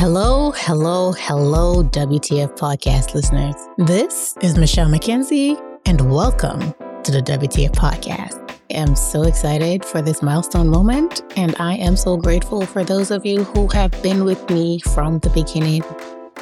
Hello, 0.00 0.50
hello, 0.56 1.12
hello, 1.12 1.84
WTF 1.84 2.56
podcast 2.56 3.12
listeners. 3.12 3.54
This 3.76 4.34
is 4.40 4.56
Michelle 4.56 4.88
McKenzie, 4.88 5.60
and 5.84 6.10
welcome 6.10 6.58
to 7.02 7.12
the 7.12 7.20
WTF 7.20 7.72
podcast. 7.72 8.50
I 8.50 8.76
am 8.76 8.96
so 8.96 9.24
excited 9.24 9.84
for 9.84 10.00
this 10.00 10.22
milestone 10.22 10.70
moment, 10.70 11.20
and 11.36 11.54
I 11.58 11.74
am 11.74 11.96
so 11.96 12.16
grateful 12.16 12.64
for 12.64 12.82
those 12.82 13.10
of 13.10 13.26
you 13.26 13.44
who 13.44 13.68
have 13.74 13.90
been 14.02 14.24
with 14.24 14.48
me 14.48 14.80
from 14.80 15.18
the 15.18 15.28
beginning 15.28 15.84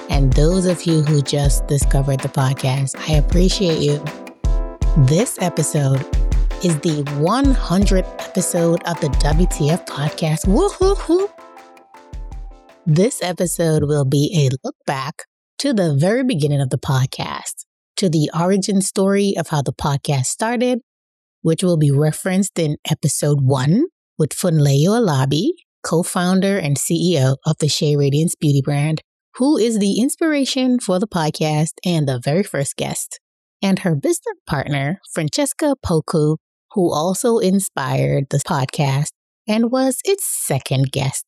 and 0.08 0.32
those 0.34 0.64
of 0.66 0.84
you 0.84 1.02
who 1.02 1.20
just 1.20 1.66
discovered 1.66 2.20
the 2.20 2.28
podcast. 2.28 2.94
I 3.10 3.14
appreciate 3.14 3.80
you. 3.80 3.98
This 5.08 5.36
episode 5.40 6.02
is 6.64 6.78
the 6.78 7.02
100th 7.18 8.20
episode 8.20 8.84
of 8.84 9.00
the 9.00 9.08
WTF 9.08 9.84
podcast. 9.84 10.46
Woohoo! 10.46 11.37
This 12.90 13.20
episode 13.20 13.84
will 13.84 14.06
be 14.06 14.32
a 14.34 14.48
look 14.64 14.76
back 14.86 15.24
to 15.58 15.74
the 15.74 15.94
very 15.94 16.24
beginning 16.24 16.62
of 16.62 16.70
the 16.70 16.78
podcast, 16.78 17.66
to 17.98 18.08
the 18.08 18.30
origin 18.34 18.80
story 18.80 19.34
of 19.36 19.48
how 19.48 19.60
the 19.60 19.74
podcast 19.74 20.24
started, 20.24 20.80
which 21.42 21.62
will 21.62 21.76
be 21.76 21.90
referenced 21.90 22.58
in 22.58 22.78
episode 22.90 23.42
one 23.42 23.84
with 24.18 24.30
Funlayo 24.30 24.98
Alabi, 24.98 25.48
co-founder 25.82 26.56
and 26.56 26.78
CEO 26.78 27.36
of 27.44 27.58
the 27.58 27.68
Shea 27.68 27.94
Radiance 27.94 28.34
beauty 28.34 28.62
brand, 28.64 29.02
who 29.34 29.58
is 29.58 29.78
the 29.78 30.00
inspiration 30.00 30.80
for 30.80 30.98
the 30.98 31.06
podcast 31.06 31.74
and 31.84 32.08
the 32.08 32.18
very 32.18 32.42
first 32.42 32.74
guest, 32.76 33.20
and 33.60 33.80
her 33.80 33.96
business 33.96 34.38
partner, 34.46 34.98
Francesca 35.12 35.76
Opoku, 35.76 36.38
who 36.72 36.90
also 36.90 37.36
inspired 37.36 38.30
the 38.30 38.38
podcast 38.38 39.08
and 39.46 39.70
was 39.70 39.98
its 40.06 40.24
second 40.24 40.90
guest. 40.90 41.26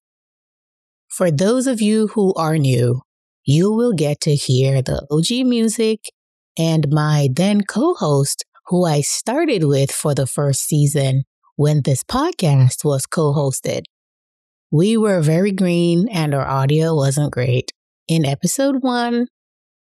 For 1.10 1.30
those 1.30 1.66
of 1.66 1.80
you 1.80 2.06
who 2.08 2.32
are 2.34 2.56
new, 2.56 3.02
you 3.44 3.72
will 3.72 3.92
get 3.92 4.20
to 4.22 4.34
hear 4.34 4.80
the 4.80 5.04
OG 5.10 5.44
music 5.46 6.04
and 6.56 6.86
my 6.90 7.28
then 7.32 7.62
co 7.62 7.94
host, 7.94 8.44
who 8.66 8.84
I 8.84 9.00
started 9.00 9.64
with 9.64 9.90
for 9.90 10.14
the 10.14 10.26
first 10.26 10.62
season 10.62 11.24
when 11.56 11.82
this 11.82 12.04
podcast 12.04 12.84
was 12.84 13.06
co 13.06 13.32
hosted. 13.34 13.82
We 14.70 14.96
were 14.96 15.20
very 15.20 15.50
green 15.50 16.08
and 16.08 16.32
our 16.32 16.46
audio 16.46 16.94
wasn't 16.94 17.32
great. 17.32 17.72
In 18.06 18.24
episode 18.24 18.82
one, 18.84 19.26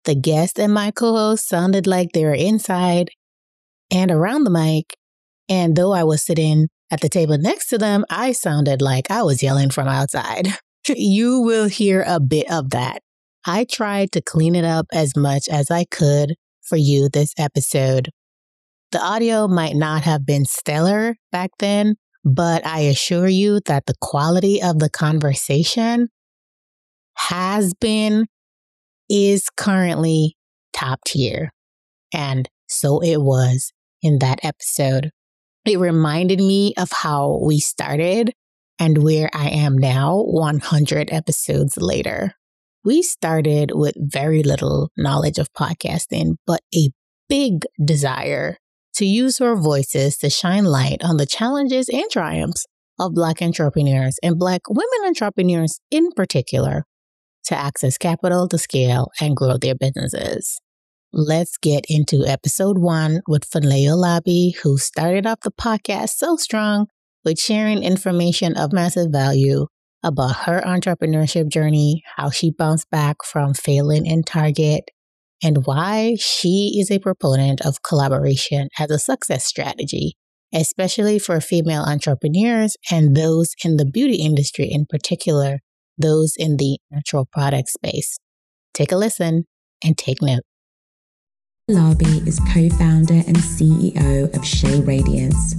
the 0.04 0.14
guest 0.14 0.58
and 0.58 0.74
my 0.74 0.90
co 0.90 1.16
host 1.16 1.48
sounded 1.48 1.86
like 1.86 2.12
they 2.12 2.24
were 2.24 2.34
inside 2.34 3.08
and 3.90 4.10
around 4.10 4.44
the 4.44 4.50
mic. 4.50 4.94
And 5.48 5.74
though 5.74 5.92
I 5.92 6.04
was 6.04 6.22
sitting 6.22 6.68
at 6.90 7.00
the 7.00 7.08
table 7.08 7.38
next 7.38 7.68
to 7.68 7.78
them, 7.78 8.04
I 8.10 8.32
sounded 8.32 8.82
like 8.82 9.10
I 9.10 9.22
was 9.22 9.42
yelling 9.42 9.70
from 9.70 9.88
outside. 9.88 10.48
you 10.88 11.40
will 11.40 11.68
hear 11.68 12.04
a 12.06 12.20
bit 12.20 12.50
of 12.50 12.70
that. 12.70 13.02
I 13.46 13.64
tried 13.64 14.12
to 14.12 14.22
clean 14.22 14.54
it 14.54 14.64
up 14.64 14.86
as 14.92 15.16
much 15.16 15.48
as 15.48 15.70
I 15.70 15.84
could 15.84 16.34
for 16.62 16.76
you 16.76 17.08
this 17.08 17.32
episode. 17.38 18.10
The 18.90 19.02
audio 19.02 19.48
might 19.48 19.76
not 19.76 20.02
have 20.02 20.24
been 20.24 20.44
stellar 20.44 21.16
back 21.30 21.50
then, 21.58 21.96
but 22.24 22.64
I 22.64 22.80
assure 22.80 23.28
you 23.28 23.60
that 23.66 23.86
the 23.86 23.94
quality 24.00 24.62
of 24.62 24.78
the 24.78 24.88
conversation 24.88 26.08
has 27.16 27.74
been, 27.74 28.26
is 29.10 29.48
currently 29.56 30.36
top 30.72 31.00
tier. 31.04 31.50
And 32.12 32.48
so 32.66 33.00
it 33.00 33.20
was 33.20 33.72
in 34.02 34.18
that 34.20 34.40
episode. 34.42 35.10
It 35.64 35.78
reminded 35.78 36.38
me 36.38 36.74
of 36.76 36.90
how 36.92 37.40
we 37.42 37.60
started 37.60 38.32
and 38.78 39.02
where 39.02 39.30
I 39.32 39.48
am 39.48 39.78
now, 39.78 40.20
100 40.22 41.12
episodes 41.12 41.76
later. 41.76 42.34
We 42.84 43.02
started 43.02 43.72
with 43.74 43.94
very 43.96 44.42
little 44.42 44.90
knowledge 44.96 45.38
of 45.38 45.52
podcasting, 45.52 46.36
but 46.46 46.60
a 46.74 46.90
big 47.28 47.64
desire 47.82 48.58
to 48.96 49.06
use 49.06 49.40
our 49.40 49.56
voices 49.56 50.18
to 50.18 50.30
shine 50.30 50.64
light 50.64 50.98
on 51.02 51.16
the 51.16 51.26
challenges 51.26 51.88
and 51.88 52.04
triumphs 52.10 52.66
of 52.98 53.14
Black 53.14 53.42
entrepreneurs 53.42 54.18
and 54.22 54.38
Black 54.38 54.62
women 54.68 55.06
entrepreneurs 55.06 55.80
in 55.90 56.10
particular 56.12 56.84
to 57.44 57.56
access 57.56 57.98
capital 57.98 58.48
to 58.48 58.58
scale 58.58 59.10
and 59.20 59.36
grow 59.36 59.56
their 59.56 59.74
businesses. 59.74 60.58
Let's 61.12 61.56
get 61.58 61.84
into 61.88 62.24
episode 62.26 62.78
one 62.78 63.20
with 63.28 63.48
Funlayo 63.48 63.96
Alabi, 63.96 64.56
who 64.62 64.78
started 64.78 65.26
off 65.26 65.40
the 65.40 65.52
podcast 65.52 66.10
so 66.16 66.36
strong 66.36 66.88
with 67.24 67.38
sharing 67.38 67.82
information 67.82 68.56
of 68.56 68.72
massive 68.72 69.10
value 69.10 69.66
about 70.02 70.36
her 70.44 70.60
entrepreneurship 70.60 71.48
journey, 71.48 72.02
how 72.16 72.30
she 72.30 72.50
bounced 72.50 72.90
back 72.90 73.16
from 73.24 73.54
failing 73.54 74.04
in 74.04 74.22
Target, 74.22 74.84
and 75.42 75.66
why 75.66 76.16
she 76.18 76.76
is 76.78 76.90
a 76.90 76.98
proponent 76.98 77.60
of 77.62 77.82
collaboration 77.82 78.68
as 78.78 78.90
a 78.90 78.98
success 78.98 79.44
strategy, 79.44 80.14
especially 80.52 81.18
for 81.18 81.40
female 81.40 81.82
entrepreneurs 81.82 82.76
and 82.90 83.16
those 83.16 83.54
in 83.64 83.76
the 83.76 83.86
beauty 83.86 84.16
industry 84.16 84.68
in 84.70 84.86
particular, 84.86 85.60
those 85.96 86.34
in 86.36 86.58
the 86.58 86.78
natural 86.90 87.26
product 87.32 87.68
space. 87.68 88.18
Take 88.74 88.92
a 88.92 88.96
listen 88.96 89.44
and 89.82 89.96
take 89.96 90.20
note. 90.20 90.42
Alabi 91.70 92.26
is 92.26 92.38
co 92.52 92.68
founder 92.76 93.14
and 93.14 93.36
CEO 93.36 94.34
of 94.36 94.44
Shea 94.44 94.80
Radiance 94.80 95.54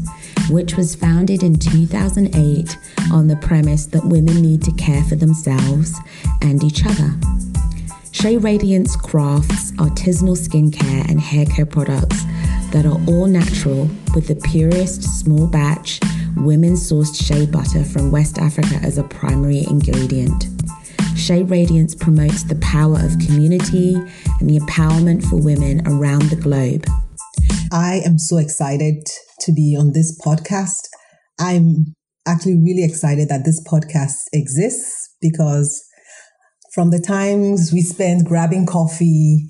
which 0.49 0.75
was 0.75 0.95
founded 0.95 1.43
in 1.43 1.55
2008 1.57 2.77
on 3.11 3.27
the 3.27 3.35
premise 3.37 3.85
that 3.87 4.05
women 4.05 4.41
need 4.41 4.61
to 4.63 4.71
care 4.73 5.03
for 5.03 5.15
themselves 5.15 5.97
and 6.41 6.63
each 6.63 6.85
other. 6.85 7.11
Shea 8.11 8.37
Radiance 8.37 8.95
crafts 8.95 9.71
artisanal 9.73 10.37
skincare 10.37 11.09
and 11.09 11.19
hair 11.19 11.45
care 11.45 11.65
products 11.65 12.23
that 12.71 12.85
are 12.85 12.99
all 13.07 13.27
natural 13.27 13.89
with 14.13 14.27
the 14.27 14.35
purest 14.35 15.03
small 15.03 15.47
batch 15.47 15.99
women 16.37 16.73
sourced 16.73 17.15
shea 17.15 17.45
butter 17.45 17.83
from 17.83 18.11
West 18.11 18.37
Africa 18.37 18.75
as 18.83 18.97
a 18.97 19.03
primary 19.03 19.63
ingredient. 19.67 20.47
Shea 21.15 21.43
Radiance 21.43 21.95
promotes 21.95 22.43
the 22.43 22.55
power 22.55 22.99
of 22.99 23.17
community 23.19 23.95
and 23.95 24.49
the 24.49 24.59
empowerment 24.59 25.23
for 25.23 25.37
women 25.37 25.81
around 25.87 26.23
the 26.23 26.35
globe. 26.35 26.85
I 27.71 28.01
am 28.05 28.19
so 28.19 28.37
excited 28.37 29.07
to 29.41 29.53
be 29.53 29.75
on 29.79 29.93
this 29.93 30.19
podcast. 30.25 30.87
I'm 31.39 31.93
actually 32.27 32.55
really 32.55 32.83
excited 32.83 33.29
that 33.29 33.45
this 33.45 33.63
podcast 33.67 34.25
exists 34.33 35.15
because 35.21 35.83
from 36.73 36.91
the 36.91 36.99
times 36.99 37.71
we 37.73 37.81
spent 37.81 38.27
grabbing 38.27 38.65
coffee 38.65 39.47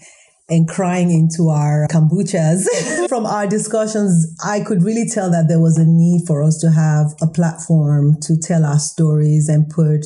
and 0.48 0.68
crying 0.68 1.10
into 1.10 1.50
our 1.50 1.88
kombuchas 1.92 2.68
from 3.10 3.26
our 3.26 3.48
discussions, 3.48 4.36
I 4.44 4.60
could 4.60 4.84
really 4.84 5.08
tell 5.10 5.32
that 5.32 5.48
there 5.48 5.60
was 5.60 5.78
a 5.78 5.86
need 5.86 6.28
for 6.28 6.44
us 6.44 6.60
to 6.60 6.70
have 6.70 7.08
a 7.22 7.28
platform 7.28 8.18
to 8.22 8.38
tell 8.38 8.64
our 8.64 8.78
stories 8.78 9.50
and 9.50 9.70
put 9.70 10.06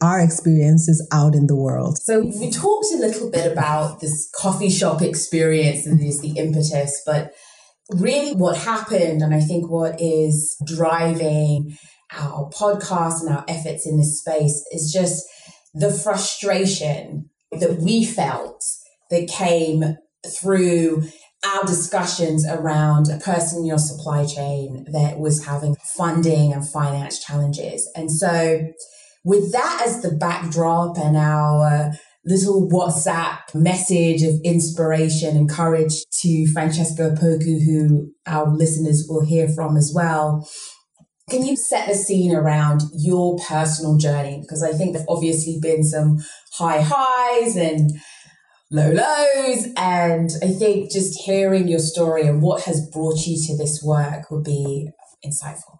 our 0.00 0.20
experiences 0.20 1.06
out 1.12 1.34
in 1.34 1.46
the 1.46 1.56
world. 1.56 1.98
So 1.98 2.20
we 2.20 2.50
talked 2.50 2.86
a 2.94 2.98
little 2.98 3.30
bit 3.30 3.50
about 3.50 4.00
this 4.00 4.30
coffee 4.36 4.70
shop 4.70 5.02
experience 5.02 5.86
and 5.86 6.00
there's 6.00 6.20
the 6.20 6.36
impetus, 6.36 7.02
but 7.06 7.32
really 7.90 8.34
what 8.34 8.56
happened, 8.56 9.22
and 9.22 9.34
I 9.34 9.40
think 9.40 9.70
what 9.70 10.00
is 10.00 10.56
driving 10.66 11.76
our 12.12 12.50
podcast 12.50 13.22
and 13.22 13.34
our 13.34 13.44
efforts 13.48 13.86
in 13.86 13.98
this 13.98 14.20
space 14.20 14.64
is 14.70 14.92
just 14.92 15.24
the 15.74 15.92
frustration 15.92 17.30
that 17.50 17.78
we 17.78 18.04
felt 18.04 18.62
that 19.10 19.28
came 19.28 19.96
through 20.26 21.02
our 21.44 21.64
discussions 21.64 22.46
around 22.46 23.08
a 23.10 23.18
person 23.18 23.60
in 23.60 23.66
your 23.66 23.78
supply 23.78 24.24
chain 24.24 24.86
that 24.92 25.18
was 25.18 25.44
having 25.44 25.76
funding 25.96 26.52
and 26.52 26.66
finance 26.66 27.22
challenges. 27.22 27.90
And 27.94 28.10
so 28.10 28.66
with 29.24 29.52
that 29.52 29.82
as 29.86 30.00
the 30.00 30.12
backdrop 30.12 30.96
and 30.96 31.16
our 31.16 31.92
little 32.26 32.68
WhatsApp 32.70 33.54
message 33.54 34.22
of 34.22 34.40
inspiration 34.44 35.36
and 35.36 35.48
courage 35.48 36.04
to 36.20 36.46
Francesca 36.52 37.14
Opoku, 37.14 37.62
who 37.64 38.12
our 38.26 38.48
listeners 38.48 39.06
will 39.08 39.24
hear 39.24 39.48
from 39.48 39.76
as 39.76 39.92
well. 39.94 40.48
Can 41.30 41.44
you 41.44 41.56
set 41.56 41.88
the 41.88 41.94
scene 41.94 42.34
around 42.34 42.82
your 42.94 43.38
personal 43.38 43.96
journey? 43.96 44.40
Because 44.40 44.62
I 44.62 44.72
think 44.72 44.94
there've 44.94 45.08
obviously 45.08 45.58
been 45.60 45.82
some 45.82 46.18
high 46.52 46.82
highs 46.82 47.56
and 47.56 47.90
low 48.70 48.90
lows. 48.90 49.68
And 49.76 50.30
I 50.42 50.48
think 50.48 50.92
just 50.92 51.22
hearing 51.24 51.68
your 51.68 51.78
story 51.78 52.26
and 52.26 52.42
what 52.42 52.64
has 52.64 52.88
brought 52.90 53.26
you 53.26 53.38
to 53.46 53.56
this 53.56 53.82
work 53.82 54.30
would 54.30 54.44
be 54.44 54.88
insightful. 55.24 55.78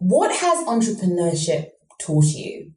What 0.00 0.34
has 0.36 0.66
entrepreneurship 0.66 1.68
taught 2.00 2.26
you? 2.26 2.72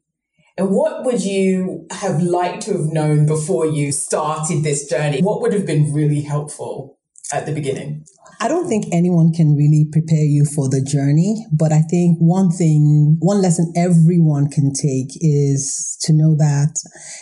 And 0.58 0.70
what 0.70 1.04
would 1.04 1.24
you 1.24 1.86
have 1.92 2.20
liked 2.20 2.62
to 2.62 2.72
have 2.72 2.92
known 2.92 3.26
before 3.26 3.64
you 3.64 3.92
started 3.92 4.64
this 4.64 4.88
journey? 4.88 5.20
What 5.20 5.40
would 5.40 5.52
have 5.52 5.64
been 5.64 5.94
really 5.94 6.22
helpful 6.22 6.98
at 7.32 7.46
the 7.46 7.52
beginning? 7.52 8.04
I 8.40 8.48
don't 8.48 8.68
think 8.68 8.86
anyone 8.92 9.32
can 9.32 9.54
really 9.54 9.86
prepare 9.90 10.24
you 10.24 10.44
for 10.44 10.68
the 10.68 10.80
journey, 10.80 11.46
but 11.52 11.72
I 11.72 11.82
think 11.82 12.18
one 12.18 12.50
thing, 12.50 13.18
one 13.20 13.40
lesson 13.40 13.72
everyone 13.76 14.48
can 14.48 14.72
take 14.72 15.10
is 15.20 15.96
to 16.02 16.12
know 16.12 16.34
that 16.36 16.74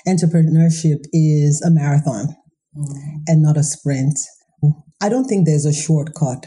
entrepreneurship 0.09 1.05
is 1.13 1.63
a 1.63 1.71
marathon 1.71 2.37
mm. 2.75 2.87
and 3.27 3.43
not 3.43 3.59
a 3.59 3.63
sprint. 3.63 4.19
I 5.03 5.11
don't 5.11 5.25
think 5.25 5.47
there's 5.47 5.67
a 5.67 5.75
shortcut. 5.75 6.47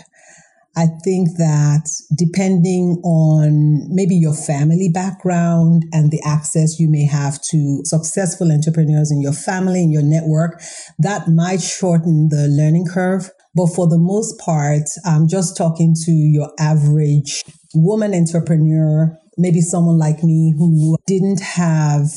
I 0.76 0.86
think 1.04 1.38
that 1.38 1.90
depending 2.16 3.02
on 3.04 3.88
maybe 3.94 4.16
your 4.16 4.34
family 4.34 4.90
background 4.94 5.84
and 5.92 6.12
the 6.12 6.22
access 6.26 6.80
you 6.80 6.90
may 6.90 7.06
have 7.06 7.42
to 7.50 7.82
successful 7.84 8.52
entrepreneurs 8.52 9.12
in 9.12 9.22
your 9.22 9.34
family, 9.34 9.84
in 9.84 9.92
your 9.92 10.04
network, 10.04 10.62
that 11.00 11.28
might 11.28 11.62
shorten 11.62 12.30
the 12.30 12.48
learning 12.48 12.86
curve. 12.86 13.30
But 13.56 13.68
for 13.68 13.88
the 13.88 13.98
most 13.98 14.40
part, 14.40 14.84
I'm 15.06 15.28
just 15.28 15.58
talking 15.58 15.96
to 16.06 16.12
your 16.12 16.52
average 16.60 17.44
woman 17.74 18.14
entrepreneur, 18.14 19.18
maybe 19.38 19.62
someone 19.62 19.98
like 19.98 20.24
me 20.24 20.54
who 20.58 20.98
didn't 21.08 21.42
have 21.42 22.10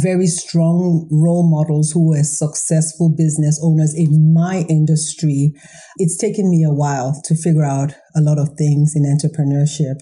very 0.00 0.26
strong 0.26 1.08
role 1.10 1.48
models 1.48 1.90
who 1.90 2.08
were 2.08 2.22
successful 2.22 3.14
business 3.16 3.60
owners 3.62 3.94
in 3.96 4.32
my 4.34 4.64
industry. 4.68 5.52
It's 5.96 6.16
taken 6.16 6.50
me 6.50 6.64
a 6.64 6.72
while 6.72 7.20
to 7.24 7.34
figure 7.34 7.64
out 7.64 7.92
a 8.16 8.20
lot 8.20 8.38
of 8.38 8.50
things 8.56 8.94
in 8.94 9.04
entrepreneurship. 9.04 9.96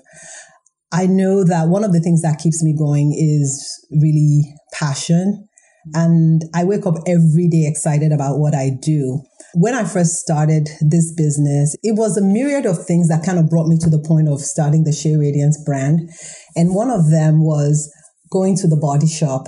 I 0.92 1.06
know 1.06 1.44
that 1.44 1.68
one 1.68 1.84
of 1.84 1.92
the 1.92 2.00
things 2.00 2.22
that 2.22 2.38
keeps 2.38 2.62
me 2.62 2.74
going 2.76 3.12
is 3.16 3.86
really 3.90 4.54
passion. 4.72 5.48
And 5.94 6.42
I 6.54 6.64
wake 6.64 6.86
up 6.86 6.96
every 7.06 7.48
day 7.48 7.66
excited 7.66 8.12
about 8.12 8.38
what 8.38 8.54
I 8.54 8.70
do. 8.80 9.20
When 9.54 9.74
I 9.74 9.84
first 9.84 10.14
started 10.14 10.68
this 10.80 11.12
business, 11.14 11.76
it 11.82 11.96
was 11.96 12.16
a 12.16 12.22
myriad 12.22 12.66
of 12.66 12.84
things 12.84 13.08
that 13.08 13.24
kind 13.24 13.38
of 13.38 13.48
brought 13.48 13.68
me 13.68 13.78
to 13.78 13.90
the 13.90 14.02
point 14.02 14.28
of 14.28 14.40
starting 14.40 14.84
the 14.84 14.92
Shea 14.92 15.16
Radiance 15.16 15.62
brand. 15.64 16.10
And 16.56 16.74
one 16.74 16.90
of 16.90 17.10
them 17.10 17.44
was 17.44 17.92
going 18.30 18.56
to 18.56 18.66
the 18.66 18.76
body 18.76 19.06
shop 19.06 19.46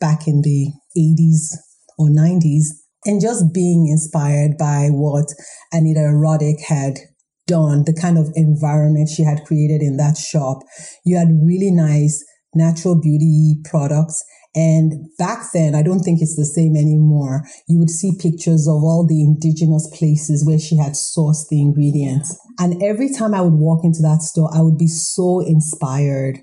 back 0.00 0.26
in 0.26 0.42
the 0.42 0.72
80s 0.96 1.56
or 1.98 2.08
90s 2.08 2.64
and 3.04 3.20
just 3.20 3.52
being 3.54 3.86
inspired 3.88 4.56
by 4.58 4.88
what 4.90 5.26
Anita 5.72 6.00
Roddick 6.00 6.60
had 6.66 6.98
done, 7.46 7.84
the 7.84 7.94
kind 7.94 8.18
of 8.18 8.30
environment 8.34 9.08
she 9.08 9.22
had 9.22 9.44
created 9.44 9.82
in 9.82 9.96
that 9.96 10.16
shop. 10.16 10.58
You 11.04 11.16
had 11.16 11.28
really 11.42 11.70
nice 11.70 12.22
natural 12.54 13.00
beauty 13.00 13.56
products. 13.64 14.22
And 14.54 15.06
back 15.16 15.44
then, 15.54 15.76
I 15.76 15.82
don't 15.82 16.00
think 16.00 16.20
it's 16.20 16.36
the 16.36 16.44
same 16.44 16.74
anymore. 16.76 17.44
You 17.68 17.78
would 17.78 17.90
see 17.90 18.18
pictures 18.18 18.66
of 18.66 18.82
all 18.82 19.06
the 19.06 19.22
indigenous 19.22 19.88
places 19.96 20.44
where 20.44 20.58
she 20.58 20.76
had 20.76 20.92
sourced 20.92 21.46
the 21.48 21.60
ingredients. 21.60 22.36
And 22.58 22.82
every 22.82 23.12
time 23.12 23.32
I 23.32 23.42
would 23.42 23.54
walk 23.54 23.84
into 23.84 24.02
that 24.02 24.22
store, 24.22 24.50
I 24.52 24.62
would 24.62 24.76
be 24.76 24.88
so 24.88 25.40
inspired 25.40 26.40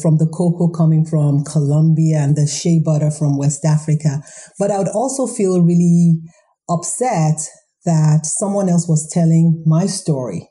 from 0.00 0.18
the 0.18 0.26
cocoa 0.26 0.68
coming 0.68 1.04
from 1.04 1.44
Colombia 1.44 2.18
and 2.18 2.36
the 2.36 2.46
shea 2.46 2.80
butter 2.84 3.10
from 3.10 3.36
West 3.36 3.64
Africa. 3.64 4.22
But 4.58 4.70
I 4.70 4.78
would 4.78 4.88
also 4.88 5.26
feel 5.26 5.62
really 5.62 6.20
upset 6.68 7.40
that 7.84 8.24
someone 8.24 8.68
else 8.68 8.88
was 8.88 9.08
telling 9.12 9.62
my 9.66 9.86
story. 9.86 10.48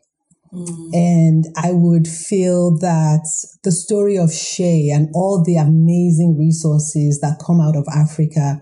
Mm. 0.53 0.93
And 0.93 1.45
I 1.57 1.71
would 1.71 2.07
feel 2.07 2.77
that 2.77 3.27
the 3.63 3.71
story 3.71 4.17
of 4.17 4.31
Shea 4.31 4.89
and 4.89 5.09
all 5.13 5.43
the 5.43 5.57
amazing 5.57 6.37
resources 6.37 7.19
that 7.21 7.41
come 7.43 7.59
out 7.59 7.75
of 7.75 7.87
Africa, 7.93 8.61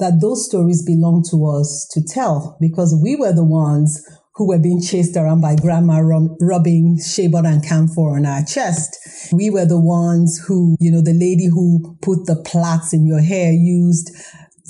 that 0.00 0.20
those 0.20 0.44
stories 0.44 0.84
belong 0.84 1.24
to 1.30 1.46
us 1.46 1.88
to 1.92 2.02
tell 2.02 2.58
because 2.60 2.98
we 3.02 3.16
were 3.16 3.32
the 3.32 3.44
ones 3.44 4.04
who 4.36 4.48
were 4.48 4.58
being 4.58 4.82
chased 4.82 5.16
around 5.16 5.40
by 5.40 5.54
grandma 5.54 6.00
rubbing 6.40 6.98
shea 6.98 7.28
butter 7.28 7.48
and 7.48 7.64
camphor 7.64 8.16
on 8.16 8.26
our 8.26 8.44
chest. 8.44 8.98
We 9.32 9.48
were 9.48 9.64
the 9.64 9.80
ones 9.80 10.42
who, 10.46 10.76
you 10.80 10.90
know, 10.90 11.02
the 11.02 11.14
lady 11.14 11.46
who 11.46 11.96
put 12.02 12.26
the 12.26 12.42
plaits 12.44 12.92
in 12.92 13.06
your 13.06 13.20
hair 13.20 13.52
used 13.52 14.10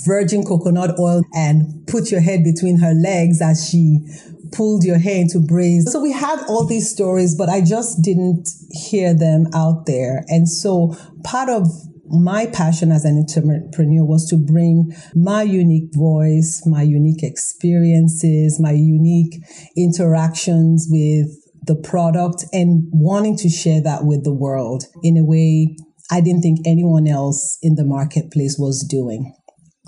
virgin 0.04 0.44
coconut 0.44 0.98
oil 0.98 1.22
and 1.34 1.86
put 1.86 2.10
your 2.10 2.20
head 2.20 2.42
between 2.42 2.78
her 2.78 2.92
legs 2.92 3.40
as 3.40 3.68
she 3.68 4.00
pulled 4.52 4.84
your 4.84 4.98
hair 4.98 5.22
into 5.22 5.40
braids. 5.40 5.90
So 5.90 6.00
we 6.00 6.12
had 6.12 6.40
all 6.48 6.66
these 6.66 6.90
stories, 6.90 7.34
but 7.34 7.48
I 7.48 7.60
just 7.60 8.02
didn't 8.02 8.48
hear 8.70 9.14
them 9.14 9.46
out 9.54 9.86
there. 9.86 10.24
And 10.28 10.48
so 10.48 10.96
part 11.22 11.48
of 11.48 11.68
my 12.06 12.46
passion 12.46 12.92
as 12.92 13.04
an 13.04 13.18
entrepreneur 13.18 14.04
was 14.04 14.28
to 14.30 14.36
bring 14.36 14.92
my 15.14 15.42
unique 15.42 15.90
voice, 15.94 16.62
my 16.66 16.82
unique 16.82 17.22
experiences, 17.22 18.58
my 18.60 18.72
unique 18.72 19.40
interactions 19.76 20.86
with 20.90 21.28
the 21.66 21.76
product 21.76 22.44
and 22.52 22.84
wanting 22.92 23.36
to 23.38 23.48
share 23.48 23.82
that 23.82 24.04
with 24.04 24.24
the 24.24 24.34
world 24.34 24.84
in 25.02 25.16
a 25.16 25.24
way 25.24 25.76
I 26.10 26.20
didn't 26.20 26.42
think 26.42 26.60
anyone 26.66 27.08
else 27.08 27.58
in 27.62 27.76
the 27.76 27.84
marketplace 27.84 28.56
was 28.58 28.86
doing. 28.86 29.34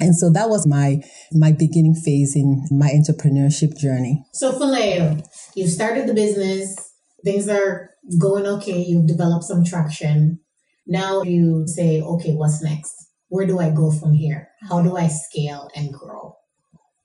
And 0.01 0.17
so 0.17 0.31
that 0.31 0.49
was 0.49 0.67
my 0.67 1.01
my 1.33 1.53
beginning 1.53 1.95
phase 1.95 2.35
in 2.37 2.67
my 2.71 2.89
entrepreneurship 2.89 3.77
journey. 3.79 4.25
So 4.33 4.53
Funlayo, 4.53 5.25
you 5.55 5.69
started 5.69 6.07
the 6.07 6.15
business, 6.15 6.77
things 7.25 7.49
are 7.49 7.91
going 8.19 8.47
okay, 8.47 8.79
you've 8.83 9.07
developed 9.07 9.45
some 9.45 9.65
traction. 9.65 10.41
Now 10.87 11.23
you 11.23 11.65
say, 11.67 12.01
okay, 12.01 12.33
what's 12.33 12.63
next? 12.63 12.95
Where 13.29 13.47
do 13.47 13.59
I 13.59 13.71
go 13.71 13.91
from 13.91 14.15
here? 14.15 14.51
How 14.69 14.83
do 14.83 14.97
I 14.97 15.09
scale 15.09 15.69
and 15.75 15.93
grow? 15.93 16.37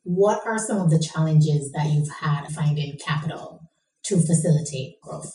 What 0.03 0.41
are 0.45 0.57
some 0.57 0.79
of 0.79 0.89
the 0.89 0.99
challenges 0.99 1.71
that 1.71 1.87
you've 1.87 2.09
had 2.09 2.47
finding 2.49 2.97
capital 3.03 3.61
to 4.05 4.17
facilitate 4.17 4.99
growth? 5.01 5.33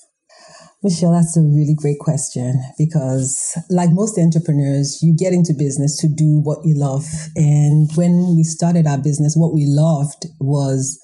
Michelle, 0.83 1.13
that's 1.13 1.37
a 1.37 1.41
really 1.41 1.75
great 1.75 1.99
question 1.99 2.63
because, 2.79 3.59
like 3.71 3.91
most 3.91 4.19
entrepreneurs, 4.19 5.03
you 5.03 5.17
get 5.17 5.33
into 5.33 5.53
business 5.53 5.99
to 6.01 6.09
do 6.09 6.41
what 6.41 6.59
you 6.65 6.79
love. 6.79 7.05
And 7.35 7.91
when 7.97 8.37
we 8.37 8.45
started 8.45 8.87
our 8.87 8.99
business, 8.99 9.35
what 9.37 9.55
we 9.55 9.65
loved 9.67 10.27
was 10.39 11.01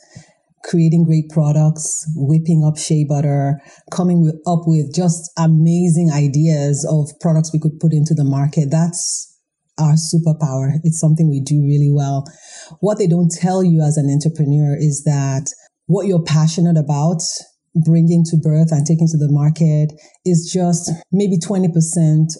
creating 0.72 1.04
great 1.04 1.28
products, 1.28 2.08
whipping 2.16 2.64
up 2.64 2.78
shea 2.78 3.04
butter, 3.04 3.60
coming 3.92 4.32
up 4.46 4.60
with 4.64 4.94
just 4.94 5.30
amazing 5.36 6.10
ideas 6.10 6.88
of 6.88 7.12
products 7.20 7.52
we 7.52 7.60
could 7.60 7.78
put 7.78 7.92
into 7.92 8.14
the 8.14 8.24
market. 8.24 8.70
That's 8.70 9.28
our 9.78 9.92
superpower. 9.92 10.80
It's 10.82 10.98
something 10.98 11.28
we 11.28 11.42
do 11.44 11.60
really 11.60 11.92
well. 11.92 12.24
What 12.80 12.96
they 12.96 13.06
don't 13.06 13.30
tell 13.30 13.62
you 13.62 13.82
as 13.82 13.98
an 13.98 14.08
entrepreneur 14.08 14.74
is 14.74 15.04
that 15.04 15.52
what 15.86 16.06
you're 16.06 16.24
passionate 16.24 16.78
about 16.78 17.20
bringing 17.84 18.24
to 18.24 18.36
birth 18.36 18.72
and 18.72 18.86
taking 18.86 19.08
to 19.08 19.18
the 19.18 19.30
market 19.30 19.92
is 20.24 20.50
just 20.52 20.90
maybe 21.10 21.36
20% 21.36 21.68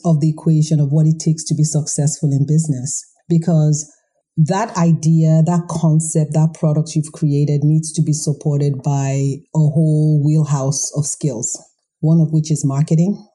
of 0.04 0.20
the 0.20 0.32
equation 0.32 0.80
of 0.80 0.88
what 0.90 1.06
it 1.06 1.20
takes 1.20 1.44
to 1.44 1.54
be 1.54 1.64
successful 1.64 2.30
in 2.32 2.46
business. 2.46 3.04
Because 3.28 3.90
that 4.36 4.76
idea, 4.76 5.42
that 5.44 5.66
concept, 5.68 6.32
that 6.32 6.54
product 6.58 6.94
you've 6.94 7.12
created 7.12 7.62
needs 7.62 7.92
to 7.92 8.02
be 8.02 8.12
supported 8.12 8.82
by 8.82 9.36
a 9.54 9.58
whole 9.58 10.22
wheelhouse 10.24 10.90
of 10.96 11.04
skills, 11.06 11.60
one 12.00 12.20
of 12.20 12.32
which 12.32 12.50
is 12.50 12.64
marketing 12.64 13.26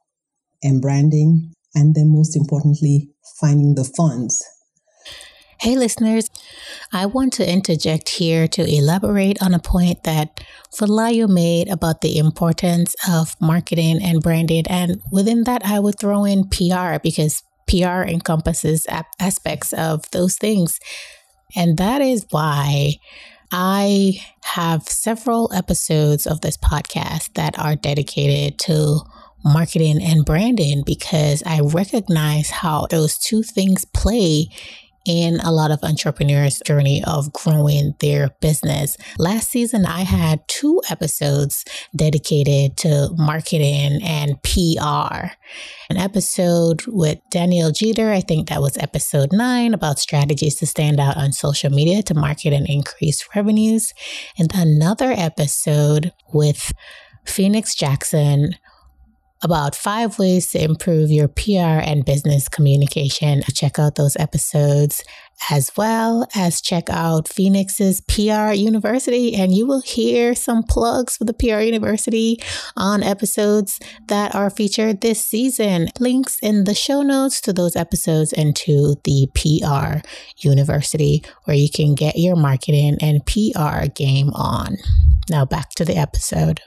and 0.63 0.81
branding, 0.81 1.51
and 1.75 1.93
then 1.93 2.09
most 2.09 2.35
importantly, 2.35 3.11
finding 3.39 3.75
the 3.75 3.83
funds. 3.83 4.43
Hey, 5.59 5.75
listeners, 5.75 6.29
I 6.93 7.07
want 7.07 7.33
to 7.33 7.51
interject 7.51 8.09
here 8.09 8.47
to 8.49 8.63
elaborate 8.63 9.41
on 9.41 9.55
a 9.55 9.59
point 9.59 10.03
that 10.03 10.39
Funlayo 10.71 11.27
made 11.27 11.67
about 11.67 12.01
the 12.01 12.19
importance 12.19 12.95
of 13.09 13.35
marketing 13.41 13.99
and 14.03 14.21
branding. 14.21 14.65
And 14.67 15.01
within 15.11 15.45
that, 15.45 15.65
I 15.65 15.79
would 15.79 15.99
throw 15.99 16.25
in 16.25 16.47
PR 16.47 16.99
because 17.01 17.41
PR 17.67 18.03
encompasses 18.03 18.87
aspects 19.19 19.73
of 19.73 20.09
those 20.11 20.35
things. 20.35 20.79
And 21.55 21.77
that 21.77 22.01
is 22.01 22.25
why 22.29 22.95
I 23.51 24.19
have 24.43 24.83
several 24.83 25.51
episodes 25.53 26.27
of 26.27 26.41
this 26.41 26.57
podcast 26.57 27.33
that 27.35 27.57
are 27.57 27.75
dedicated 27.75 28.59
to 28.59 28.99
marketing 29.43 30.01
and 30.01 30.25
branding 30.25 30.83
because 30.85 31.43
I 31.45 31.61
recognize 31.61 32.49
how 32.49 32.87
those 32.89 33.17
two 33.17 33.43
things 33.43 33.85
play 33.85 34.49
in 35.07 35.39
a 35.39 35.51
lot 35.51 35.71
of 35.71 35.79
entrepreneurs' 35.83 36.61
journey 36.65 37.01
of 37.05 37.31
growing 37.31 37.95
their 37.99 38.29
business. 38.41 38.97
Last 39.17 39.49
season, 39.49 39.85
I 39.85 40.01
had 40.01 40.45
two 40.47 40.81
episodes 40.89 41.63
dedicated 41.95 42.75
to 42.77 43.09
marketing 43.17 44.01
and 44.03 44.41
PR. 44.43 45.31
An 45.89 45.97
episode 45.97 46.83
with 46.87 47.19
Danielle 47.31 47.71
Jeter, 47.71 48.11
I 48.11 48.19
think 48.19 48.49
that 48.49 48.61
was 48.61 48.77
episode 48.77 49.31
nine, 49.31 49.73
about 49.73 49.99
strategies 49.99 50.55
to 50.55 50.65
stand 50.65 50.99
out 50.99 51.15
on 51.15 51.31
social 51.31 51.69
media 51.69 52.03
to 52.03 52.13
market 52.13 52.51
and 52.51 52.67
increase 52.67 53.25
revenues. 53.33 53.93
And 54.37 54.51
another 54.53 55.11
episode 55.11 56.11
with 56.33 56.73
Phoenix 57.25 57.75
Jackson 57.75 58.55
about 59.41 59.75
five 59.75 60.17
ways 60.19 60.51
to 60.51 60.63
improve 60.63 61.11
your 61.11 61.27
PR 61.27 61.81
and 61.83 62.05
business 62.05 62.49
communication. 62.49 63.41
Check 63.53 63.79
out 63.79 63.95
those 63.95 64.15
episodes 64.17 65.03
as 65.49 65.71
well 65.77 66.27
as 66.35 66.61
check 66.61 66.89
out 66.89 67.27
Phoenix's 67.27 68.01
PR 68.01 68.51
University, 68.53 69.35
and 69.35 69.55
you 69.55 69.67
will 69.67 69.81
hear 69.81 70.33
some 70.33 70.63
plugs 70.63 71.17
for 71.17 71.25
the 71.25 71.33
PR 71.33 71.59
University 71.59 72.39
on 72.75 73.03
episodes 73.03 73.79
that 74.07 74.33
are 74.33 74.49
featured 74.49 75.01
this 75.01 75.23
season. 75.23 75.89
Links 75.99 76.37
in 76.41 76.63
the 76.63 76.73
show 76.73 77.01
notes 77.01 77.39
to 77.41 77.53
those 77.53 77.75
episodes 77.75 78.33
and 78.33 78.55
to 78.55 78.95
the 79.03 79.27
PR 79.35 79.99
University, 80.37 81.23
where 81.43 81.55
you 81.55 81.69
can 81.69 81.95
get 81.95 82.17
your 82.17 82.35
marketing 82.35 82.97
and 83.01 83.25
PR 83.25 83.85
game 83.93 84.31
on. 84.33 84.77
Now 85.29 85.45
back 85.45 85.71
to 85.71 85.85
the 85.85 85.95
episode 85.95 86.61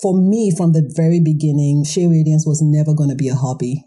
for 0.00 0.16
me, 0.18 0.52
from 0.56 0.72
the 0.72 0.90
very 0.94 1.20
beginning, 1.20 1.84
Shea 1.84 2.06
Radiance 2.06 2.46
was 2.46 2.62
never 2.62 2.94
going 2.94 3.10
to 3.10 3.16
be 3.16 3.28
a 3.28 3.34
hobby. 3.34 3.84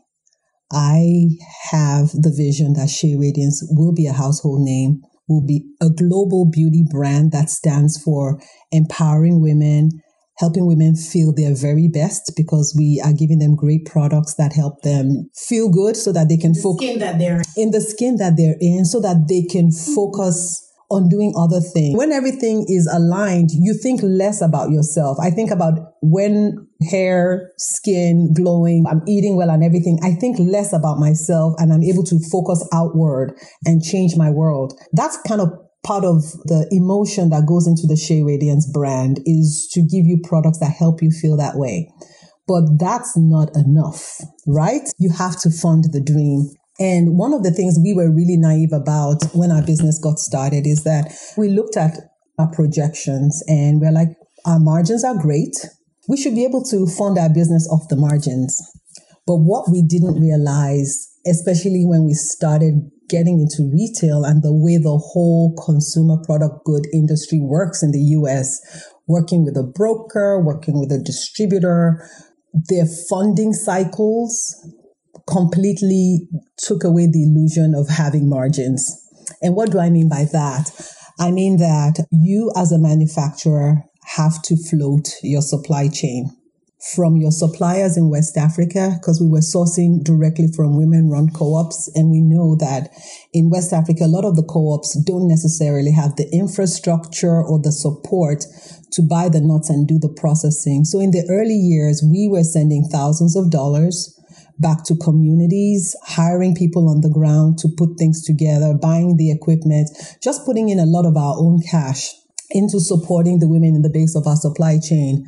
I 0.72 1.28
have 1.72 2.12
the 2.12 2.34
vision 2.36 2.74
that 2.74 2.90
Shea 2.90 3.16
Radiance 3.18 3.66
will 3.72 3.94
be 3.94 4.08
a 4.08 4.13
household 4.13 4.62
name, 4.62 5.01
will 5.28 5.46
be 5.46 5.66
a 5.82 5.90
global 5.90 6.50
beauty 6.50 6.86
brand 6.90 7.32
that 7.32 7.50
stands 7.50 8.01
for 8.01 8.42
empowering 8.72 9.42
women, 9.42 9.90
helping 10.38 10.66
women 10.66 10.96
feel 10.96 11.34
their 11.34 11.54
very 11.54 11.88
best 11.88 12.34
because 12.38 12.75
we 12.78 13.01
are 13.04 13.13
giving 13.13 13.40
them 13.40 13.56
great 13.56 13.86
products 13.86 14.36
that 14.36 14.54
help 14.54 14.82
them 14.82 15.30
feel 15.36 15.70
good 15.70 15.98
so 15.98 16.12
that 16.12 16.30
they 16.30 16.38
can 16.38 16.56
focus 16.56 16.90
in 16.90 17.44
in 17.58 17.72
the 17.72 17.82
skin 17.82 18.16
that 18.18 18.38
they're 18.38 18.58
in 18.60 18.86
so 18.86 19.00
that 19.00 19.28
they 19.28 19.44
can 19.44 19.72
focus 19.72 20.71
on 20.91 21.10
doing 21.10 21.33
other 21.38 21.62
things. 21.62 21.98
When 21.98 22.12
everything 22.12 22.65
is 22.67 22.88
aligned, 22.91 23.50
you 23.51 23.74
think 23.74 24.01
less 24.03 24.41
about 24.41 24.69
yourself. 24.69 25.17
I 25.19 25.31
think 25.31 25.50
about 25.50 25.95
when 26.01 26.67
hair, 26.89 27.51
skin, 27.57 28.33
glowing, 28.33 28.86
I'm 28.89 29.01
eating 29.07 29.36
well 29.38 29.50
and 29.50 29.63
everything. 29.63 30.00
I 30.03 30.13
think 30.13 30.38
less 30.39 30.74
about 30.74 31.00
myself 31.00 31.55
and 31.57 31.71
I'm 31.71 31.83
able 31.83 32.03
to 32.03 32.19
focus 32.31 32.67
outward 32.74 33.33
and 33.65 33.81
change 33.81 34.15
my 34.15 34.29
world. 34.29 34.74
That's 34.93 35.17
kind 35.27 35.41
of 35.41 35.50
part 35.83 36.03
of 36.03 36.21
the 36.45 36.67
emotion 36.71 37.29
that 37.29 37.48
goes 37.48 37.67
into 37.67 37.88
the 37.88 37.95
Shea 37.95 38.21
Radiance 38.21 38.69
brand 38.71 39.19
is 39.25 39.69
to 39.74 39.81
give 39.81 40.05
you 40.05 40.19
products 40.24 40.60
that 40.60 40.75
help 40.77 41.01
you 41.01 41.10
feel 41.10 41.38
that 41.38 41.55
way. 41.55 41.91
But 42.48 42.63
that's 42.79 43.15
not 43.15 43.55
enough, 43.55 44.17
right? 44.48 44.81
You 45.00 45.12
have 45.12 45.39
to 45.41 45.50
fund 45.50 45.86
the 45.91 46.01
dream. 46.01 46.50
And 46.81 47.15
one 47.15 47.31
of 47.31 47.43
the 47.43 47.51
things 47.51 47.77
we 47.77 47.93
were 47.93 48.09
really 48.09 48.38
naive 48.38 48.73
about 48.73 49.21
when 49.35 49.51
our 49.51 49.61
business 49.61 50.00
got 50.01 50.17
started 50.17 50.65
is 50.65 50.83
that 50.83 51.13
we 51.38 51.50
looked 51.50 51.77
at 51.77 51.93
our 52.39 52.50
projections 52.50 53.43
and 53.45 53.79
we're 53.79 53.91
like, 53.91 54.09
our 54.47 54.59
margins 54.59 55.03
are 55.03 55.13
great. 55.13 55.53
We 56.09 56.17
should 56.17 56.33
be 56.33 56.43
able 56.43 56.63
to 56.73 56.88
fund 56.88 57.19
our 57.19 57.29
business 57.29 57.69
off 57.69 57.88
the 57.89 57.95
margins. 57.95 58.57
But 59.27 59.45
what 59.45 59.69
we 59.69 59.83
didn't 59.83 60.19
realize, 60.19 61.07
especially 61.27 61.85
when 61.85 62.03
we 62.03 62.15
started 62.15 62.89
getting 63.09 63.45
into 63.45 63.69
retail 63.69 64.23
and 64.23 64.41
the 64.41 64.51
way 64.51 64.77
the 64.81 64.97
whole 64.97 65.53
consumer 65.63 66.17
product 66.25 66.65
good 66.65 66.88
industry 66.91 67.38
works 67.39 67.83
in 67.83 67.91
the 67.91 68.01
US, 68.17 68.57
working 69.05 69.45
with 69.45 69.55
a 69.55 69.61
broker, 69.61 70.41
working 70.43 70.79
with 70.79 70.91
a 70.91 70.97
distributor, 70.97 72.09
their 72.69 72.88
funding 73.07 73.53
cycles 73.53 74.57
completely 75.27 76.27
took 76.58 76.84
away 76.84 77.08
the 77.08 77.24
illusion 77.24 77.74
of 77.75 77.89
having 77.89 78.30
margins. 78.30 78.86
And 79.41 79.56
what 79.56 79.72
do 79.72 79.80
I 79.80 79.89
mean 79.89 80.10
by 80.10 80.25
that? 80.32 80.72
I 81.20 81.32
mean 81.32 81.58
that 81.58 82.06
you 82.12 82.51
as 82.58 82.72
a 82.72 82.80
manufacturer 82.80 83.84
have 84.15 84.41
to 84.44 84.56
float 84.58 85.10
your 85.22 85.41
supply 85.41 85.88
chain 85.88 86.32
from 86.96 87.15
your 87.15 87.32
suppliers 87.32 87.96
in 87.96 88.10
West 88.10 88.38
Africa 88.38 88.98
because 89.00 89.22
we 89.22 89.30
were 89.30 89.39
sourcing 89.39 90.03
directly 90.03 90.48
from 90.48 90.77
women 90.77 91.10
run 91.10 91.30
co-ops. 91.30 91.91
And 91.94 92.10
we 92.10 92.22
know 92.22 92.56
that 92.56 92.89
in 93.34 93.51
West 93.51 93.72
Africa, 93.72 94.06
a 94.06 94.08
lot 94.08 94.25
of 94.25 94.36
the 94.36 94.44
co-ops 94.44 95.00
don't 95.06 95.27
necessarily 95.27 95.91
have 95.91 96.15
the 96.15 96.27
infrastructure 96.34 97.41
or 97.41 97.60
the 97.62 97.72
support 97.72 98.46
to 98.94 99.01
buy 99.03 99.30
the 99.30 99.41
nuts 99.41 99.70
and 99.70 99.88
do 99.88 100.00
the 100.00 100.10
processing. 100.10 100.84
So 100.84 101.00
in 101.00 101.12
the 101.12 101.25
early 101.30 101.53
years, 101.53 102.03
we 102.03 102.27
were 102.27 102.44
sending 102.44 102.84
thousands 102.91 103.36
of 103.36 103.51
dollars 103.51 104.18
back 104.62 104.84
to 104.86 104.96
communities, 104.96 105.96
hiring 106.06 106.56
people 106.56 106.88
on 106.89 107.01
the 107.01 107.10
ground 107.10 107.58
to 107.60 107.70
put 107.77 107.98
things 107.98 108.24
together, 108.24 108.74
buying 108.80 109.18
the 109.18 109.32
equipment, 109.32 109.89
just 110.22 110.46
putting 110.46 110.70
in 110.70 110.80
a 110.80 110.86
lot 110.86 111.06
of 111.06 111.18
our 111.18 111.36
own 111.38 111.60
cash 111.70 112.10
into 112.51 112.80
supporting 112.80 113.39
the 113.39 113.48
women 113.48 113.75
in 113.75 113.82
the 113.82 113.89
base 113.89 114.15
of 114.15 114.27
our 114.27 114.36
supply 114.36 114.77
chain. 114.77 115.25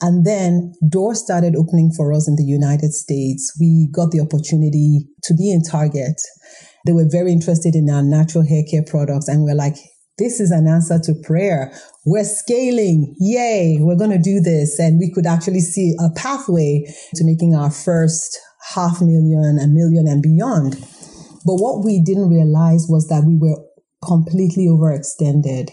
And 0.00 0.26
then 0.26 0.74
doors 0.88 1.22
started 1.22 1.56
opening 1.56 1.90
for 1.96 2.12
us 2.12 2.28
in 2.28 2.36
the 2.36 2.44
United 2.44 2.92
States. 2.92 3.56
We 3.58 3.88
got 3.92 4.10
the 4.10 4.20
opportunity 4.20 5.08
to 5.24 5.34
be 5.34 5.50
in 5.50 5.62
Target. 5.62 6.20
They 6.86 6.92
were 6.92 7.08
very 7.10 7.32
interested 7.32 7.74
in 7.74 7.88
our 7.90 8.02
natural 8.02 8.46
hair 8.46 8.62
care 8.70 8.84
products. 8.86 9.26
And 9.26 9.42
we're 9.42 9.54
like, 9.54 9.76
this 10.18 10.40
is 10.40 10.50
an 10.50 10.66
answer 10.66 10.98
to 10.98 11.14
prayer. 11.24 11.72
We're 12.04 12.24
scaling. 12.24 13.14
Yay. 13.18 13.78
We're 13.80 13.98
going 13.98 14.10
to 14.10 14.22
do 14.22 14.40
this. 14.40 14.78
And 14.78 14.98
we 14.98 15.10
could 15.12 15.26
actually 15.26 15.60
see 15.60 15.94
a 15.98 16.10
pathway 16.14 16.84
to 17.14 17.24
making 17.24 17.54
our 17.54 17.70
first 17.70 18.38
half 18.74 19.00
million, 19.00 19.58
a 19.62 19.66
million 19.66 20.06
and 20.06 20.22
beyond. 20.22 20.74
But 21.44 21.56
what 21.62 21.84
we 21.84 22.02
didn't 22.02 22.30
realize 22.30 22.86
was 22.88 23.06
that 23.08 23.24
we 23.24 23.36
were 23.36 23.62
completely 24.04 24.66
overextended 24.66 25.70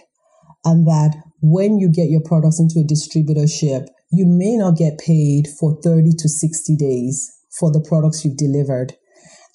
and 0.66 0.88
that 0.88 1.16
when 1.42 1.78
you 1.78 1.90
get 1.92 2.10
your 2.10 2.22
products 2.22 2.60
into 2.60 2.80
a 2.80 2.88
distributorship, 2.88 3.88
you 4.12 4.26
may 4.26 4.56
not 4.56 4.78
get 4.78 4.98
paid 4.98 5.48
for 5.60 5.78
30 5.84 6.12
to 6.20 6.30
60 6.30 6.76
days 6.76 7.30
for 7.60 7.72
the 7.72 7.84
products 7.88 8.24
you've 8.24 8.38
delivered. 8.38 8.94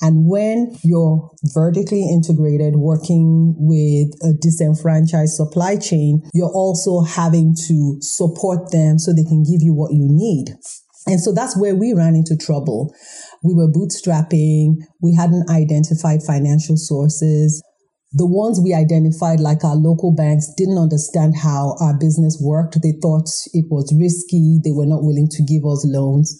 And 0.00 0.28
when 0.28 0.76
you're 0.84 1.30
vertically 1.54 2.08
integrated, 2.08 2.76
working 2.76 3.54
with 3.58 4.14
a 4.22 4.32
disenfranchised 4.40 5.34
supply 5.34 5.76
chain, 5.76 6.22
you're 6.32 6.52
also 6.52 7.02
having 7.02 7.56
to 7.66 7.96
support 8.00 8.70
them 8.70 8.98
so 8.98 9.12
they 9.12 9.24
can 9.24 9.42
give 9.42 9.60
you 9.60 9.74
what 9.74 9.92
you 9.92 10.06
need. 10.08 10.54
And 11.06 11.20
so 11.20 11.32
that's 11.32 11.58
where 11.58 11.74
we 11.74 11.94
ran 11.94 12.14
into 12.14 12.36
trouble. 12.36 12.94
We 13.42 13.54
were 13.54 13.70
bootstrapping. 13.70 14.82
We 15.00 15.14
hadn't 15.14 15.50
identified 15.50 16.22
financial 16.22 16.76
sources. 16.76 17.62
The 18.12 18.26
ones 18.26 18.58
we 18.58 18.72
identified, 18.72 19.38
like 19.38 19.64
our 19.64 19.76
local 19.76 20.14
banks, 20.14 20.48
didn't 20.56 20.78
understand 20.78 21.36
how 21.36 21.76
our 21.78 21.92
business 21.98 22.40
worked. 22.40 22.80
They 22.82 22.96
thought 23.02 23.28
it 23.52 23.66
was 23.68 23.92
risky. 24.00 24.60
They 24.64 24.72
were 24.72 24.88
not 24.88 25.04
willing 25.04 25.28
to 25.28 25.44
give 25.44 25.68
us 25.68 25.84
loans. 25.84 26.32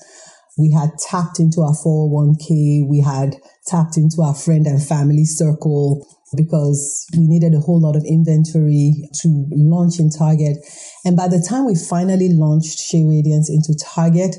We 0.57 0.73
had 0.73 0.90
tapped 0.99 1.38
into 1.38 1.61
our 1.61 1.76
401k. 1.76 2.88
We 2.88 3.05
had 3.05 3.37
tapped 3.69 3.97
into 3.97 4.23
our 4.23 4.35
friend 4.35 4.67
and 4.67 4.83
family 4.83 5.25
circle 5.25 6.05
because 6.37 7.07
we 7.17 7.28
needed 7.28 7.55
a 7.55 7.61
whole 7.61 7.81
lot 7.81 7.97
of 7.97 8.05
inventory 8.05 9.09
to 9.23 9.47
launch 9.52 10.00
in 10.00 10.11
Target. 10.11 10.57
And 11.05 11.17
by 11.17 11.28
the 11.28 11.40
time 11.40 11.64
we 11.64 11.75
finally 11.76 12.28
launched 12.33 12.78
Shea 12.78 13.05
Radiance 13.05 13.49
into 13.49 13.76
Target, 13.78 14.37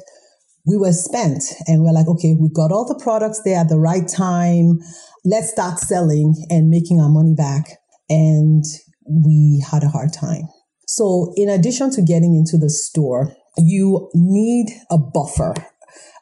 we 0.70 0.78
were 0.78 0.94
spent 0.94 1.44
and 1.66 1.82
we're 1.82 1.92
like, 1.92 2.08
okay, 2.08 2.36
we 2.40 2.50
got 2.50 2.72
all 2.72 2.86
the 2.88 3.02
products 3.04 3.42
there 3.44 3.58
at 3.60 3.70
the 3.70 3.80
right 3.80 4.08
time. 4.08 4.80
Let's 5.26 5.50
start 5.50 5.80
selling 5.80 6.36
and 6.50 6.70
making 6.70 7.00
our 7.00 7.10
money 7.10 7.34
back. 7.36 7.80
And 8.08 8.64
we 9.10 9.64
had 9.72 9.84
a 9.84 9.90
hard 9.90 10.14
time. 10.14 10.44
So 10.88 11.34
in 11.36 11.50
addition 11.50 11.92
to 11.92 12.02
getting 12.02 12.36
into 12.36 12.58
the 12.58 12.70
store, 12.70 13.36
you 13.58 14.10
need 14.14 14.68
a 14.92 14.98
buffer, 14.98 15.56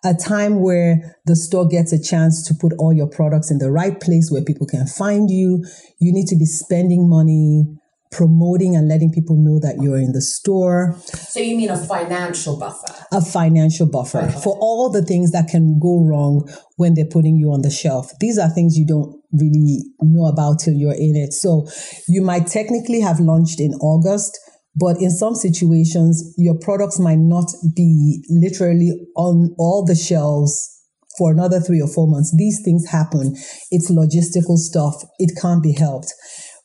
a 0.03 0.13
time 0.13 0.61
where 0.61 1.17
the 1.25 1.35
store 1.35 1.67
gets 1.67 1.91
a 1.91 2.01
chance 2.01 2.45
to 2.47 2.53
put 2.53 2.73
all 2.79 2.93
your 2.93 3.09
products 3.09 3.51
in 3.51 3.59
the 3.59 3.71
right 3.71 3.99
place 3.99 4.29
where 4.31 4.43
people 4.43 4.65
can 4.65 4.87
find 4.87 5.29
you. 5.29 5.65
You 5.99 6.13
need 6.13 6.27
to 6.27 6.37
be 6.37 6.45
spending 6.45 7.09
money 7.09 7.65
promoting 8.11 8.75
and 8.75 8.87
letting 8.87 9.11
people 9.11 9.35
know 9.35 9.59
that 9.59 9.81
you're 9.81 9.97
in 9.97 10.11
the 10.13 10.21
store. 10.21 10.95
So 11.03 11.39
you 11.39 11.57
mean 11.57 11.69
a 11.69 11.77
financial 11.77 12.57
buffer? 12.57 12.93
A 13.11 13.21
financial 13.21 13.87
buffer 13.87 14.21
okay. 14.21 14.39
for 14.43 14.57
all 14.59 14.89
the 14.89 15.03
things 15.03 15.31
that 15.31 15.47
can 15.47 15.79
go 15.79 16.03
wrong 16.05 16.49
when 16.77 16.93
they're 16.93 17.05
putting 17.05 17.35
you 17.35 17.51
on 17.51 17.61
the 17.61 17.69
shelf. 17.69 18.11
These 18.19 18.37
are 18.37 18.49
things 18.49 18.77
you 18.77 18.85
don't 18.85 19.21
really 19.31 19.83
know 20.01 20.25
about 20.27 20.59
till 20.59 20.73
you're 20.73 20.93
in 20.93 21.15
it. 21.15 21.33
So 21.33 21.67
you 22.07 22.21
might 22.21 22.47
technically 22.47 23.01
have 23.01 23.19
launched 23.19 23.59
in 23.59 23.73
August, 23.75 24.37
but 24.75 24.97
in 25.01 25.11
some 25.11 25.35
situations, 25.35 26.33
your 26.37 26.57
products 26.57 26.99
might 26.99 27.19
not 27.19 27.51
be 27.75 28.23
literally 28.29 28.91
on 29.15 29.53
all 29.57 29.83
the 29.85 29.95
shelves 29.95 30.73
for 31.17 31.31
another 31.31 31.59
three 31.59 31.81
or 31.81 31.87
four 31.87 32.07
months. 32.07 32.33
These 32.37 32.61
things 32.63 32.87
happen. 32.89 33.35
It's 33.71 33.91
logistical 33.91 34.57
stuff. 34.57 35.03
It 35.17 35.35
can't 35.41 35.63
be 35.63 35.73
helped 35.73 36.13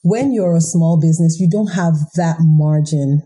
when 0.02 0.32
you're 0.32 0.56
a 0.56 0.60
small 0.60 1.00
business, 1.00 1.38
you 1.40 1.48
don't 1.48 1.74
have 1.74 1.94
that 2.16 2.36
margin 2.40 3.22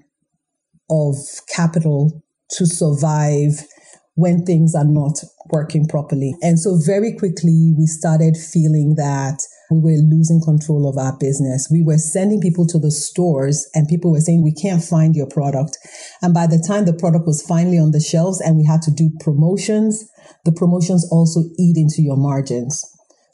of 0.91 1.17
capital 1.55 2.23
to 2.51 2.67
survive 2.67 3.67
when 4.15 4.45
things 4.45 4.75
are 4.75 4.85
not 4.85 5.19
working 5.51 5.87
properly. 5.87 6.35
And 6.41 6.59
so 6.59 6.79
very 6.85 7.15
quickly 7.17 7.75
we 7.77 7.87
started 7.87 8.37
feeling 8.37 8.95
that 8.97 9.39
we 9.71 9.81
were 9.81 9.99
losing 9.99 10.41
control 10.41 10.89
of 10.89 10.97
our 10.97 11.17
business. 11.19 11.69
We 11.71 11.83
were 11.83 11.99
sending 11.99 12.41
people 12.41 12.67
to 12.69 12.79
the 12.79 12.91
stores 12.91 13.69
and 13.75 13.89
people 13.89 14.13
were 14.13 14.21
saying, 14.21 14.43
we 14.43 14.55
can't 14.55 14.83
find 14.83 15.15
your 15.15 15.29
product. 15.29 15.77
And 16.23 16.33
by 16.33 16.47
the 16.47 16.63
time 16.67 16.87
the 16.87 16.95
product 16.95 17.27
was 17.27 17.43
finally 17.43 17.79
on 17.79 17.91
the 17.91 18.01
shelves 18.01 18.41
and 18.41 18.57
we 18.57 18.65
had 18.65 18.81
to 18.83 18.91
do 18.91 19.11
promotions, 19.21 20.09
the 20.45 20.53
promotions 20.53 21.07
also 21.11 21.41
eat 21.59 21.77
into 21.77 22.01
your 22.01 22.17
margins. 22.17 22.85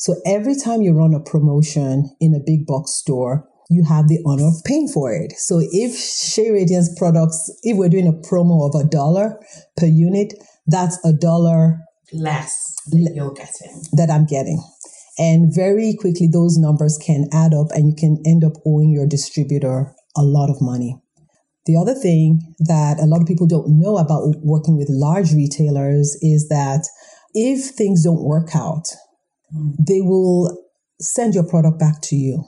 So 0.03 0.17
every 0.27 0.57
time 0.57 0.83
you 0.83 0.95
run 0.95 1.15
a 1.15 1.21
promotion 1.21 2.11
in 2.19 2.35
a 2.35 2.43
big 2.45 2.67
box 2.67 2.91
store, 2.91 3.49
you 3.71 3.85
have 3.85 4.09
the 4.09 4.19
honor 4.27 4.49
of 4.49 4.55
paying 4.65 4.89
for 4.89 5.13
it. 5.13 5.33
So 5.39 5.61
if 5.71 5.97
Shea 5.97 6.51
Radiance 6.51 6.93
products, 6.99 7.49
if 7.63 7.77
we're 7.77 7.89
doing 7.89 8.09
a 8.09 8.29
promo 8.29 8.67
of 8.67 8.75
a 8.75 8.89
dollar 8.89 9.39
per 9.77 9.87
unit, 9.87 10.35
that's 10.67 10.99
a 11.05 11.13
dollar 11.13 11.79
less 12.13 12.75
that 12.91 13.13
you're 13.15 13.33
getting. 13.33 13.85
That 13.93 14.11
I'm 14.11 14.27
getting. 14.27 14.61
And 15.21 15.55
very 15.55 15.95
quickly, 15.97 16.27
those 16.27 16.59
numbers 16.59 16.99
can 16.99 17.29
add 17.33 17.55
up 17.55 17.69
and 17.71 17.87
you 17.87 17.95
can 17.95 18.21
end 18.27 18.43
up 18.43 18.55
owing 18.67 18.91
your 18.91 19.07
distributor 19.07 19.95
a 20.17 20.23
lot 20.23 20.51
of 20.51 20.61
money. 20.61 21.01
The 21.67 21.77
other 21.77 21.95
thing 21.95 22.41
that 22.59 22.99
a 22.99 23.07
lot 23.07 23.21
of 23.21 23.29
people 23.29 23.47
don't 23.47 23.79
know 23.79 23.99
about 23.99 24.35
working 24.43 24.77
with 24.77 24.89
large 24.91 25.33
retailers 25.33 26.19
is 26.21 26.49
that 26.49 26.89
if 27.35 27.77
things 27.77 28.03
don't 28.03 28.25
work 28.25 28.57
out. 28.57 28.89
They 29.79 30.01
will 30.01 30.57
send 31.01 31.35
your 31.35 31.47
product 31.47 31.79
back 31.79 32.01
to 32.03 32.17
you 32.17 32.45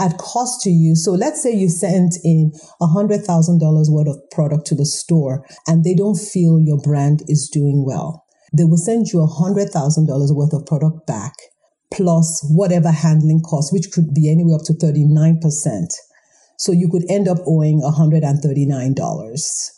at 0.00 0.18
cost 0.18 0.62
to 0.62 0.70
you. 0.70 0.94
So 0.96 1.12
let's 1.12 1.42
say 1.42 1.52
you 1.52 1.68
sent 1.68 2.14
in 2.24 2.52
$100,000 2.80 3.90
worth 3.90 4.08
of 4.08 4.30
product 4.30 4.66
to 4.66 4.74
the 4.74 4.86
store 4.86 5.46
and 5.66 5.84
they 5.84 5.94
don't 5.94 6.18
feel 6.18 6.60
your 6.60 6.80
brand 6.80 7.22
is 7.28 7.48
doing 7.48 7.84
well. 7.86 8.24
They 8.56 8.64
will 8.64 8.78
send 8.78 9.08
you 9.08 9.20
$100,000 9.20 10.34
worth 10.34 10.52
of 10.52 10.66
product 10.66 11.06
back 11.06 11.34
plus 11.92 12.44
whatever 12.50 12.90
handling 12.90 13.40
cost, 13.40 13.72
which 13.72 13.90
could 13.92 14.12
be 14.12 14.30
anywhere 14.30 14.56
up 14.56 14.62
to 14.64 14.72
39%. 14.72 15.40
So 16.58 16.72
you 16.72 16.88
could 16.88 17.04
end 17.08 17.28
up 17.28 17.38
owing 17.46 17.80
$139 17.80 19.70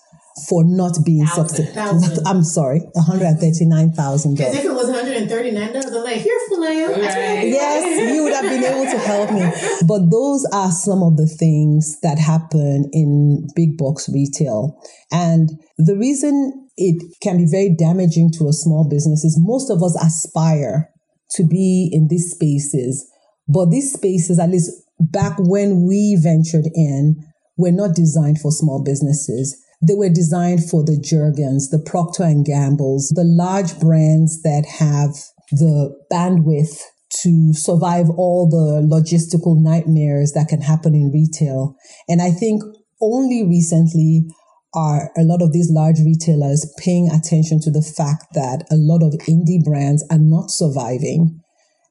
for 0.48 0.64
not 0.64 0.98
being 1.04 1.26
successful. 1.26 2.22
I'm 2.26 2.42
sorry, 2.42 2.80
$139,000. 2.94 4.36
Because 4.36 4.54
if 4.54 4.64
it 4.64 4.72
was 4.72 4.90
$139, 4.90 5.86
I'm 5.86 6.04
like, 6.04 6.20
here, 6.20 6.38
Fulia. 6.50 6.88
Right. 6.90 7.48
Yes, 7.48 8.12
you 8.14 8.22
would 8.24 8.34
have 8.34 8.42
been 8.42 8.64
able 8.64 8.84
to 8.84 8.98
help 8.98 9.30
me. 9.32 9.50
But 9.88 10.10
those 10.10 10.46
are 10.52 10.70
some 10.70 11.02
of 11.02 11.16
the 11.16 11.26
things 11.26 11.98
that 12.02 12.18
happen 12.18 12.90
in 12.92 13.46
big 13.56 13.78
box 13.78 14.10
retail. 14.12 14.78
And 15.10 15.50
the 15.78 15.96
reason 15.96 16.68
it 16.76 17.02
can 17.22 17.38
be 17.38 17.46
very 17.50 17.74
damaging 17.74 18.30
to 18.32 18.48
a 18.48 18.52
small 18.52 18.86
business 18.88 19.24
is 19.24 19.40
most 19.40 19.70
of 19.70 19.82
us 19.82 19.96
aspire 19.96 20.90
to 21.30 21.46
be 21.46 21.88
in 21.90 22.08
these 22.08 22.30
spaces. 22.30 23.10
But 23.48 23.70
these 23.70 23.92
spaces, 23.92 24.38
at 24.38 24.50
least 24.50 24.70
back 25.00 25.34
when 25.38 25.86
we 25.86 26.18
ventured 26.22 26.66
in, 26.74 27.24
were 27.56 27.72
not 27.72 27.94
designed 27.94 28.40
for 28.40 28.50
small 28.50 28.82
businesses. 28.84 29.56
They 29.82 29.94
were 29.94 30.08
designed 30.08 30.68
for 30.68 30.84
the 30.84 30.98
Jergens, 30.98 31.70
the 31.70 31.78
Procter 31.78 32.24
and 32.24 32.44
Gambles, 32.44 33.12
the 33.14 33.24
large 33.24 33.78
brands 33.78 34.42
that 34.42 34.64
have 34.78 35.10
the 35.50 35.94
bandwidth 36.10 36.80
to 37.22 37.52
survive 37.52 38.10
all 38.10 38.48
the 38.48 38.82
logistical 38.82 39.56
nightmares 39.62 40.32
that 40.32 40.48
can 40.48 40.60
happen 40.60 40.94
in 40.94 41.12
retail. 41.12 41.76
And 42.08 42.20
I 42.20 42.30
think 42.30 42.62
only 43.00 43.44
recently 43.44 44.26
are 44.74 45.10
a 45.16 45.22
lot 45.22 45.40
of 45.40 45.52
these 45.52 45.70
large 45.70 45.98
retailers 46.00 46.70
paying 46.78 47.08
attention 47.08 47.60
to 47.60 47.70
the 47.70 47.82
fact 47.82 48.26
that 48.34 48.66
a 48.70 48.76
lot 48.76 49.02
of 49.02 49.18
indie 49.28 49.62
brands 49.62 50.04
are 50.10 50.18
not 50.18 50.50
surviving 50.50 51.40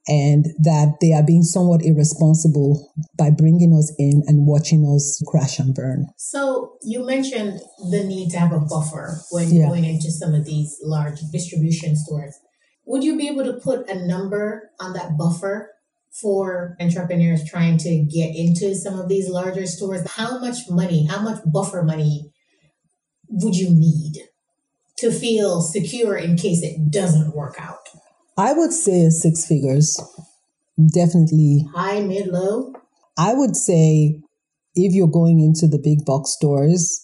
and 0.08 0.46
that 0.60 0.98
they 1.02 1.14
are 1.14 1.24
being 1.24 1.42
somewhat 1.42 1.84
irresponsible 1.84 2.94
by 3.18 3.30
bringing 3.32 3.74
us 3.74 3.94
in 3.98 4.24
and 4.28 4.46
watching 4.46 4.86
us 4.86 5.22
crash 5.28 5.58
and 5.58 5.74
burn. 5.74 6.08
So 6.18 6.78
you 6.84 7.06
mentioned 7.06 7.60
the 7.90 8.04
need 8.04 8.30
to 8.32 8.40
have 8.40 8.52
a 8.52 8.60
buffer 8.60 9.18
when 9.32 9.52
yeah. 9.52 9.68
going 9.68 9.86
into 9.86 10.12
some 10.12 10.34
of 10.34 10.46
these 10.46 10.78
large 10.84 11.20
distribution 11.32 11.96
stores. 11.96 12.40
Would 12.86 13.04
you 13.04 13.18
be 13.18 13.28
able 13.28 13.46
to 13.46 13.54
put 13.54 13.90
a 13.90 14.06
number 14.06 14.70
on 14.80 14.94
that 14.94 15.18
buffer 15.18 15.72
for 16.22 16.78
entrepreneurs 16.80 17.44
trying 17.44 17.78
to 17.80 18.06
get 18.06 18.36
into 18.36 18.76
some 18.76 19.00
of 19.00 19.10
these 19.10 19.28
larger 19.28 19.66
stores? 19.66 20.08
How 20.12 20.40
much 20.40 20.70
money, 20.70 21.08
how 21.08 21.22
much 21.22 21.42
buffer 21.46 21.82
money 21.82 22.32
would 23.28 23.56
you 23.56 23.72
need 23.72 24.22
to 25.00 25.12
feel 25.12 25.62
secure 25.62 26.16
in 26.16 26.38
case 26.38 26.62
it 26.62 26.92
doesn't 26.92 27.36
work 27.36 27.56
out? 27.60 27.90
I 28.38 28.54
would 28.54 28.72
say 28.72 29.10
six 29.10 29.46
figures. 29.46 30.00
Definitely. 30.94 31.66
High, 31.74 32.02
mid, 32.02 32.28
low? 32.28 32.74
I 33.18 33.34
would 33.34 33.56
say 33.56 34.22
if 34.76 34.94
you're 34.94 35.08
going 35.08 35.40
into 35.40 35.68
the 35.68 35.82
big 35.82 36.06
box 36.06 36.32
stores, 36.32 37.02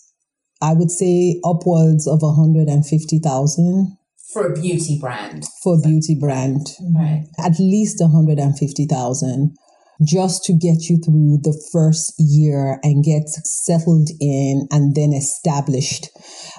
I 0.61 0.73
would 0.73 0.91
say 0.91 1.39
upwards 1.43 2.07
of 2.07 2.21
150,000 2.21 3.97
for 4.33 4.47
a 4.47 4.53
beauty 4.53 4.97
brand. 4.99 5.45
For 5.63 5.77
a 5.77 5.81
beauty 5.81 6.15
brand. 6.19 6.67
Right. 6.95 7.25
At 7.37 7.59
least 7.59 7.97
150,000 7.99 9.55
just 10.03 10.43
to 10.45 10.53
get 10.53 10.89
you 10.89 10.97
through 10.97 11.39
the 11.43 11.53
first 11.71 12.13
year 12.17 12.79
and 12.83 13.03
get 13.03 13.29
settled 13.29 14.09
in 14.19 14.67
and 14.71 14.95
then 14.95 15.13
established. 15.13 16.09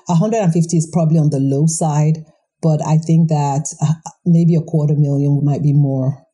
150 0.07 0.77
is 0.77 0.89
probably 0.93 1.19
on 1.19 1.31
the 1.31 1.41
low 1.41 1.67
side, 1.67 2.25
but 2.63 2.81
I 2.87 2.97
think 2.99 3.29
that 3.29 3.67
uh, 3.83 3.95
maybe 4.25 4.55
a 4.55 4.63
quarter 4.63 4.95
million 4.97 5.41
might 5.43 5.63
be 5.63 5.73
more 5.73 6.25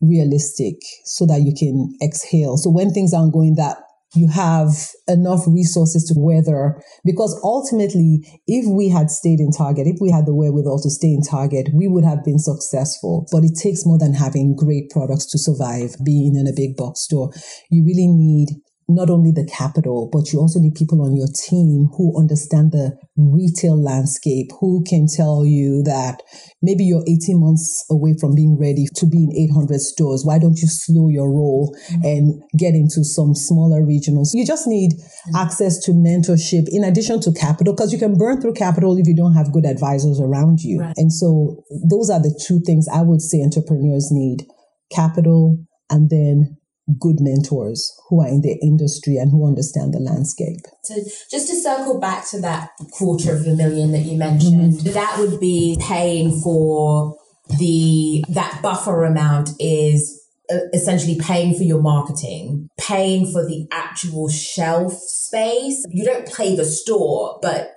realistic 0.00 0.76
so 1.04 1.26
that 1.26 1.42
you 1.42 1.54
can 1.56 1.94
exhale. 2.02 2.56
So 2.56 2.70
when 2.70 2.90
things 2.90 3.14
aren't 3.14 3.32
going 3.32 3.54
that 3.56 3.76
you 4.14 4.28
have 4.28 4.70
enough 5.06 5.46
resources 5.46 6.04
to 6.04 6.14
weather 6.18 6.82
because 7.04 7.38
ultimately 7.44 8.18
if 8.46 8.66
we 8.66 8.88
had 8.88 9.10
stayed 9.10 9.38
in 9.38 9.52
target 9.52 9.86
if 9.86 9.98
we 10.00 10.10
had 10.10 10.26
the 10.26 10.34
wherewithal 10.34 10.80
to 10.82 10.90
stay 10.90 11.14
in 11.14 11.22
target 11.22 11.68
we 11.74 11.86
would 11.86 12.04
have 12.04 12.24
been 12.24 12.38
successful 12.38 13.26
but 13.30 13.44
it 13.44 13.54
takes 13.54 13.86
more 13.86 13.98
than 13.98 14.14
having 14.14 14.56
great 14.56 14.90
products 14.90 15.26
to 15.26 15.38
survive 15.38 15.94
being 16.04 16.34
in 16.34 16.46
a 16.46 16.56
big 16.56 16.76
box 16.76 17.02
store 17.02 17.30
you 17.70 17.84
really 17.84 18.08
need 18.08 18.48
not 18.94 19.10
only 19.10 19.30
the 19.30 19.46
capital, 19.46 20.08
but 20.12 20.32
you 20.32 20.38
also 20.38 20.58
need 20.60 20.74
people 20.74 21.02
on 21.02 21.16
your 21.16 21.28
team 21.28 21.88
who 21.96 22.18
understand 22.18 22.72
the 22.72 22.96
retail 23.16 23.80
landscape, 23.80 24.50
who 24.60 24.82
can 24.86 25.06
tell 25.06 25.44
you 25.44 25.82
that 25.84 26.22
maybe 26.62 26.84
you're 26.84 27.04
18 27.06 27.40
months 27.40 27.84
away 27.90 28.14
from 28.20 28.34
being 28.34 28.58
ready 28.58 28.86
to 28.96 29.06
be 29.06 29.24
in 29.24 29.50
800 29.50 29.80
stores. 29.80 30.24
Why 30.24 30.38
don't 30.38 30.58
you 30.58 30.68
slow 30.68 31.08
your 31.08 31.30
roll 31.30 31.76
mm-hmm. 31.90 32.04
and 32.04 32.42
get 32.58 32.74
into 32.74 33.04
some 33.04 33.34
smaller 33.34 33.82
regionals? 33.82 34.30
You 34.34 34.46
just 34.46 34.66
need 34.66 34.92
mm-hmm. 34.92 35.36
access 35.36 35.78
to 35.84 35.92
mentorship 35.92 36.66
in 36.70 36.84
addition 36.84 37.20
to 37.20 37.32
capital, 37.32 37.74
because 37.74 37.92
you 37.92 37.98
can 37.98 38.16
burn 38.16 38.40
through 38.40 38.54
capital 38.54 38.96
if 38.96 39.06
you 39.06 39.16
don't 39.16 39.34
have 39.34 39.52
good 39.52 39.66
advisors 39.66 40.20
around 40.20 40.60
you. 40.60 40.80
Right. 40.80 40.94
And 40.96 41.12
so 41.12 41.62
those 41.88 42.10
are 42.10 42.20
the 42.20 42.34
two 42.46 42.60
things 42.64 42.86
I 42.92 43.02
would 43.02 43.22
say 43.22 43.42
entrepreneurs 43.42 44.08
need 44.10 44.46
capital 44.92 45.58
and 45.90 46.08
then 46.10 46.56
good 46.98 47.20
mentors 47.20 47.92
who 48.08 48.20
are 48.20 48.28
in 48.28 48.40
the 48.40 48.58
industry 48.62 49.16
and 49.16 49.30
who 49.30 49.46
understand 49.46 49.94
the 49.94 50.00
landscape. 50.00 50.60
So 50.84 50.94
just 51.30 51.48
to 51.48 51.56
circle 51.56 52.00
back 52.00 52.28
to 52.30 52.40
that 52.40 52.70
quarter 52.92 53.36
of 53.36 53.46
a 53.46 53.54
million 53.54 53.92
that 53.92 54.00
you 54.00 54.16
mentioned, 54.16 54.74
mm-hmm. 54.74 54.92
that 54.92 55.16
would 55.18 55.40
be 55.40 55.78
paying 55.80 56.40
for 56.40 57.16
the 57.58 58.24
that 58.28 58.60
buffer 58.62 59.04
amount 59.04 59.50
is 59.58 60.20
uh, 60.50 60.58
essentially 60.72 61.18
paying 61.18 61.54
for 61.54 61.62
your 61.62 61.82
marketing, 61.82 62.68
paying 62.78 63.30
for 63.30 63.44
the 63.44 63.66
actual 63.72 64.28
shelf 64.28 64.92
space. 64.94 65.84
You 65.90 66.04
don't 66.04 66.32
pay 66.32 66.56
the 66.56 66.64
store, 66.64 67.38
but 67.42 67.72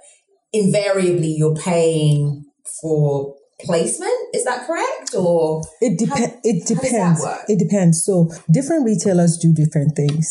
invariably 0.51 1.29
you're 1.29 1.55
paying 1.55 2.45
for 2.81 3.35
placement. 3.63 4.13
Is 4.33 4.43
that 4.45 4.67
correct? 4.67 5.15
Or 5.15 5.63
it 5.81 5.97
depends. 5.97 6.35
It 6.43 6.67
depends. 6.67 7.25
It 7.47 7.59
depends. 7.59 8.03
So 8.05 8.29
different 8.51 8.85
retailers 8.85 9.37
do 9.37 9.53
different 9.53 9.95
things. 9.95 10.29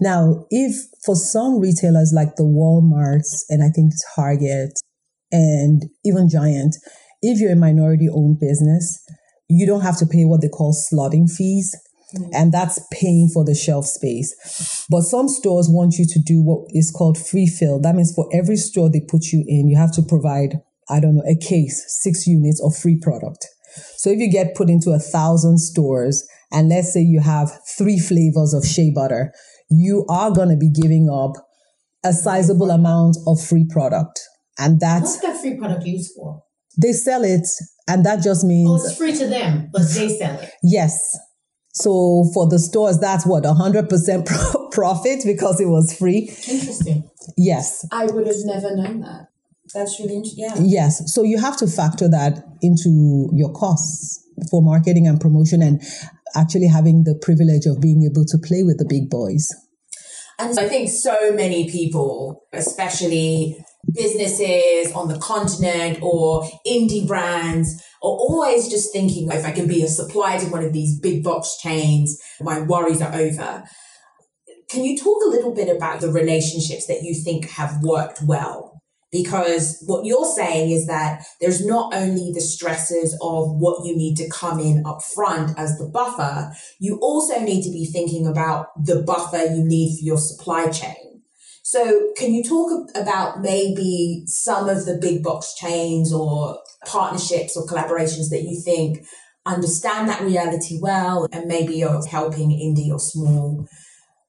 Now, 0.00 0.46
if 0.50 0.74
for 1.04 1.14
some 1.14 1.60
retailers 1.60 2.12
like 2.14 2.36
the 2.36 2.44
Walmarts 2.44 3.44
and 3.50 3.62
I 3.62 3.68
think 3.68 3.92
Target 4.14 4.78
and 5.30 5.84
even 6.04 6.28
Giant, 6.28 6.76
if 7.22 7.38
you're 7.38 7.52
a 7.52 7.56
minority 7.56 8.08
owned 8.08 8.40
business, 8.40 8.98
you 9.48 9.66
don't 9.66 9.82
have 9.82 9.98
to 9.98 10.06
pay 10.06 10.24
what 10.24 10.40
they 10.40 10.48
call 10.48 10.72
slotting 10.72 11.30
fees. 11.30 11.76
Mm-hmm. 12.14 12.30
And 12.32 12.52
that's 12.52 12.80
paying 12.90 13.30
for 13.32 13.44
the 13.44 13.54
shelf 13.54 13.86
space. 13.86 14.86
But 14.90 15.02
some 15.02 15.28
stores 15.28 15.68
want 15.68 15.94
you 15.98 16.06
to 16.06 16.18
do 16.18 16.42
what 16.42 16.66
is 16.70 16.90
called 16.90 17.16
free 17.18 17.46
fill. 17.46 17.80
That 17.80 17.94
means 17.94 18.12
for 18.14 18.28
every 18.32 18.56
store 18.56 18.90
they 18.90 19.00
put 19.00 19.26
you 19.26 19.44
in, 19.46 19.68
you 19.68 19.76
have 19.76 19.92
to 19.92 20.02
provide 20.02 20.60
I 20.90 21.00
don't 21.00 21.16
know, 21.16 21.24
a 21.28 21.36
case, 21.36 21.84
six 22.02 22.26
units 22.26 22.60
of 22.62 22.76
free 22.76 22.98
product. 23.00 23.46
So 23.96 24.10
if 24.10 24.18
you 24.18 24.30
get 24.30 24.54
put 24.54 24.68
into 24.68 24.90
a 24.90 24.98
thousand 24.98 25.58
stores 25.58 26.26
and 26.50 26.68
let's 26.68 26.92
say 26.92 27.00
you 27.00 27.20
have 27.20 27.50
three 27.78 27.98
flavors 27.98 28.52
of 28.52 28.66
shea 28.66 28.90
butter, 28.92 29.32
you 29.70 30.04
are 30.08 30.32
going 30.32 30.48
to 30.48 30.56
be 30.56 30.70
giving 30.70 31.08
up 31.08 31.32
a 32.04 32.12
sizable 32.12 32.70
amount 32.70 33.16
of 33.26 33.40
free 33.40 33.66
product. 33.68 34.20
And 34.58 34.80
that's 34.80 35.02
what's 35.02 35.20
that 35.20 35.40
free 35.40 35.56
product 35.56 35.86
used 35.86 36.12
for? 36.16 36.42
They 36.80 36.92
sell 36.92 37.24
it, 37.24 37.46
and 37.88 38.04
that 38.06 38.22
just 38.22 38.44
means 38.44 38.70
oh, 38.70 38.86
it's 38.86 38.96
free 38.96 39.12
to 39.12 39.26
them, 39.26 39.70
but 39.72 39.82
they 39.94 40.08
sell 40.08 40.38
it. 40.38 40.50
Yes. 40.62 40.98
So 41.72 42.30
for 42.34 42.48
the 42.48 42.58
stores, 42.58 42.98
that's 42.98 43.26
what, 43.26 43.44
100% 43.44 44.70
profit 44.72 45.20
because 45.24 45.60
it 45.60 45.66
was 45.66 45.96
free. 45.96 46.30
Interesting. 46.48 47.08
Yes. 47.36 47.86
I 47.92 48.06
would 48.06 48.26
have 48.26 48.36
never 48.44 48.74
known 48.74 49.00
that. 49.00 49.29
That's 49.74 50.00
really 50.00 50.16
interesting. 50.16 50.44
Yeah. 50.44 50.54
Yes. 50.58 51.14
So 51.14 51.22
you 51.22 51.38
have 51.38 51.56
to 51.58 51.66
factor 51.66 52.08
that 52.08 52.44
into 52.62 53.30
your 53.32 53.52
costs 53.52 54.24
for 54.50 54.62
marketing 54.62 55.06
and 55.06 55.20
promotion 55.20 55.62
and 55.62 55.82
actually 56.34 56.68
having 56.68 57.04
the 57.04 57.14
privilege 57.20 57.66
of 57.66 57.80
being 57.80 58.08
able 58.10 58.24
to 58.24 58.38
play 58.38 58.62
with 58.62 58.78
the 58.78 58.86
big 58.88 59.10
boys. 59.10 59.48
And 60.38 60.58
I 60.58 60.68
think 60.68 60.88
so 60.88 61.32
many 61.32 61.70
people, 61.70 62.44
especially 62.52 63.62
businesses 63.92 64.92
on 64.92 65.08
the 65.08 65.18
continent 65.18 65.98
or 66.02 66.48
indie 66.66 67.06
brands, 67.06 67.82
are 68.02 68.08
always 68.08 68.68
just 68.68 68.92
thinking 68.92 69.30
if 69.30 69.44
I 69.44 69.52
can 69.52 69.68
be 69.68 69.82
a 69.82 69.88
supplier 69.88 70.40
to 70.40 70.46
one 70.46 70.64
of 70.64 70.72
these 70.72 70.98
big 70.98 71.22
box 71.22 71.58
chains, 71.60 72.18
my 72.40 72.60
worries 72.62 73.02
are 73.02 73.14
over. 73.14 73.64
Can 74.70 74.84
you 74.84 74.96
talk 74.96 75.22
a 75.26 75.28
little 75.28 75.54
bit 75.54 75.74
about 75.74 76.00
the 76.00 76.10
relationships 76.10 76.86
that 76.86 77.02
you 77.02 77.14
think 77.14 77.50
have 77.50 77.82
worked 77.82 78.22
well 78.22 78.69
because 79.12 79.82
what 79.86 80.04
you're 80.04 80.24
saying 80.24 80.70
is 80.70 80.86
that 80.86 81.24
there's 81.40 81.64
not 81.64 81.92
only 81.94 82.32
the 82.32 82.40
stresses 82.40 83.12
of 83.20 83.56
what 83.56 83.84
you 83.84 83.96
need 83.96 84.16
to 84.16 84.28
come 84.28 84.60
in 84.60 84.84
up 84.86 85.02
front 85.02 85.58
as 85.58 85.78
the 85.78 85.86
buffer, 85.86 86.52
you 86.78 86.98
also 87.00 87.40
need 87.40 87.62
to 87.62 87.70
be 87.70 87.84
thinking 87.84 88.26
about 88.26 88.68
the 88.84 89.02
buffer 89.02 89.52
you 89.52 89.64
need 89.64 89.96
for 89.98 90.04
your 90.04 90.18
supply 90.18 90.68
chain. 90.70 91.22
So 91.62 92.12
can 92.16 92.34
you 92.34 92.42
talk 92.42 92.90
about 92.96 93.42
maybe 93.42 94.24
some 94.26 94.68
of 94.68 94.86
the 94.86 94.98
big 95.00 95.22
box 95.22 95.54
chains 95.54 96.12
or 96.12 96.58
partnerships 96.86 97.56
or 97.56 97.66
collaborations 97.66 98.30
that 98.30 98.42
you 98.42 98.60
think 98.60 99.04
understand 99.46 100.08
that 100.08 100.20
reality 100.22 100.78
well 100.80 101.28
and 101.32 101.46
maybe 101.46 101.82
are 101.84 102.04
helping 102.06 102.50
indie 102.50 102.92
or 102.92 102.98
small 102.98 103.68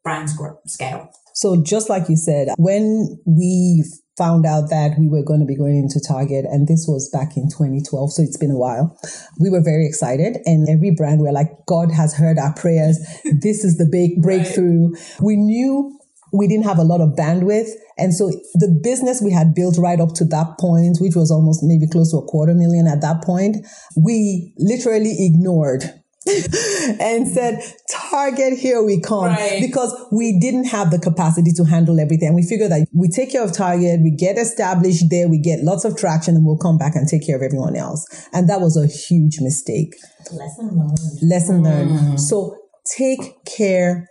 brands 0.03 0.35
grow, 0.35 0.59
scale? 0.65 1.09
So 1.33 1.61
just 1.61 1.89
like 1.89 2.09
you 2.09 2.17
said, 2.17 2.49
when 2.57 3.19
we 3.25 3.83
found 4.17 4.45
out 4.45 4.69
that 4.69 4.95
we 4.99 5.07
were 5.07 5.23
going 5.23 5.39
to 5.39 5.45
be 5.45 5.55
going 5.55 5.77
into 5.77 5.99
Target, 6.05 6.45
and 6.45 6.67
this 6.67 6.85
was 6.87 7.09
back 7.09 7.37
in 7.37 7.49
2012, 7.49 8.13
so 8.13 8.21
it's 8.21 8.37
been 8.37 8.51
a 8.51 8.57
while. 8.57 8.97
We 9.39 9.49
were 9.49 9.63
very 9.63 9.87
excited, 9.87 10.37
and 10.45 10.67
every 10.69 10.91
brand 10.91 11.21
we're 11.21 11.31
like, 11.31 11.49
God 11.67 11.91
has 11.91 12.15
heard 12.15 12.37
our 12.37 12.53
prayers. 12.53 12.97
this 13.41 13.63
is 13.63 13.77
the 13.77 13.87
big 13.89 14.21
breakthrough. 14.21 14.91
Right. 14.91 15.21
We 15.21 15.35
knew 15.37 15.97
we 16.33 16.47
didn't 16.47 16.65
have 16.65 16.77
a 16.77 16.83
lot 16.83 17.01
of 17.01 17.09
bandwidth. 17.09 17.69
And 17.97 18.13
so 18.13 18.31
the 18.53 18.79
business 18.81 19.21
we 19.21 19.31
had 19.31 19.53
built 19.53 19.77
right 19.77 19.99
up 19.99 20.13
to 20.15 20.25
that 20.25 20.57
point, 20.59 20.97
which 20.99 21.15
was 21.15 21.29
almost 21.29 21.61
maybe 21.61 21.87
close 21.87 22.11
to 22.11 22.17
a 22.17 22.25
quarter 22.25 22.53
million 22.53 22.87
at 22.87 23.01
that 23.01 23.21
point, 23.21 23.57
we 23.97 24.53
literally 24.57 25.15
ignored 25.19 26.00
and 26.99 27.27
said, 27.27 27.59
Target, 27.89 28.59
here 28.59 28.83
we 28.83 29.01
come. 29.01 29.25
Right. 29.25 29.59
Because 29.59 29.91
we 30.11 30.39
didn't 30.39 30.65
have 30.65 30.91
the 30.91 30.99
capacity 30.99 31.51
to 31.53 31.63
handle 31.63 31.99
everything. 31.99 32.35
We 32.35 32.43
figured 32.43 32.71
that 32.71 32.87
we 32.93 33.09
take 33.09 33.31
care 33.31 33.43
of 33.43 33.53
Target, 33.53 34.01
we 34.03 34.11
get 34.11 34.37
established 34.37 35.05
there, 35.09 35.27
we 35.27 35.39
get 35.39 35.63
lots 35.63 35.83
of 35.83 35.97
traction, 35.97 36.35
and 36.35 36.45
we'll 36.45 36.57
come 36.57 36.77
back 36.77 36.95
and 36.95 37.07
take 37.07 37.25
care 37.25 37.37
of 37.37 37.41
everyone 37.41 37.75
else. 37.75 38.05
And 38.33 38.47
that 38.49 38.61
was 38.61 38.77
a 38.77 38.85
huge 38.85 39.39
mistake. 39.41 39.95
Lesson 40.31 40.69
learned. 40.77 40.99
Lesson 41.23 41.63
learned. 41.63 41.91
Mm. 41.91 42.19
So 42.19 42.55
take 42.95 43.43
care 43.45 44.07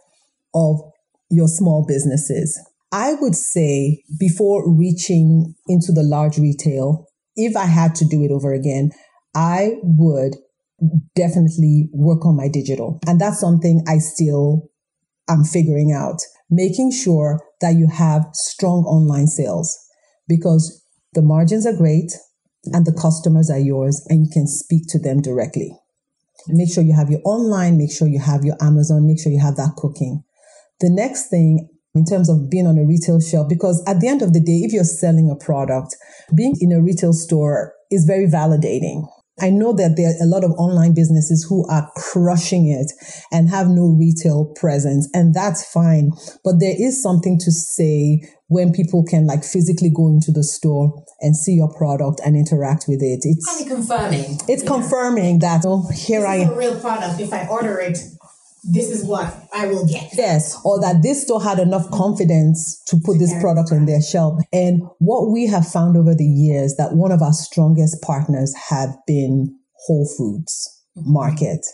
of 0.53 0.81
your 1.31 1.47
small 1.47 1.85
businesses. 1.87 2.61
I 2.93 3.15
would 3.15 3.37
say 3.37 4.03
before 4.19 4.69
reaching 4.69 5.55
into 5.69 5.93
the 5.93 6.03
large 6.03 6.39
retail, 6.39 7.07
if 7.37 7.57
I 7.57 7.67
had 7.67 7.95
to 7.97 8.05
do 8.05 8.25
it 8.25 8.33
over 8.33 8.53
again, 8.53 8.91
I 9.35 9.77
would 9.85 10.35
definitely 11.15 11.89
work 11.93 12.25
on 12.25 12.37
my 12.37 12.49
digital. 12.49 12.99
And 13.07 13.21
that's 13.21 13.41
something 13.41 13.85
I 13.87 13.99
still 13.99 14.71
am 15.29 15.45
figuring 15.45 15.93
out. 15.93 16.21
Making 16.51 16.91
sure 16.91 17.41
that 17.61 17.75
you 17.75 17.89
have 17.89 18.27
strong 18.33 18.85
online 18.85 19.27
sales 19.27 19.79
because 20.29 20.85
the 21.15 21.23
margins 21.23 21.67
are 21.67 21.77
great 21.77 22.13
and 22.73 22.87
the 22.87 22.93
customers 22.93 23.51
are 23.51 23.59
yours 23.59 24.05
and 24.09 24.25
you 24.25 24.31
can 24.33 24.47
speak 24.47 24.85
to 24.89 24.99
them 24.99 25.21
directly. 25.21 25.77
Make 26.49 26.73
sure 26.73 26.83
you 26.83 26.95
have 26.95 27.11
your 27.11 27.21
online, 27.25 27.77
make 27.77 27.93
sure 27.93 28.09
you 28.09 28.19
have 28.19 28.45
your 28.45 28.57
Amazon, 28.61 29.07
make 29.07 29.21
sure 29.21 29.31
you 29.31 29.41
have 29.41 29.57
that 29.57 29.77
cooking. 29.77 30.25
The 30.81 30.91
next 30.91 31.29
thing 31.29 31.69
in 31.95 32.05
terms 32.05 32.31
of 32.31 32.49
being 32.49 32.67
on 32.67 32.79
a 32.79 32.87
retail 32.87 33.21
shelf, 33.21 33.49
because 33.49 33.83
at 33.87 34.01
the 34.01 34.09
end 34.09 34.23
of 34.23 34.33
the 34.33 34.41
day, 34.41 34.63
if 34.65 34.73
you're 34.73 34.85
selling 34.85 35.31
a 35.31 35.37
product, 35.37 35.97
being 36.35 36.55
in 36.61 36.73
a 36.73 36.81
retail 36.81 37.13
store 37.13 37.75
is 37.91 38.05
very 38.05 38.27
validating 38.27 39.07
I 39.41 39.51
know 39.51 39.73
that 39.73 39.97
there 39.97 40.09
are 40.09 40.23
a 40.23 40.29
lot 40.29 40.45
of 40.45 40.53
online 40.53 40.95
businesses 40.95 41.47
who 41.49 41.67
are 41.69 41.91
crushing 41.97 42.69
it 42.69 42.93
and 43.33 43.49
have 43.49 43.69
no 43.69 43.97
retail 43.99 44.53
presence, 44.57 45.09
and 45.15 45.35
that's 45.35 45.65
fine. 45.71 46.13
But 46.45 46.61
there 46.61 46.75
is 46.79 47.03
something 47.03 47.39
to 47.39 47.51
say 47.51 48.23
when 48.49 48.73
people 48.73 49.05
can 49.05 49.27
like 49.27 49.45
physically 49.45 49.91
go 49.95 50.09
into 50.09 50.33
the 50.33 50.43
store 50.43 51.05
and 51.21 51.37
see 51.37 51.53
your 51.53 51.73
product 51.73 52.21
and 52.25 52.37
interact 52.37 52.87
with 52.89 53.01
it. 53.01 53.21
It's 53.23 53.47
kind 53.47 53.71
of 53.71 53.77
confirming. 53.77 54.39
It's 54.49 54.63
yeah. 54.65 54.69
confirming 54.69 55.39
that 55.39 55.63
oh 55.65 55.89
here 55.95 56.21
this 56.21 56.29
I 56.29 56.35
am. 56.37 56.51
A 56.51 56.57
real 56.57 56.81
product. 56.81 57.21
If 57.21 57.33
I 57.33 57.47
order 57.47 57.79
it, 57.79 57.99
this 58.65 58.91
is 58.91 59.05
what 59.05 59.35
I 59.55 59.67
will 59.67 59.87
get. 59.87 60.11
Yes, 60.17 60.61
or 60.65 60.81
that 60.81 61.03
this 61.03 61.23
store 61.23 61.43
had 61.43 61.59
enough 61.59 61.91
confidence 61.91 62.83
to 62.89 62.97
put 63.05 63.19
this 63.19 63.33
product 63.41 63.73
on 63.73 63.87
their 63.87 64.03
shelf. 64.03 64.41
And 64.53 64.83
what 64.99 65.31
we 65.31 65.47
have 65.47 65.67
found 65.67 65.97
over 65.97 66.15
the 66.15 66.25
years 66.25 66.77
that 66.77 66.95
one 66.95 67.13
of 67.13 67.23
our 67.23 67.33
strongest 67.33 68.03
partners 68.03 68.55
have 68.69 68.91
been 69.07 69.57
Whole 69.87 70.09
Foods 70.17 70.83
mm-hmm. 70.97 71.13
market. 71.13 71.65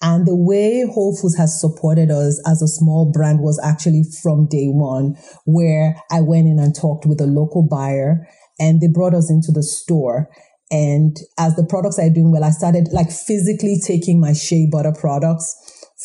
And 0.00 0.26
the 0.26 0.36
way 0.36 0.84
Whole 0.84 1.16
Foods 1.16 1.36
has 1.36 1.60
supported 1.60 2.10
us 2.10 2.42
as 2.46 2.60
a 2.60 2.68
small 2.68 3.10
brand 3.12 3.40
was 3.40 3.60
actually 3.62 4.02
from 4.22 4.48
day 4.48 4.66
one, 4.66 5.14
where 5.44 5.96
I 6.10 6.20
went 6.20 6.48
in 6.48 6.58
and 6.58 6.74
talked 6.74 7.06
with 7.06 7.20
a 7.20 7.26
local 7.26 7.66
buyer 7.68 8.26
and 8.58 8.80
they 8.80 8.88
brought 8.88 9.14
us 9.14 9.30
into 9.30 9.52
the 9.52 9.62
store. 9.62 10.28
And 10.70 11.16
as 11.38 11.54
the 11.54 11.66
products 11.66 11.98
are 11.98 12.08
doing 12.08 12.32
well, 12.32 12.44
I 12.44 12.50
started 12.50 12.88
like 12.92 13.10
physically 13.10 13.78
taking 13.84 14.20
my 14.20 14.32
shea 14.32 14.66
butter 14.70 14.92
products 14.98 15.54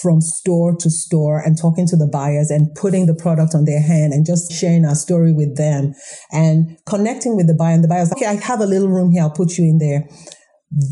from 0.01 0.21
store 0.21 0.75
to 0.75 0.89
store 0.89 1.39
and 1.39 1.57
talking 1.57 1.87
to 1.87 1.95
the 1.95 2.07
buyers 2.07 2.51
and 2.51 2.73
putting 2.75 3.05
the 3.05 3.15
product 3.15 3.55
on 3.55 3.65
their 3.65 3.81
hand 3.81 4.13
and 4.13 4.25
just 4.25 4.51
sharing 4.51 4.85
our 4.85 4.95
story 4.95 5.33
with 5.33 5.57
them 5.57 5.93
and 6.31 6.77
connecting 6.85 7.35
with 7.35 7.47
the 7.47 7.53
buyer. 7.53 7.73
And 7.73 7.83
the 7.83 7.87
buyer's 7.87 8.09
like, 8.09 8.21
okay, 8.21 8.29
I 8.29 8.35
have 8.35 8.59
a 8.59 8.65
little 8.65 8.89
room 8.89 9.11
here. 9.11 9.23
I'll 9.23 9.31
put 9.31 9.57
you 9.57 9.65
in 9.65 9.77
there. 9.79 10.07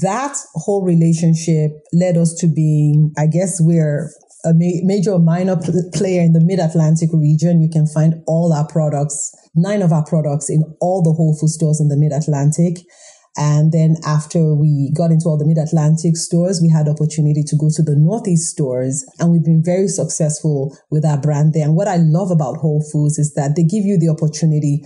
That 0.01 0.37
whole 0.53 0.83
relationship 0.85 1.71
led 1.93 2.17
us 2.17 2.33
to 2.39 2.47
being, 2.47 3.13
I 3.17 3.27
guess 3.27 3.57
we're 3.59 4.09
a 4.45 4.53
ma- 4.53 4.81
major 4.83 5.11
or 5.11 5.19
minor 5.19 5.57
pl- 5.57 5.89
player 5.93 6.21
in 6.21 6.33
the 6.33 6.39
mid 6.39 6.59
Atlantic 6.59 7.09
region. 7.13 7.61
You 7.61 7.69
can 7.69 7.87
find 7.87 8.23
all 8.27 8.53
our 8.53 8.67
products, 8.67 9.33
nine 9.55 9.81
of 9.81 9.91
our 9.91 10.05
products 10.05 10.49
in 10.49 10.63
all 10.79 11.01
the 11.01 11.11
Whole 11.11 11.35
Food 11.39 11.49
stores 11.49 11.81
in 11.81 11.89
the 11.89 11.97
mid 11.97 12.13
Atlantic. 12.13 12.77
And 13.37 13.71
then 13.71 13.97
after 14.05 14.53
we 14.53 14.91
got 14.95 15.11
into 15.11 15.25
all 15.27 15.37
the 15.37 15.45
mid 15.45 15.57
Atlantic 15.57 16.15
stores, 16.15 16.61
we 16.61 16.69
had 16.69 16.87
opportunity 16.87 17.43
to 17.43 17.55
go 17.57 17.69
to 17.75 17.83
the 17.83 17.95
Northeast 17.95 18.49
stores 18.49 19.05
and 19.19 19.31
we've 19.31 19.43
been 19.43 19.63
very 19.63 19.87
successful 19.87 20.77
with 20.89 21.03
our 21.03 21.19
brand 21.19 21.53
there. 21.53 21.65
And 21.65 21.75
what 21.75 21.87
I 21.87 21.97
love 21.97 22.31
about 22.31 22.57
Whole 22.57 22.83
Foods 22.91 23.19
is 23.19 23.33
that 23.33 23.55
they 23.55 23.63
give 23.63 23.83
you 23.83 23.99
the 23.99 24.09
opportunity 24.09 24.85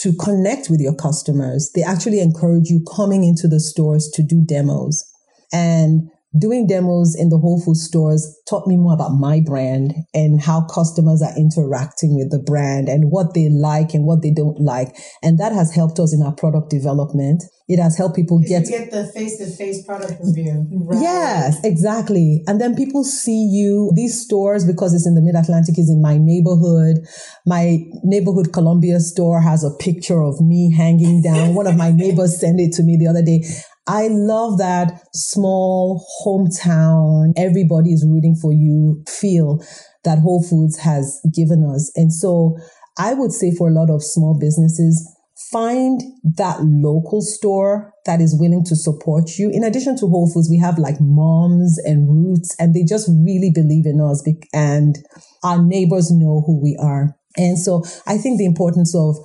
to 0.00 0.12
connect 0.12 0.68
with 0.68 0.80
your 0.80 0.94
customers. 0.94 1.70
They 1.74 1.82
actually 1.82 2.20
encourage 2.20 2.68
you 2.68 2.84
coming 2.94 3.24
into 3.24 3.48
the 3.48 3.60
stores 3.60 4.10
to 4.14 4.22
do 4.22 4.44
demos. 4.44 5.02
And 5.50 6.10
doing 6.38 6.66
demos 6.66 7.14
in 7.18 7.28
the 7.28 7.38
Whole 7.38 7.60
Food 7.60 7.76
stores 7.76 8.38
taught 8.48 8.66
me 8.66 8.76
more 8.76 8.94
about 8.94 9.10
my 9.10 9.40
brand 9.40 9.94
and 10.14 10.40
how 10.40 10.66
customers 10.66 11.22
are 11.22 11.36
interacting 11.36 12.16
with 12.16 12.30
the 12.30 12.38
brand 12.38 12.88
and 12.88 13.10
what 13.10 13.34
they 13.34 13.48
like 13.48 13.94
and 13.94 14.04
what 14.04 14.22
they 14.22 14.32
don't 14.32 14.60
like. 14.60 14.96
And 15.22 15.38
that 15.38 15.52
has 15.52 15.74
helped 15.74 15.98
us 15.98 16.14
in 16.14 16.22
our 16.22 16.32
product 16.32 16.70
development. 16.70 17.44
It 17.68 17.78
has 17.78 17.98
helped 17.98 18.16
people 18.16 18.38
get 18.38 18.64
get 18.66 18.90
the 18.90 19.04
face 19.04 19.36
to 19.38 19.46
face 19.46 19.84
product 19.84 20.14
review. 20.24 20.66
Right. 20.72 21.02
Yes, 21.02 21.60
exactly. 21.62 22.42
And 22.46 22.58
then 22.58 22.74
people 22.74 23.04
see 23.04 23.46
you. 23.52 23.92
These 23.94 24.24
stores, 24.24 24.64
because 24.64 24.94
it's 24.94 25.06
in 25.06 25.14
the 25.14 25.20
Mid 25.20 25.34
Atlantic, 25.34 25.78
is 25.78 25.90
in 25.90 26.00
my 26.00 26.16
neighborhood. 26.16 27.06
My 27.44 27.84
neighborhood 28.04 28.54
Columbia 28.54 29.00
store 29.00 29.42
has 29.42 29.64
a 29.64 29.70
picture 29.78 30.22
of 30.22 30.40
me 30.40 30.72
hanging 30.74 31.20
down. 31.20 31.54
One 31.54 31.66
of 31.66 31.76
my 31.76 31.92
neighbors 31.92 32.40
sent 32.40 32.58
it 32.58 32.72
to 32.76 32.82
me 32.82 32.96
the 32.96 33.06
other 33.06 33.22
day. 33.22 33.44
I 33.88 34.08
love 34.08 34.58
that 34.58 35.00
small 35.14 36.04
hometown, 36.22 37.32
everybody 37.38 37.92
is 37.92 38.06
rooting 38.06 38.36
for 38.36 38.52
you 38.52 39.02
feel 39.08 39.64
that 40.04 40.18
Whole 40.18 40.42
Foods 40.42 40.78
has 40.78 41.20
given 41.34 41.64
us. 41.64 41.90
And 41.96 42.12
so 42.12 42.58
I 42.98 43.14
would 43.14 43.32
say 43.32 43.50
for 43.50 43.68
a 43.68 43.72
lot 43.72 43.88
of 43.90 44.02
small 44.02 44.38
businesses, 44.38 45.10
find 45.50 46.02
that 46.36 46.58
local 46.62 47.22
store 47.22 47.94
that 48.04 48.20
is 48.20 48.36
willing 48.38 48.64
to 48.64 48.76
support 48.76 49.38
you. 49.38 49.50
In 49.50 49.64
addition 49.64 49.96
to 49.96 50.06
Whole 50.06 50.30
Foods, 50.30 50.50
we 50.50 50.58
have 50.58 50.78
like 50.78 51.00
moms 51.00 51.78
and 51.84 52.08
roots 52.08 52.54
and 52.58 52.74
they 52.74 52.84
just 52.84 53.08
really 53.08 53.50
believe 53.54 53.86
in 53.86 54.00
us 54.00 54.22
and 54.52 54.98
our 55.42 55.62
neighbors 55.62 56.10
know 56.10 56.42
who 56.46 56.60
we 56.60 56.76
are. 56.78 57.16
And 57.38 57.58
so 57.58 57.84
I 58.06 58.18
think 58.18 58.38
the 58.38 58.44
importance 58.44 58.94
of 58.94 59.16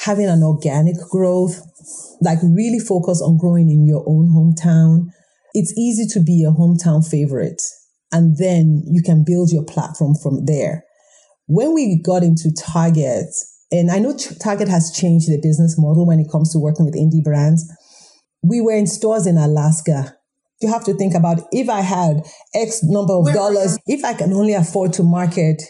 having 0.00 0.26
an 0.26 0.42
organic 0.42 0.96
growth, 1.10 1.60
like 2.20 2.38
really 2.42 2.78
focus 2.78 3.22
on 3.22 3.38
growing 3.38 3.70
in 3.70 3.86
your 3.86 4.04
own 4.06 4.28
hometown. 4.28 5.06
It's 5.52 5.76
easy 5.76 6.06
to 6.14 6.20
be 6.24 6.44
a 6.44 6.52
hometown 6.52 7.06
favorite. 7.08 7.62
and 8.12 8.38
then 8.38 8.82
you 8.86 9.02
can 9.02 9.22
build 9.24 9.52
your 9.52 9.64
platform 9.64 10.14
from 10.20 10.44
there. 10.46 10.84
When 11.46 11.74
we 11.74 12.00
got 12.02 12.22
into 12.24 12.50
Target, 12.52 13.26
and 13.70 13.90
I 13.90 13.98
know 14.00 14.16
Target 14.42 14.68
has 14.68 14.90
changed 14.90 15.28
the 15.28 15.40
business 15.40 15.76
model 15.78 16.06
when 16.06 16.18
it 16.18 16.30
comes 16.30 16.52
to 16.52 16.58
working 16.58 16.86
with 16.86 16.96
indie 16.96 17.22
brands. 17.22 17.64
We 18.42 18.60
were 18.60 18.74
in 18.74 18.86
stores 18.88 19.26
in 19.26 19.36
Alaska. 19.36 20.16
You 20.60 20.72
have 20.72 20.84
to 20.86 20.94
think 20.94 21.14
about 21.14 21.42
if 21.52 21.68
I 21.68 21.82
had 21.82 22.22
X 22.54 22.80
number 22.82 23.14
of 23.14 23.32
dollars, 23.32 23.78
if 23.86 24.04
I 24.04 24.14
can 24.14 24.32
only 24.32 24.54
afford 24.54 24.92
to 24.94 25.04
market 25.04 25.62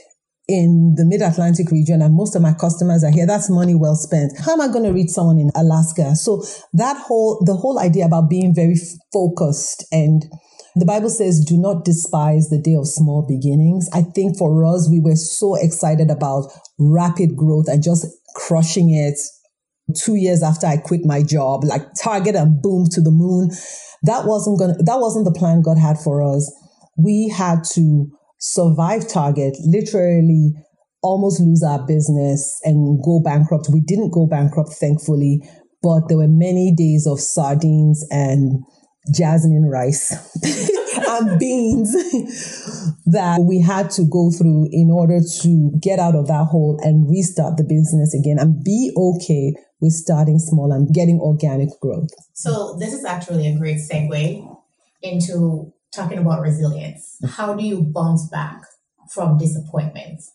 in 0.51 0.95
the 0.97 1.05
mid 1.05 1.23
Atlantic 1.23 1.71
region 1.71 2.03
and 2.03 2.13
most 2.13 2.35
of 2.35 2.43
my 2.43 2.53
customers 2.53 3.05
are 3.05 3.13
here, 3.13 3.27
that's 3.27 3.49
money 3.49 3.77
well 3.77 3.95
spent. 3.95 4.33
How 4.45 4.53
am 4.53 4.61
I 4.61 4.67
going 4.67 4.83
to 4.83 4.93
reach 4.93 5.11
someone 5.11 5.39
in 5.39 5.51
Alaska? 5.55 6.17
So 6.17 6.43
that 6.73 6.97
whole, 6.97 7.41
the 7.47 7.55
whole 7.55 7.79
idea 7.79 8.05
about 8.05 8.29
being 8.29 8.53
very 8.53 8.75
focused 9.13 9.87
and 9.93 10.25
the 10.75 10.87
Bible 10.87 11.09
says, 11.09 11.45
do 11.45 11.57
not 11.57 11.85
despise 11.85 12.49
the 12.49 12.61
day 12.61 12.75
of 12.75 12.87
small 12.87 13.25
beginnings. 13.27 13.89
I 13.93 14.03
think 14.03 14.39
for 14.39 14.65
us, 14.65 14.89
we 14.91 15.01
were 15.01 15.17
so 15.17 15.55
excited 15.55 16.11
about 16.11 16.51
rapid 16.79 17.37
growth 17.37 17.67
and 17.69 17.83
just 17.83 18.07
crushing 18.35 18.91
it 18.91 19.19
two 19.97 20.17
years 20.17 20.43
after 20.43 20.67
I 20.67 20.79
quit 20.79 21.05
my 21.05 21.23
job, 21.23 21.65
like 21.65 21.83
target 22.03 22.35
and 22.35 22.61
boom 22.63 22.87
to 22.93 23.01
the 23.01 23.11
moon. 23.11 23.51
That 24.03 24.27
wasn't 24.27 24.59
gonna, 24.59 24.75
that 24.79 24.99
wasn't 24.99 25.27
the 25.27 25.39
plan 25.39 25.63
God 25.63 25.79
had 25.79 25.99
for 25.99 26.23
us. 26.23 26.51
We 26.97 27.29
had 27.29 27.63
to 27.75 28.11
survive 28.41 29.09
target, 29.09 29.57
literally 29.65 30.55
almost 31.03 31.41
lose 31.41 31.63
our 31.63 31.87
business 31.87 32.61
and 32.65 33.03
go 33.03 33.21
bankrupt. 33.23 33.69
We 33.73 33.81
didn't 33.81 34.11
go 34.11 34.27
bankrupt, 34.27 34.73
thankfully, 34.73 35.41
but 35.83 36.09
there 36.09 36.19
were 36.19 36.29
many 36.29 36.75
days 36.77 37.07
of 37.07 37.21
sardines 37.21 38.05
and 38.11 38.63
jasmine 39.15 39.69
rice 39.71 40.13
and 41.09 41.39
beans 41.39 41.93
that 43.07 43.41
we 43.49 43.61
had 43.61 43.91
to 43.91 44.05
go 44.05 44.31
through 44.31 44.69
in 44.73 44.91
order 44.91 45.21
to 45.43 45.73
get 45.83 45.99
out 45.99 46.15
of 46.15 46.27
that 46.29 46.45
hole 46.45 46.79
and 46.83 47.09
restart 47.09 47.57
the 47.57 47.65
business 47.65 48.15
again 48.15 48.37
and 48.39 48.63
be 48.63 48.93
okay 48.97 49.55
with 49.81 49.93
starting 49.93 50.39
small 50.39 50.71
and 50.71 50.95
getting 50.95 51.19
organic 51.19 51.71
growth. 51.81 52.11
So, 52.35 52.77
this 52.79 52.93
is 52.93 53.05
actually 53.05 53.49
a 53.49 53.57
great 53.57 53.79
segue 53.79 54.57
into 55.03 55.73
talking 55.95 56.19
about 56.19 56.41
resilience. 56.41 57.19
How 57.27 57.55
do 57.55 57.65
you 57.65 57.83
bounce 57.83 58.29
back 58.29 58.63
from 59.13 59.39
disappointments? 59.39 60.33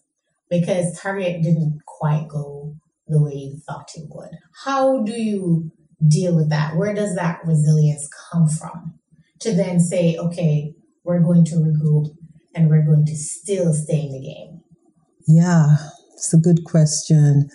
Because 0.50 1.00
Target 1.00 1.42
didn't 1.42 1.82
quite 1.86 2.28
go 2.28 2.76
the 3.08 3.22
way 3.22 3.34
you 3.34 3.58
thought 3.68 3.90
it 3.96 4.08
would. 4.10 4.32
How 4.64 5.04
do 5.04 5.14
you 5.14 5.72
deal 6.08 6.36
with 6.36 6.50
that? 6.50 6.76
Where 6.76 6.94
does 6.94 7.16
that 7.16 7.40
resilience 7.46 8.08
come 8.32 8.48
from? 8.48 9.00
To 9.40 9.54
then 9.54 9.80
say, 9.80 10.18
okay, 10.18 10.74
we're 11.04 11.20
going 11.20 11.46
to 11.46 11.56
regroup 11.56 12.08
and 12.54 12.70
we're 12.70 12.86
going 12.86 13.06
to 13.06 13.16
still 13.16 13.74
stay 13.74 14.02
in 14.02 14.14
the 14.14 14.22
game? 14.22 14.62
Yeah, 15.28 15.78
it's 16.14 16.34
a 16.34 16.38
good 16.38 16.64
question. 16.64 17.50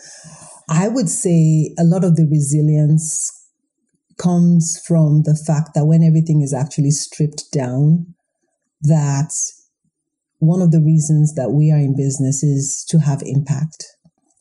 I 0.68 0.88
would 0.88 1.08
say 1.08 1.74
a 1.78 1.84
lot 1.84 2.04
of 2.04 2.16
the 2.16 2.26
resilience 2.30 3.39
comes 4.20 4.80
from 4.86 5.22
the 5.22 5.34
fact 5.46 5.70
that 5.74 5.86
when 5.86 6.02
everything 6.02 6.42
is 6.42 6.52
actually 6.52 6.90
stripped 6.90 7.44
down, 7.52 8.14
that 8.82 9.32
one 10.38 10.62
of 10.62 10.72
the 10.72 10.80
reasons 10.80 11.34
that 11.34 11.50
we 11.50 11.70
are 11.70 11.78
in 11.78 11.96
business 11.96 12.42
is 12.42 12.84
to 12.88 12.98
have 12.98 13.22
impact. 13.24 13.84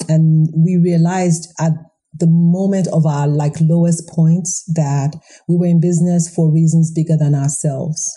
And 0.08 0.50
we 0.56 0.78
realized 0.78 1.48
at 1.60 1.74
the 2.14 2.28
moment 2.28 2.88
of 2.92 3.06
our 3.06 3.28
like 3.28 3.56
lowest 3.62 4.10
points 4.10 4.64
that 4.74 5.16
we 5.48 5.56
were 5.56 5.68
in 5.68 5.80
business 5.80 6.34
for 6.34 6.52
reasons 6.52 6.92
bigger 6.92 7.18
than 7.18 7.36
ourselves. 7.36 8.10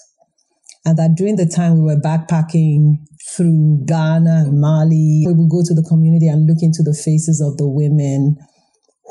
And 0.84 0.96
that 0.98 1.14
during 1.16 1.36
the 1.36 1.46
time 1.46 1.74
we 1.74 1.82
were 1.82 2.00
backpacking 2.00 3.04
through 3.36 3.84
Ghana 3.86 4.46
and 4.46 4.60
Mali, 4.60 5.24
we 5.26 5.32
would 5.32 5.50
go 5.50 5.62
to 5.62 5.74
the 5.74 5.86
community 5.88 6.26
and 6.26 6.46
look 6.46 6.58
into 6.60 6.82
the 6.82 6.94
faces 6.94 7.40
of 7.40 7.56
the 7.56 7.68
women 7.68 8.36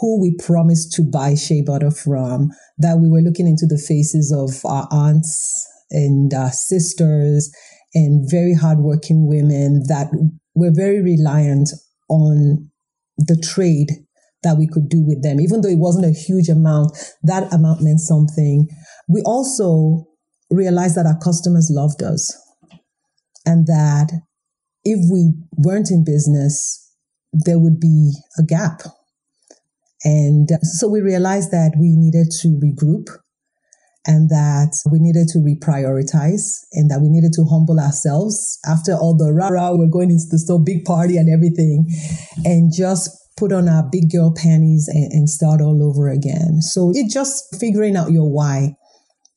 who 0.01 0.19
we 0.19 0.35
promised 0.43 0.91
to 0.93 1.03
buy 1.03 1.35
shea 1.35 1.61
butter 1.61 1.91
from, 1.91 2.49
that 2.79 2.97
we 2.97 3.07
were 3.07 3.21
looking 3.21 3.47
into 3.47 3.67
the 3.67 3.77
faces 3.77 4.33
of 4.35 4.65
our 4.69 4.87
aunts 4.91 5.67
and 5.91 6.33
our 6.33 6.51
sisters 6.51 7.51
and 7.93 8.29
very 8.29 8.55
hardworking 8.55 9.27
women 9.27 9.83
that 9.87 10.07
were 10.55 10.71
very 10.73 11.01
reliant 11.01 11.69
on 12.09 12.69
the 13.17 13.37
trade 13.37 13.89
that 14.43 14.57
we 14.57 14.67
could 14.67 14.89
do 14.89 15.05
with 15.05 15.21
them. 15.21 15.39
Even 15.39 15.61
though 15.61 15.69
it 15.69 15.77
wasn't 15.77 16.05
a 16.05 16.19
huge 16.19 16.49
amount, 16.49 16.97
that 17.21 17.53
amount 17.53 17.81
meant 17.83 17.99
something. 17.99 18.67
We 19.07 19.21
also 19.23 20.07
realized 20.49 20.95
that 20.97 21.05
our 21.05 21.19
customers 21.19 21.69
loved 21.71 22.01
us 22.01 22.35
and 23.45 23.67
that 23.67 24.11
if 24.83 24.99
we 25.11 25.33
weren't 25.57 25.91
in 25.91 26.03
business, 26.03 26.91
there 27.31 27.59
would 27.59 27.79
be 27.79 28.13
a 28.39 28.43
gap. 28.43 28.81
And 30.03 30.49
so 30.63 30.87
we 30.87 31.01
realized 31.01 31.51
that 31.51 31.73
we 31.79 31.95
needed 31.95 32.27
to 32.41 32.59
regroup 32.59 33.09
and 34.07 34.29
that 34.29 34.73
we 34.91 34.99
needed 34.99 35.27
to 35.27 35.37
reprioritize 35.39 36.65
and 36.73 36.89
that 36.89 37.01
we 37.01 37.09
needed 37.09 37.33
to 37.33 37.45
humble 37.45 37.79
ourselves 37.79 38.57
after 38.65 38.93
all 38.93 39.15
the 39.15 39.31
rah 39.31 39.49
rah, 39.49 39.75
we're 39.75 39.85
going 39.85 40.09
into 40.09 40.25
the 40.31 40.39
so 40.39 40.57
big 40.57 40.83
party 40.85 41.17
and 41.17 41.29
everything 41.29 41.85
and 42.43 42.73
just 42.73 43.09
put 43.37 43.51
on 43.53 43.69
our 43.69 43.87
big 43.91 44.11
girl 44.11 44.33
panties 44.35 44.89
and, 44.91 45.11
and 45.11 45.29
start 45.29 45.61
all 45.61 45.83
over 45.83 46.09
again. 46.09 46.61
So 46.61 46.91
it's 46.93 47.13
just 47.13 47.55
figuring 47.59 47.95
out 47.95 48.11
your 48.11 48.31
why 48.31 48.75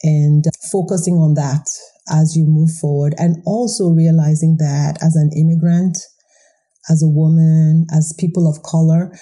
and 0.03 0.45
focusing 0.71 1.15
on 1.15 1.35
that 1.35 1.67
as 2.11 2.37
you 2.37 2.45
move 2.47 2.71
forward 2.81 3.15
and 3.19 3.43
also 3.47 3.89
realizing 3.89 4.57
that 4.59 4.99
as 5.03 5.17
an 5.17 5.31
immigrant, 5.37 5.99
as 6.91 7.03
a 7.03 7.09
woman, 7.09 7.87
as 7.93 8.15
people 8.19 8.49
of 8.49 8.63
color, 8.63 9.17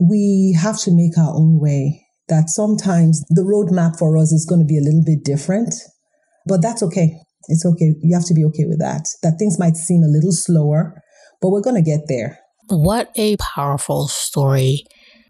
we 0.00 0.56
have 0.60 0.78
to 0.80 0.90
make 0.90 1.16
our 1.18 1.34
own 1.34 1.60
way. 1.60 2.06
That 2.28 2.48
sometimes 2.48 3.24
the 3.28 3.42
roadmap 3.42 3.98
for 3.98 4.16
us 4.16 4.32
is 4.32 4.46
going 4.46 4.60
to 4.60 4.66
be 4.66 4.78
a 4.78 4.82
little 4.82 5.02
bit 5.04 5.24
different, 5.24 5.74
but 6.46 6.62
that's 6.62 6.82
okay. 6.82 7.18
It's 7.48 7.66
okay. 7.66 7.94
You 8.02 8.14
have 8.14 8.26
to 8.26 8.34
be 8.34 8.44
okay 8.44 8.64
with 8.66 8.78
that. 8.78 9.06
That 9.22 9.36
things 9.38 9.58
might 9.58 9.76
seem 9.76 10.02
a 10.02 10.08
little 10.08 10.32
slower, 10.32 11.02
but 11.42 11.50
we're 11.50 11.60
going 11.60 11.82
to 11.82 11.90
get 11.90 12.02
there. 12.06 12.38
What 12.68 13.10
a 13.16 13.36
powerful 13.38 14.06
story 14.06 14.84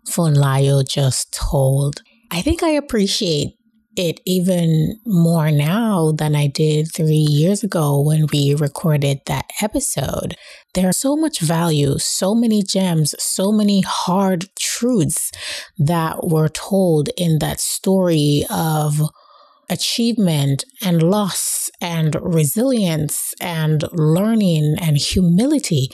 Funlayo 0.07 0.87
just 0.87 1.33
told. 1.33 2.03
I 2.31 2.43
think 2.43 2.63
I 2.63 2.71
appreciate 2.71 3.55
it 4.01 4.21
even 4.25 4.99
more 5.05 5.51
now 5.51 6.13
than 6.13 6.35
I 6.35 6.47
did 6.47 6.89
three 6.93 7.27
years 7.41 7.63
ago 7.63 8.01
when 8.01 8.27
we 8.33 8.55
recorded 8.55 9.21
that 9.27 9.51
episode. 9.61 10.37
There's 10.75 10.97
so 10.97 11.17
much 11.17 11.41
value, 11.41 11.99
so 11.99 12.35
many 12.35 12.63
gems, 12.63 13.15
so 13.19 13.53
many 13.53 13.83
hard 13.83 14.47
truths 14.59 15.31
that 15.79 16.27
were 16.27 16.49
told 16.49 17.11
in 17.19 17.41
that 17.41 17.61
story 17.61 18.47
of 18.49 19.03
achievement 19.69 20.65
and 20.83 21.03
loss 21.03 21.71
and 21.81 22.17
resilience 22.23 23.35
and 23.41 23.85
learning 23.93 24.77
and 24.81 24.97
humility. 24.97 25.89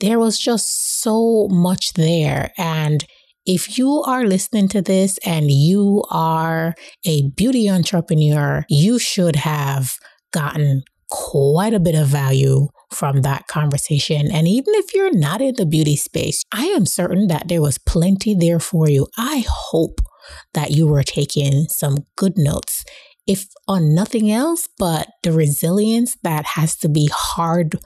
There 0.00 0.18
was 0.18 0.38
just 0.38 1.00
so 1.02 1.46
much 1.48 1.92
there. 1.92 2.52
And 2.56 3.04
if 3.46 3.78
you 3.78 4.02
are 4.02 4.24
listening 4.24 4.68
to 4.68 4.82
this 4.82 5.18
and 5.24 5.50
you 5.50 6.04
are 6.10 6.74
a 7.04 7.28
beauty 7.30 7.68
entrepreneur, 7.70 8.64
you 8.68 8.98
should 8.98 9.36
have 9.36 9.94
gotten 10.32 10.82
quite 11.10 11.74
a 11.74 11.80
bit 11.80 11.94
of 11.94 12.06
value 12.06 12.68
from 12.92 13.22
that 13.22 13.46
conversation. 13.48 14.30
And 14.32 14.46
even 14.46 14.74
if 14.74 14.94
you're 14.94 15.12
not 15.12 15.40
in 15.40 15.54
the 15.56 15.66
beauty 15.66 15.96
space, 15.96 16.44
I 16.52 16.66
am 16.66 16.86
certain 16.86 17.26
that 17.28 17.48
there 17.48 17.62
was 17.62 17.78
plenty 17.78 18.34
there 18.34 18.60
for 18.60 18.88
you. 18.88 19.08
I 19.16 19.44
hope 19.48 20.00
that 20.54 20.70
you 20.70 20.86
were 20.86 21.02
taking 21.02 21.66
some 21.68 21.98
good 22.16 22.34
notes 22.36 22.84
if 23.26 23.46
on 23.68 23.94
nothing 23.94 24.30
else, 24.30 24.68
but 24.78 25.08
the 25.22 25.30
resilience 25.30 26.16
that 26.22 26.44
has 26.46 26.76
to 26.78 26.88
be 26.88 27.08
hard 27.12 27.78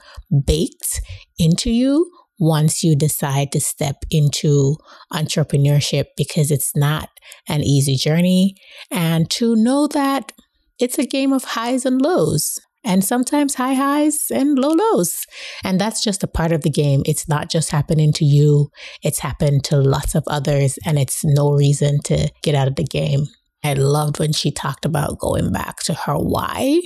baked 0.45 1.01
into 1.37 1.69
you 1.69 2.09
once 2.39 2.83
you 2.83 2.95
decide 2.95 3.51
to 3.51 3.59
step 3.59 3.97
into 4.11 4.75
entrepreneurship 5.13 6.05
because 6.17 6.51
it's 6.51 6.75
not 6.75 7.09
an 7.47 7.63
easy 7.63 7.95
journey. 7.95 8.55
And 8.91 9.29
to 9.31 9.55
know 9.55 9.87
that 9.87 10.31
it's 10.79 10.99
a 10.99 11.05
game 11.05 11.31
of 11.31 11.43
highs 11.43 11.85
and 11.85 12.01
lows. 12.01 12.59
And 12.83 13.03
sometimes 13.03 13.55
high 13.55 13.73
highs 13.73 14.27
and 14.31 14.59
low 14.59 14.69
lows. 14.69 15.25
And 15.63 15.81
that's 15.81 16.03
just 16.03 16.23
a 16.23 16.27
part 16.27 16.51
of 16.51 16.61
the 16.61 16.69
game. 16.69 17.01
It's 17.07 17.27
not 17.27 17.49
just 17.49 17.71
happening 17.71 18.13
to 18.13 18.25
you, 18.25 18.69
it's 19.01 19.19
happened 19.19 19.63
to 19.65 19.77
lots 19.77 20.13
of 20.13 20.23
others, 20.27 20.77
and 20.85 20.99
it's 20.99 21.25
no 21.25 21.51
reason 21.53 21.97
to 22.05 22.29
get 22.43 22.53
out 22.53 22.67
of 22.67 22.75
the 22.75 22.83
game. 22.83 23.25
I 23.63 23.73
loved 23.73 24.19
when 24.19 24.31
she 24.33 24.51
talked 24.51 24.85
about 24.85 25.17
going 25.17 25.51
back 25.51 25.77
to 25.85 25.95
her 25.95 26.15
why 26.15 26.81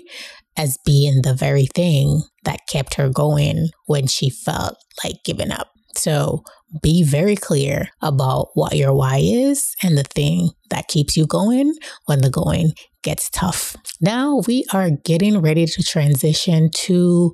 as 0.60 0.78
being 0.86 1.22
the 1.24 1.34
very 1.34 1.66
thing 1.74 2.22
that 2.44 2.68
kept 2.70 2.96
her 2.96 3.10
going 3.10 3.70
when 3.86 4.06
she 4.08 4.30
felt 4.30 4.76
like 5.04 5.16
giving 5.24 5.52
up. 5.52 5.70
So 5.96 6.44
be 6.84 7.02
very 7.02 7.36
clear 7.36 7.88
about 8.02 8.50
what 8.54 8.76
your 8.76 8.94
why 8.94 9.22
is 9.24 9.74
and 9.82 9.98
the 9.98 10.04
thing 10.04 10.50
that 10.70 10.90
keeps 10.90 11.16
you 11.16 11.26
going 11.26 11.74
when 12.06 12.22
the 12.22 12.30
going 12.30 12.74
gets 13.04 13.30
tough. 13.30 13.76
Now 14.02 14.44
we 14.48 14.66
are 14.74 14.92
getting 14.92 15.40
ready 15.40 15.66
to 15.66 15.84
transition 15.84 16.70
to 16.76 17.34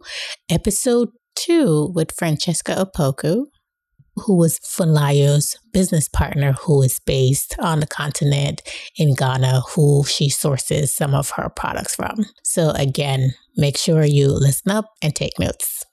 episode 0.49 1.09
two 1.35 1.91
with 1.95 2.13
Francesca 2.13 2.75
Opoku, 2.75 3.45
who 4.15 4.35
was 4.35 4.59
Funlayo's 4.59 5.57
business 5.73 6.07
partner, 6.07 6.53
who 6.53 6.81
is 6.81 6.99
based 6.99 7.55
on 7.59 7.79
the 7.79 7.87
continent 7.87 8.61
in 8.97 9.13
Ghana, 9.13 9.61
who 9.75 10.03
she 10.05 10.29
sources 10.29 10.93
some 10.93 11.13
of 11.13 11.31
her 11.31 11.49
products 11.49 11.95
from. 11.95 12.25
So, 12.43 12.71
again, 12.71 13.33
make 13.57 13.77
sure 13.77 14.03
you 14.03 14.29
listen 14.29 14.71
up 14.71 14.91
and 15.01 15.15
take 15.15 15.37
notes. 15.39 15.85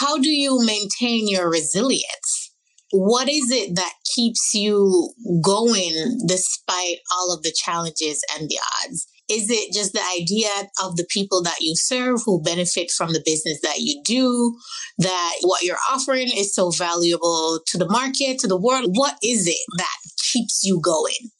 How 0.00 0.18
do 0.18 0.30
you 0.30 0.64
maintain 0.64 1.28
your 1.28 1.50
resilience? 1.50 2.52
What 2.90 3.28
is 3.28 3.50
it 3.50 3.74
that 3.76 3.92
keeps 4.14 4.54
you 4.54 5.12
going 5.42 6.20
despite 6.26 6.98
all 7.12 7.34
of 7.34 7.42
the 7.42 7.52
challenges 7.52 8.22
and 8.36 8.48
the 8.48 8.58
odds? 8.84 9.06
Is 9.28 9.48
it 9.48 9.72
just 9.72 9.94
the 9.94 10.02
idea 10.20 10.48
of 10.82 10.96
the 10.96 11.06
people 11.08 11.42
that 11.42 11.56
you 11.60 11.74
serve 11.76 12.20
who 12.26 12.42
benefit 12.42 12.90
from 12.90 13.12
the 13.12 13.22
business 13.24 13.58
that 13.62 13.78
you 13.78 14.02
do? 14.04 14.54
That 14.98 15.36
what 15.42 15.62
you're 15.62 15.78
offering 15.90 16.28
is 16.34 16.54
so 16.54 16.70
valuable 16.70 17.60
to 17.66 17.78
the 17.78 17.88
market, 17.88 18.38
to 18.40 18.46
the 18.46 18.60
world? 18.60 18.90
What 18.92 19.16
is 19.22 19.46
it 19.46 19.58
that 19.78 19.96
keeps 20.32 20.62
you 20.62 20.78
going? 20.80 21.30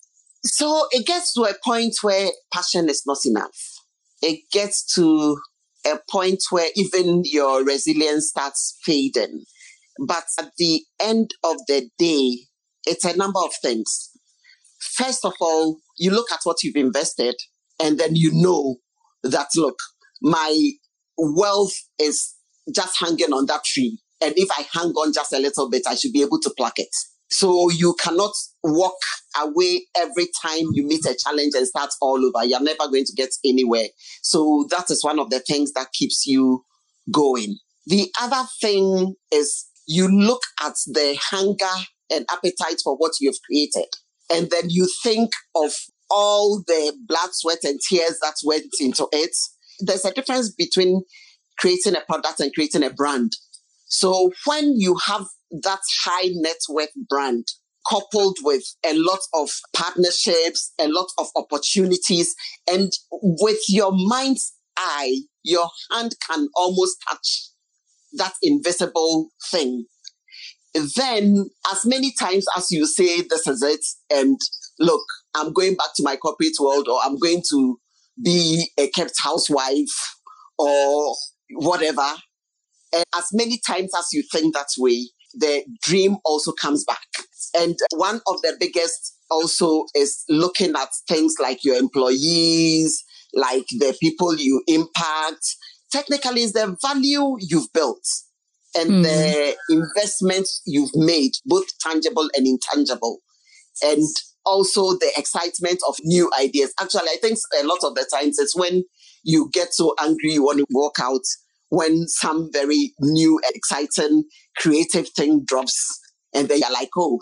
So 0.44 0.86
it 0.92 1.06
gets 1.06 1.34
to 1.34 1.42
a 1.42 1.54
point 1.62 1.96
where 2.02 2.30
passion 2.52 2.88
is 2.88 3.02
not 3.06 3.18
enough. 3.26 3.56
It 4.22 4.40
gets 4.50 4.84
to 4.94 5.38
a 5.86 5.98
point 6.10 6.42
where 6.50 6.70
even 6.76 7.22
your 7.24 7.64
resilience 7.64 8.28
starts 8.28 8.78
fading. 8.82 9.44
But 10.06 10.24
at 10.38 10.52
the 10.56 10.82
end 11.00 11.32
of 11.44 11.56
the 11.68 11.90
day, 11.98 12.46
it's 12.86 13.04
a 13.04 13.16
number 13.16 13.40
of 13.40 13.52
things. 13.62 14.10
First 14.96 15.24
of 15.24 15.34
all, 15.40 15.78
you 15.98 16.10
look 16.10 16.32
at 16.32 16.40
what 16.44 16.62
you've 16.62 16.76
invested 16.76 17.34
and 17.80 17.98
then 17.98 18.16
you 18.16 18.30
know 18.32 18.76
that, 19.22 19.48
look, 19.56 19.78
my 20.22 20.70
wealth 21.16 21.74
is 21.98 22.34
just 22.74 22.98
hanging 22.98 23.32
on 23.32 23.46
that 23.46 23.64
tree. 23.64 23.98
And 24.22 24.32
if 24.36 24.48
I 24.56 24.66
hang 24.72 24.90
on 24.92 25.12
just 25.12 25.32
a 25.32 25.38
little 25.38 25.68
bit, 25.68 25.82
I 25.86 25.94
should 25.94 26.12
be 26.12 26.22
able 26.22 26.40
to 26.40 26.52
pluck 26.56 26.78
it. 26.78 26.94
So 27.30 27.68
you 27.70 27.94
cannot 27.94 28.32
walk 28.62 28.96
away 29.38 29.86
every 29.96 30.28
time 30.40 30.68
you 30.72 30.86
meet 30.86 31.04
a 31.04 31.16
challenge 31.18 31.54
and 31.56 31.66
start 31.66 31.90
all 32.00 32.24
over. 32.24 32.46
You're 32.46 32.60
never 32.60 32.88
going 32.88 33.04
to 33.06 33.12
get 33.16 33.30
anywhere. 33.44 33.88
So 34.22 34.66
that 34.70 34.90
is 34.90 35.02
one 35.02 35.18
of 35.18 35.30
the 35.30 35.40
things 35.40 35.72
that 35.72 35.92
keeps 35.92 36.26
you 36.26 36.64
going. 37.10 37.58
The 37.86 38.10
other 38.20 38.46
thing 38.60 39.14
is 39.32 39.66
you 39.86 40.08
look 40.08 40.42
at 40.62 40.74
the 40.86 41.18
hunger 41.20 41.84
and 42.10 42.24
appetite 42.30 42.80
for 42.82 42.96
what 42.96 43.12
you've 43.20 43.40
created. 43.44 43.88
And 44.32 44.50
then 44.50 44.68
you 44.68 44.88
think 45.02 45.30
of 45.54 45.72
all 46.14 46.62
the 46.66 46.96
blood, 47.06 47.30
sweat, 47.32 47.58
and 47.64 47.80
tears 47.88 48.18
that 48.22 48.34
went 48.44 48.70
into 48.80 49.08
it. 49.12 49.34
There's 49.80 50.04
a 50.04 50.12
difference 50.12 50.52
between 50.52 51.02
creating 51.58 51.96
a 51.96 52.00
product 52.06 52.40
and 52.40 52.52
creating 52.54 52.84
a 52.84 52.90
brand. 52.90 53.32
So 53.86 54.30
when 54.46 54.74
you 54.76 54.96
have 55.06 55.26
that 55.62 55.80
high 56.04 56.30
net 56.32 56.58
worth 56.68 56.90
brand 57.08 57.44
coupled 57.88 58.36
with 58.42 58.62
a 58.86 58.94
lot 58.94 59.20
of 59.34 59.50
partnerships, 59.74 60.72
a 60.80 60.88
lot 60.88 61.08
of 61.18 61.26
opportunities, 61.36 62.34
and 62.70 62.90
with 63.12 63.60
your 63.68 63.92
mind's 63.92 64.54
eye, 64.76 65.16
your 65.42 65.68
hand 65.92 66.12
can 66.28 66.48
almost 66.56 66.96
touch 67.08 67.50
that 68.14 68.32
invisible 68.42 69.28
thing. 69.50 69.86
Then, 70.96 71.50
as 71.70 71.84
many 71.84 72.12
times 72.18 72.46
as 72.56 72.70
you 72.70 72.86
say, 72.86 73.20
this 73.20 73.46
is 73.46 73.62
it, 73.62 73.84
and 74.10 74.38
look, 74.80 75.04
I'm 75.34 75.52
going 75.52 75.74
back 75.74 75.88
to 75.96 76.02
my 76.02 76.16
corporate 76.16 76.56
world, 76.60 76.88
or 76.88 77.00
I'm 77.02 77.18
going 77.18 77.42
to 77.50 77.78
be 78.22 78.70
a 78.78 78.88
kept 78.88 79.14
housewife, 79.22 80.16
or 80.58 81.14
whatever. 81.50 82.06
And 82.94 83.04
as 83.16 83.26
many 83.32 83.60
times 83.66 83.90
as 83.98 84.08
you 84.12 84.22
think 84.32 84.54
that 84.54 84.68
way, 84.78 85.08
the 85.34 85.64
dream 85.82 86.16
also 86.24 86.52
comes 86.52 86.84
back. 86.84 87.06
And 87.56 87.76
one 87.96 88.20
of 88.26 88.40
the 88.42 88.56
biggest 88.58 89.16
also 89.30 89.84
is 89.94 90.24
looking 90.28 90.74
at 90.76 90.88
things 91.08 91.34
like 91.40 91.64
your 91.64 91.76
employees, 91.76 93.02
like 93.32 93.66
the 93.70 93.96
people 94.00 94.36
you 94.36 94.62
impact. 94.66 95.56
Technically, 95.92 96.42
is 96.42 96.52
the 96.52 96.76
value 96.82 97.36
you've 97.40 97.72
built 97.72 98.04
and 98.76 98.90
mm. 98.90 99.02
the 99.04 99.56
investments 99.70 100.62
you've 100.66 100.94
made, 100.94 101.32
both 101.46 101.66
tangible 101.80 102.28
and 102.36 102.46
intangible. 102.46 103.20
And 103.82 104.08
also 104.44 104.92
the 104.92 105.10
excitement 105.16 105.80
of 105.88 105.96
new 106.02 106.30
ideas. 106.38 106.72
Actually, 106.80 107.10
I 107.10 107.16
think 107.20 107.38
a 107.60 107.66
lot 107.66 107.78
of 107.82 107.94
the 107.94 108.06
times 108.12 108.38
it's 108.38 108.56
when 108.56 108.84
you 109.24 109.48
get 109.52 109.72
so 109.72 109.94
angry 110.00 110.32
you 110.32 110.44
want 110.44 110.58
to 110.58 110.66
walk 110.70 110.96
out 111.00 111.22
when 111.70 112.06
some 112.06 112.50
very 112.52 112.92
new, 113.00 113.40
exciting, 113.54 114.24
creative 114.56 115.08
thing 115.08 115.42
drops, 115.44 115.98
and 116.34 116.48
then 116.48 116.58
you're 116.58 116.72
like, 116.72 116.90
oh, 116.96 117.20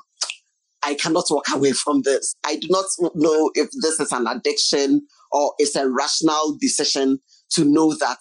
I 0.85 0.95
cannot 0.95 1.25
walk 1.31 1.47
away 1.55 1.73
from 1.73 2.03
this. 2.03 2.35
I 2.45 2.57
do 2.57 2.67
not 2.69 2.87
know 3.15 3.51
if 3.55 3.71
this 3.83 4.01
is 4.01 4.13
an 4.13 4.27
addiction 4.27 5.03
or 5.31 5.55
it's 5.59 5.77
a 5.77 5.89
rational 5.89 6.59
decision 6.61 7.21
to 7.53 7.65
know 7.65 7.95
that 7.95 8.19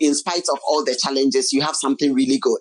in 0.00 0.14
spite 0.14 0.44
of 0.52 0.58
all 0.66 0.84
the 0.84 0.98
challenges, 1.00 1.52
you 1.52 1.60
have 1.62 1.76
something 1.76 2.14
really 2.14 2.38
good. 2.38 2.60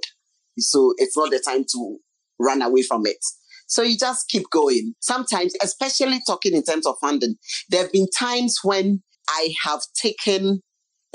So 0.58 0.94
it's 0.98 1.16
not 1.16 1.32
the 1.32 1.40
time 1.40 1.66
to 1.72 1.98
run 2.40 2.62
away 2.62 2.82
from 2.82 3.06
it. 3.06 3.24
So 3.68 3.82
you 3.82 3.98
just 3.98 4.28
keep 4.30 4.44
going. 4.52 4.94
Sometimes, 5.00 5.54
especially 5.62 6.20
talking 6.28 6.54
in 6.54 6.64
terms 6.64 6.86
of 6.86 6.96
funding, 7.02 7.36
there 7.70 7.84
have 7.84 7.92
been 7.92 8.08
times 8.18 8.58
when 8.64 9.02
I 9.30 9.54
have 9.64 9.82
taken 10.02 10.62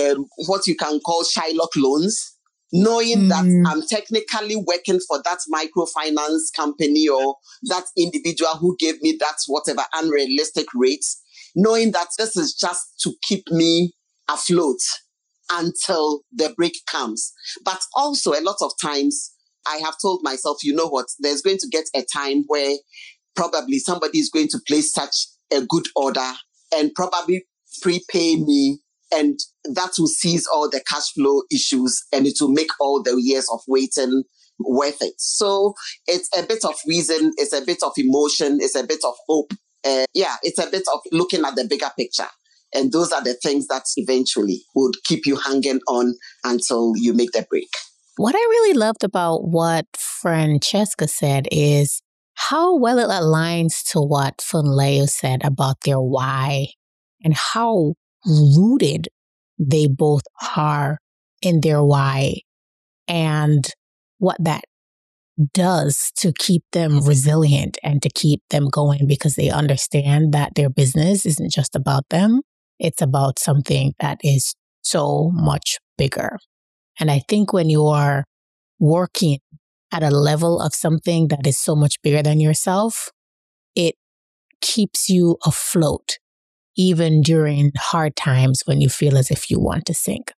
um, 0.01 0.27
what 0.47 0.67
you 0.67 0.77
can 0.77 1.01
call 1.01 1.23
Shylock 1.23 1.71
loans, 1.77 2.37
knowing 2.73 3.19
mm. 3.19 3.29
that 3.29 3.71
I'm 3.71 3.83
technically 3.87 4.57
working 4.57 5.01
for 5.09 5.23
that 5.25 5.39
microfinance 5.53 6.55
company 6.55 7.09
or 7.09 7.37
that 7.65 7.85
individual 7.97 8.57
who 8.59 8.77
gave 8.79 9.01
me 9.03 9.17
that 9.21 9.37
whatever 9.47 9.85
unrealistic 9.95 10.67
rates, 10.75 11.21
knowing 11.55 11.93
that 11.93 12.09
this 12.19 12.37
is 12.37 12.55
just 12.55 13.01
to 13.03 13.13
keep 13.23 13.45
me 13.51 13.93
afloat 14.29 14.81
until 15.51 16.21
the 16.33 16.53
break 16.57 16.75
comes. 16.91 17.33
But 17.65 17.81
also 17.95 18.33
a 18.33 18.43
lot 18.43 18.57
of 18.61 18.73
times 18.81 19.33
I 19.67 19.77
have 19.77 19.95
told 20.01 20.21
myself, 20.23 20.59
you 20.63 20.75
know 20.75 20.89
what, 20.89 21.07
there's 21.19 21.43
going 21.43 21.59
to 21.59 21.69
get 21.69 21.85
a 21.95 22.05
time 22.13 22.45
where 22.47 22.77
probably 23.37 23.79
somebody 23.79 24.19
is 24.19 24.31
going 24.31 24.49
to 24.49 24.61
place 24.67 24.93
such 24.93 25.15
a 25.53 25.63
good 25.69 25.87
order 25.97 26.33
and 26.75 26.93
probably 26.95 27.45
prepay 27.83 28.37
me 28.37 28.79
and 29.13 29.39
that 29.65 29.93
will 29.99 30.07
seize 30.07 30.47
all 30.47 30.69
the 30.69 30.83
cash 30.89 31.13
flow 31.15 31.43
issues 31.51 32.05
and 32.13 32.27
it 32.27 32.35
will 32.41 32.53
make 32.53 32.71
all 32.81 33.03
the 33.03 33.21
years 33.23 33.47
of 33.53 33.61
waiting 33.67 34.23
worth 34.61 35.01
it. 35.01 35.15
So 35.19 35.75
it's 36.07 36.29
a 36.37 36.43
bit 36.43 36.65
of 36.65 36.75
reason, 36.87 37.33
it's 37.37 37.53
a 37.53 37.65
bit 37.65 37.83
of 37.83 37.93
emotion, 37.97 38.59
it's 38.61 38.75
a 38.75 38.87
bit 38.87 39.01
of 39.05 39.15
hope. 39.29 39.53
Uh, 39.85 40.05
yeah, 40.15 40.37
it's 40.43 40.59
a 40.59 40.71
bit 40.71 40.83
of 40.93 41.01
looking 41.13 41.45
at 41.45 41.55
the 41.55 41.65
bigger 41.65 41.91
picture. 41.97 42.29
And 42.75 42.93
those 42.93 43.13
are 43.13 43.23
the 43.23 43.35
things 43.35 43.67
that 43.69 43.85
eventually 43.97 44.63
would 44.75 44.95
keep 45.05 45.25
you 45.25 45.37
hanging 45.37 45.81
on 45.89 46.15
until 46.45 46.93
you 46.97 47.15
make 47.15 47.31
the 47.33 47.47
break. 47.49 47.69
What 48.19 48.35
I 48.35 48.39
really 48.39 48.77
loved 48.77 49.05
about 49.05 49.47
what 49.47 49.87
Francesca 49.97 51.07
said 51.07 51.47
is 51.53 52.03
how 52.35 52.77
well 52.77 52.99
it 52.99 53.07
aligns 53.07 53.89
to 53.93 54.01
what 54.01 54.39
Funlayo 54.39 55.09
said 55.09 55.45
about 55.45 55.77
their 55.85 56.01
why 56.01 56.67
and 57.23 57.33
how 57.33 57.95
rooted 58.27 59.07
they 59.57 59.87
both 59.87 60.25
are 60.57 60.99
in 61.43 61.61
their 61.61 61.85
why 61.85 62.41
and 63.07 63.65
what 64.19 64.37
that 64.41 64.65
does 65.55 66.11
to 66.17 66.33
keep 66.37 66.65
them 66.73 67.07
resilient 67.07 67.79
and 67.85 68.03
to 68.03 68.11
keep 68.13 68.43
them 68.51 68.69
going 68.69 69.07
because 69.07 69.37
they 69.37 69.49
understand 69.49 70.35
that 70.35 70.57
their 70.57 70.69
business 70.69 71.25
isn't 71.25 71.53
just 71.53 71.77
about 71.77 72.03
them. 72.11 72.41
It's 72.81 73.01
about 73.01 73.39
something 73.39 73.93
that 74.01 74.19
is 74.25 74.57
so 74.83 75.31
much 75.33 75.79
bigger. 75.97 76.39
And 76.99 77.11
I 77.11 77.21
think 77.29 77.53
when 77.53 77.69
you 77.69 77.87
are 77.87 78.25
working 78.79 79.39
at 79.93 80.03
a 80.03 80.11
level 80.11 80.61
of 80.61 80.75
something 80.75 81.29
that 81.29 81.47
is 81.47 81.59
so 81.59 81.75
much 81.75 82.01
bigger 82.03 82.23
than 82.23 82.41
yourself, 82.41 83.11
it 83.75 83.95
keeps 84.61 85.09
you 85.09 85.37
afloat 85.45 86.19
even 86.77 87.23
during 87.23 87.73
hard 87.77 88.15
times 88.17 88.63
when 88.65 88.81
you 88.81 88.89
feel 88.89 89.17
as 89.17 89.31
if 89.31 89.51
you 89.51 89.59
want 89.59 89.85
to 89.87 89.95
sink. 89.95 90.33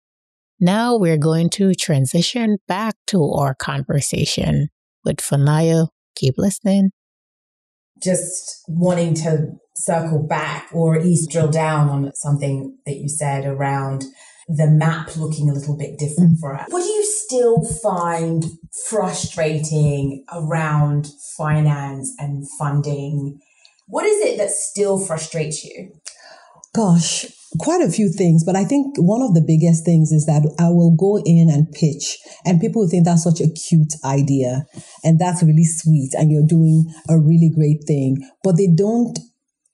Now 0.60 0.98
we're 0.98 1.18
going 1.18 1.50
to 1.52 1.74
transition 1.74 2.58
back 2.68 2.96
to 3.08 3.24
our 3.32 3.56
conversation 3.56 4.70
with 5.06 5.18
Funlayo. 5.18 5.88
Keep 6.16 6.36
listening. 6.38 6.92
Just 8.02 8.64
wanting 8.68 9.14
to 9.16 9.54
circle 9.76 10.26
back 10.28 10.70
or 10.74 10.96
at 10.96 11.04
least 11.04 11.30
drill 11.30 11.50
down 11.50 11.90
on 11.90 12.12
something 12.16 12.78
that 12.86 12.98
you 12.98 13.08
said 13.08 13.46
around 13.46 14.04
the 14.50 14.68
map 14.68 15.16
looking 15.16 15.48
a 15.48 15.54
little 15.54 15.78
bit 15.78 16.00
different 16.00 16.38
mm. 16.38 16.40
for 16.40 16.56
us. 16.56 16.66
What 16.70 16.82
do 16.82 16.90
you 16.90 17.06
still 17.06 17.64
find 17.64 18.46
frustrating 18.90 20.26
around 20.34 21.08
finance 21.38 22.14
and 22.18 22.50
funding? 22.58 23.40
What 23.88 24.06
is 24.06 24.26
it 24.26 24.38
that 24.38 24.50
still 24.50 25.00
frustrates 25.00 25.64
you? 25.64 25.94
Gosh, 26.76 27.26
quite 27.60 27.82
a 27.82 27.92
few 27.92 28.12
things, 28.12 28.44
but 28.44 28.56
I 28.56 28.64
think 28.64 28.96
one 28.98 29.22
of 29.22 29.34
the 29.34 29.46
biggest 29.46 29.86
things 29.86 30.12
is 30.12 30.26
that 30.26 30.44
I 30.60 30.70
will 30.70 30.96
go 30.96 31.22
in 31.24 31.50
and 31.50 31.72
pitch, 31.72 32.18
and 32.46 32.62
people 32.62 32.88
think 32.88 33.06
that's 33.06 33.24
such 33.24 33.42
a 33.42 33.50
cute 33.50 33.94
idea, 34.04 34.66
and 35.04 35.20
that's 35.20 35.44
really 35.44 35.66
sweet, 35.66 36.14
and 36.18 36.32
you're 36.32 36.46
doing 36.46 36.86
a 37.08 37.20
really 37.20 37.52
great 37.54 37.86
thing, 37.88 38.18
but 38.44 38.58
they 38.58 38.68
don't 38.68 39.18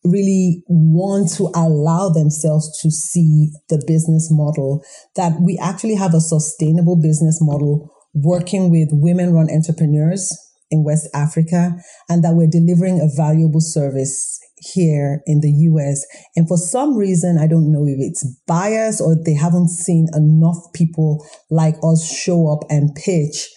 really 0.06 0.64
want 0.68 1.32
to 1.38 1.50
allow 1.56 2.10
themselves 2.10 2.80
to 2.82 2.92
see 2.92 3.52
the 3.70 3.84
business 3.88 4.30
model 4.32 4.84
that 5.16 5.34
we 5.42 5.58
actually 5.62 5.96
have 5.96 6.14
a 6.14 6.22
sustainable 6.22 6.96
business 6.96 7.40
model 7.42 7.92
working 8.14 8.72
with 8.72 8.90
women 8.92 9.34
run 9.34 9.50
entrepreneurs 9.50 10.32
in 10.72 10.84
West 10.84 11.08
Africa 11.14 11.76
and 12.10 12.24
that 12.24 12.34
we're 12.34 12.48
delivering 12.48 13.00
a 13.00 13.14
valuable 13.16 13.62
service 13.62 14.40
here 14.58 15.22
in 15.26 15.42
the 15.42 15.52
US. 15.52 16.06
And 16.36 16.48
for 16.48 16.58
some 16.58 16.98
reason, 16.98 17.38
I 17.38 17.48
don't 17.48 17.72
know 17.72 17.86
if 17.86 17.98
it's 18.00 18.26
bias 18.48 19.00
or 19.00 19.16
they 19.16 19.36
haven't 19.36 19.70
seen 19.70 20.08
enough 20.14 20.58
people 20.74 21.26
like 21.50 21.76
us 21.84 22.10
show 22.12 22.52
up 22.52 22.64
and 22.70 22.96
pitch. 22.96 23.50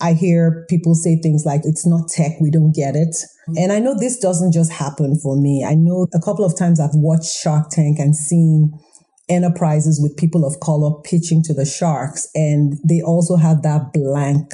I 0.00 0.12
hear 0.12 0.66
people 0.68 0.94
say 0.94 1.16
things 1.16 1.44
like, 1.46 1.62
it's 1.64 1.86
not 1.86 2.08
tech, 2.08 2.32
we 2.40 2.50
don't 2.50 2.74
get 2.74 2.94
it. 2.94 3.16
Mm-hmm. 3.48 3.54
And 3.58 3.72
I 3.72 3.78
know 3.78 3.94
this 3.98 4.18
doesn't 4.18 4.52
just 4.52 4.72
happen 4.72 5.18
for 5.22 5.40
me. 5.40 5.64
I 5.68 5.74
know 5.74 6.06
a 6.14 6.20
couple 6.20 6.44
of 6.44 6.56
times 6.56 6.80
I've 6.80 6.94
watched 6.94 7.30
Shark 7.30 7.70
Tank 7.70 7.98
and 7.98 8.16
seen 8.16 8.72
enterprises 9.28 10.00
with 10.02 10.16
people 10.16 10.44
of 10.44 10.60
color 10.60 11.00
pitching 11.02 11.42
to 11.44 11.54
the 11.54 11.64
sharks, 11.64 12.28
and 12.34 12.74
they 12.86 13.00
also 13.00 13.36
have 13.36 13.62
that 13.62 13.92
blank 13.92 14.52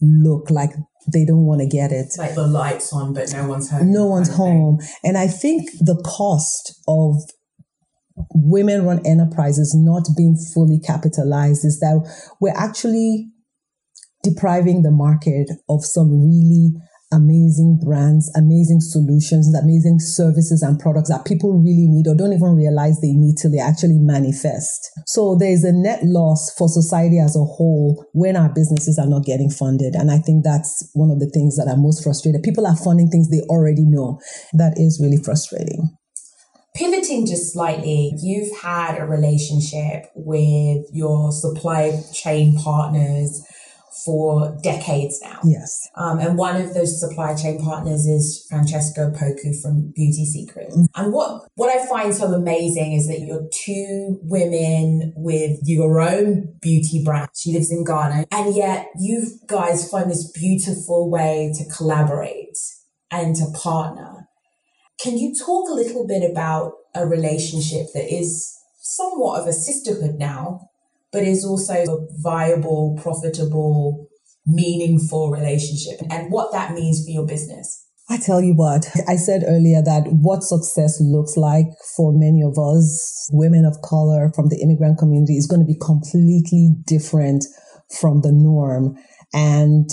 look 0.00 0.50
like 0.50 0.70
they 1.12 1.24
don't 1.24 1.46
want 1.46 1.60
to 1.60 1.66
get 1.66 1.90
it. 1.90 2.14
Like 2.18 2.34
the 2.34 2.46
lights 2.46 2.92
on, 2.92 3.14
but 3.14 3.32
no 3.32 3.48
one's 3.48 3.70
home. 3.70 3.92
No 3.92 4.06
one's 4.06 4.34
home. 4.34 4.78
And 5.02 5.16
I 5.16 5.26
think 5.26 5.70
the 5.80 6.00
cost 6.04 6.74
of 6.86 7.16
women 8.34 8.84
run 8.84 9.04
enterprises 9.06 9.74
not 9.76 10.08
being 10.16 10.36
fully 10.54 10.80
capitalized 10.80 11.64
is 11.64 11.78
that 11.80 12.04
we're 12.40 12.56
actually 12.56 13.28
depriving 14.22 14.82
the 14.82 14.90
market 14.90 15.48
of 15.68 15.84
some 15.84 16.10
really 16.10 16.72
amazing 17.10 17.80
brands, 17.82 18.30
amazing 18.36 18.80
solutions, 18.80 19.48
amazing 19.54 19.98
services 19.98 20.62
and 20.62 20.78
products 20.78 21.08
that 21.08 21.24
people 21.24 21.54
really 21.54 21.88
need 21.88 22.06
or 22.06 22.14
don't 22.14 22.32
even 22.32 22.54
realize 22.54 23.00
they 23.00 23.12
need 23.12 23.36
till 23.40 23.50
they 23.50 23.58
actually 23.58 23.98
manifest. 23.98 24.90
So 25.06 25.34
there's 25.34 25.64
a 25.64 25.72
net 25.72 26.00
loss 26.04 26.52
for 26.58 26.68
society 26.68 27.18
as 27.18 27.34
a 27.34 27.44
whole 27.44 28.04
when 28.12 28.36
our 28.36 28.52
businesses 28.52 28.98
are 28.98 29.08
not 29.08 29.24
getting 29.24 29.50
funded. 29.50 29.94
And 29.94 30.10
I 30.10 30.18
think 30.18 30.44
that's 30.44 30.88
one 30.92 31.10
of 31.10 31.18
the 31.18 31.30
things 31.30 31.56
that 31.56 31.68
are 31.68 31.76
most 31.76 32.04
frustrated. 32.04 32.42
People 32.42 32.66
are 32.66 32.76
funding 32.76 33.08
things 33.08 33.30
they 33.30 33.40
already 33.48 33.86
know. 33.86 34.20
That 34.52 34.74
is 34.76 35.00
really 35.02 35.22
frustrating. 35.22 35.96
Pivoting 36.74 37.26
just 37.26 37.54
slightly, 37.54 38.12
you've 38.22 38.56
had 38.60 39.00
a 39.00 39.06
relationship 39.06 40.06
with 40.14 40.84
your 40.92 41.32
supply 41.32 42.00
chain 42.12 42.54
partners 42.56 43.42
for 44.04 44.56
decades 44.62 45.20
now. 45.22 45.40
Yes. 45.44 45.88
Um, 45.96 46.18
and 46.18 46.36
one 46.36 46.60
of 46.60 46.74
those 46.74 47.00
supply 47.00 47.34
chain 47.34 47.62
partners 47.62 48.06
is 48.06 48.46
Francesca 48.48 49.12
Opoku 49.12 49.60
from 49.60 49.92
Beauty 49.94 50.24
Secrets. 50.24 50.76
Mm. 50.76 50.86
And 50.94 51.12
what, 51.12 51.48
what 51.54 51.70
I 51.70 51.86
find 51.86 52.14
so 52.14 52.26
amazing 52.32 52.92
is 52.92 53.08
that 53.08 53.20
you're 53.20 53.48
two 53.52 54.18
women 54.22 55.12
with 55.16 55.58
your 55.64 56.00
own 56.00 56.54
beauty 56.60 57.02
brand. 57.04 57.28
She 57.36 57.52
lives 57.52 57.70
in 57.70 57.84
Ghana. 57.84 58.26
And 58.32 58.54
yet 58.54 58.88
you 58.98 59.26
guys 59.46 59.90
find 59.90 60.10
this 60.10 60.30
beautiful 60.30 61.10
way 61.10 61.52
to 61.56 61.64
collaborate 61.76 62.58
and 63.10 63.34
to 63.36 63.46
partner. 63.54 64.28
Can 65.00 65.16
you 65.16 65.34
talk 65.34 65.68
a 65.68 65.74
little 65.74 66.06
bit 66.06 66.28
about 66.28 66.72
a 66.94 67.06
relationship 67.06 67.86
that 67.94 68.12
is 68.12 68.54
somewhat 68.80 69.40
of 69.40 69.46
a 69.46 69.52
sisterhood 69.52 70.16
now 70.18 70.68
but 71.12 71.22
is 71.22 71.44
also 71.44 71.74
a 71.74 72.06
viable, 72.22 72.98
profitable, 73.02 74.08
meaningful 74.46 75.30
relationship 75.30 76.00
and 76.10 76.30
what 76.30 76.52
that 76.52 76.72
means 76.72 77.04
for 77.04 77.10
your 77.10 77.26
business. 77.26 77.84
I 78.10 78.16
tell 78.16 78.40
you 78.40 78.54
what, 78.54 78.86
I 79.06 79.16
said 79.16 79.44
earlier 79.46 79.82
that 79.82 80.04
what 80.10 80.42
success 80.42 80.98
looks 80.98 81.36
like 81.36 81.66
for 81.94 82.12
many 82.14 82.42
of 82.42 82.58
us, 82.58 83.28
women 83.30 83.66
of 83.66 83.76
color 83.82 84.32
from 84.34 84.48
the 84.48 84.58
immigrant 84.62 84.98
community, 84.98 85.36
is 85.36 85.46
going 85.46 85.60
to 85.60 85.66
be 85.66 85.78
completely 85.78 86.70
different 86.86 87.44
from 88.00 88.22
the 88.22 88.32
norm. 88.32 88.96
And 89.34 89.90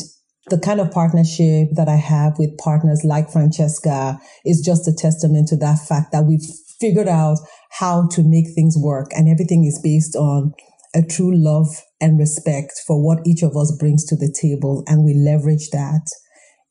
the 0.48 0.60
kind 0.60 0.80
of 0.80 0.92
partnership 0.92 1.70
that 1.74 1.90
I 1.90 1.98
have 1.98 2.40
with 2.40 2.58
partners 2.58 3.02
like 3.04 3.32
Francesca 3.32 4.18
is 4.46 4.62
just 4.66 4.88
a 4.88 4.94
testament 4.94 5.50
to 5.50 5.58
that 5.58 5.80
fact 5.80 6.14
that 6.14 6.24
we've 6.24 6.48
figured 6.80 7.10
out 7.10 7.40
how 7.80 8.08
to 8.12 8.24
make 8.24 8.46
things 8.54 8.78
work 8.78 9.08
and 9.12 9.28
everything 9.28 9.66
is 9.66 9.80
based 9.84 10.16
on 10.16 10.54
a 10.96 11.04
true 11.04 11.34
love 11.36 11.68
and 12.00 12.18
respect 12.18 12.72
for 12.88 13.04
what 13.04 13.20
each 13.26 13.44
of 13.44 13.56
us 13.56 13.76
brings 13.78 14.06
to 14.06 14.16
the 14.16 14.34
table, 14.42 14.84
and 14.88 15.04
we 15.04 15.14
leverage 15.14 15.70
that. 15.72 16.08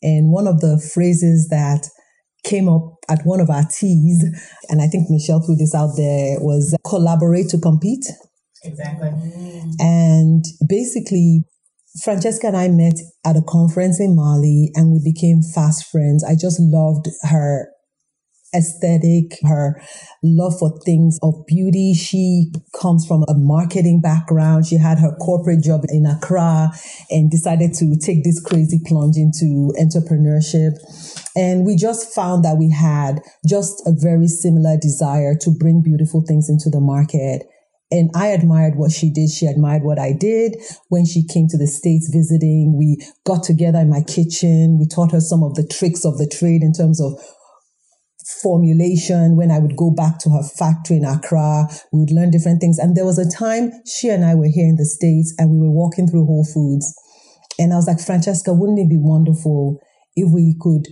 And 0.02 0.32
one 0.32 0.46
of 0.46 0.60
the 0.60 0.78
phrases 0.94 1.48
that 1.50 1.86
came 2.44 2.68
up 2.68 2.96
at 3.08 3.24
one 3.24 3.40
of 3.40 3.50
our 3.50 3.64
teas, 3.64 4.24
and 4.68 4.82
I 4.82 4.86
think 4.86 5.10
Michelle 5.10 5.40
threw 5.40 5.56
this 5.56 5.74
out 5.74 5.96
there, 5.96 6.38
was 6.40 6.74
collaborate 6.86 7.48
to 7.50 7.58
compete. 7.58 8.04
Exactly. 8.62 9.10
And 9.78 10.44
basically, 10.66 11.44
Francesca 12.02 12.48
and 12.48 12.56
I 12.56 12.68
met 12.68 12.98
at 13.24 13.36
a 13.36 13.42
conference 13.46 14.00
in 14.00 14.16
Mali 14.16 14.70
and 14.74 14.90
we 14.90 15.00
became 15.04 15.42
fast 15.42 15.86
friends. 15.90 16.24
I 16.24 16.34
just 16.34 16.58
loved 16.58 17.06
her 17.22 17.68
aesthetic, 18.54 19.38
her 19.42 19.80
love 20.22 20.58
for 20.58 20.78
things 20.84 21.18
of 21.22 21.34
beauty. 21.46 21.94
She 21.94 22.52
comes 22.80 23.06
from 23.06 23.24
a 23.28 23.34
marketing 23.34 24.00
background. 24.00 24.66
She 24.66 24.76
had 24.76 24.98
her 24.98 25.14
corporate 25.16 25.62
job 25.62 25.82
in 25.88 26.06
Accra 26.06 26.70
and 27.10 27.30
decided 27.30 27.74
to 27.74 27.96
take 27.96 28.24
this 28.24 28.40
crazy 28.40 28.80
plunge 28.84 29.16
into 29.16 29.72
entrepreneurship. 29.80 30.78
And 31.36 31.66
we 31.66 31.76
just 31.76 32.14
found 32.14 32.44
that 32.44 32.56
we 32.58 32.70
had 32.70 33.20
just 33.46 33.82
a 33.86 33.92
very 33.92 34.28
similar 34.28 34.76
desire 34.80 35.34
to 35.40 35.50
bring 35.50 35.82
beautiful 35.82 36.22
things 36.26 36.48
into 36.48 36.70
the 36.70 36.80
market. 36.80 37.42
And 37.90 38.10
I 38.14 38.28
admired 38.28 38.76
what 38.76 38.90
she 38.90 39.10
did. 39.10 39.30
She 39.30 39.46
admired 39.46 39.84
what 39.84 40.00
I 40.00 40.12
did. 40.12 40.56
When 40.88 41.06
she 41.06 41.24
came 41.24 41.46
to 41.48 41.58
the 41.58 41.66
States 41.66 42.10
visiting, 42.12 42.76
we 42.76 42.98
got 43.24 43.44
together 43.44 43.78
in 43.78 43.90
my 43.90 44.02
kitchen. 44.02 44.78
We 44.80 44.88
taught 44.88 45.12
her 45.12 45.20
some 45.20 45.44
of 45.44 45.54
the 45.54 45.66
tricks 45.66 46.04
of 46.04 46.18
the 46.18 46.26
trade 46.26 46.62
in 46.62 46.72
terms 46.72 47.00
of 47.00 47.12
formulation 48.42 49.36
when 49.36 49.50
I 49.50 49.58
would 49.58 49.76
go 49.76 49.90
back 49.90 50.18
to 50.20 50.30
her 50.30 50.42
factory 50.42 50.96
in 50.96 51.04
Accra. 51.04 51.68
We 51.92 52.00
would 52.00 52.10
learn 52.10 52.30
different 52.30 52.60
things. 52.60 52.78
And 52.78 52.96
there 52.96 53.04
was 53.04 53.18
a 53.18 53.28
time 53.28 53.72
she 53.86 54.08
and 54.08 54.24
I 54.24 54.34
were 54.34 54.48
here 54.48 54.66
in 54.68 54.76
the 54.76 54.84
States 54.84 55.34
and 55.38 55.50
we 55.50 55.58
were 55.58 55.70
walking 55.70 56.08
through 56.08 56.26
Whole 56.26 56.44
Foods. 56.44 56.94
And 57.58 57.72
I 57.72 57.76
was 57.76 57.86
like, 57.86 58.00
Francesca, 58.00 58.52
wouldn't 58.52 58.78
it 58.78 58.88
be 58.88 58.98
wonderful 58.98 59.78
if 60.16 60.32
we 60.32 60.56
could 60.60 60.88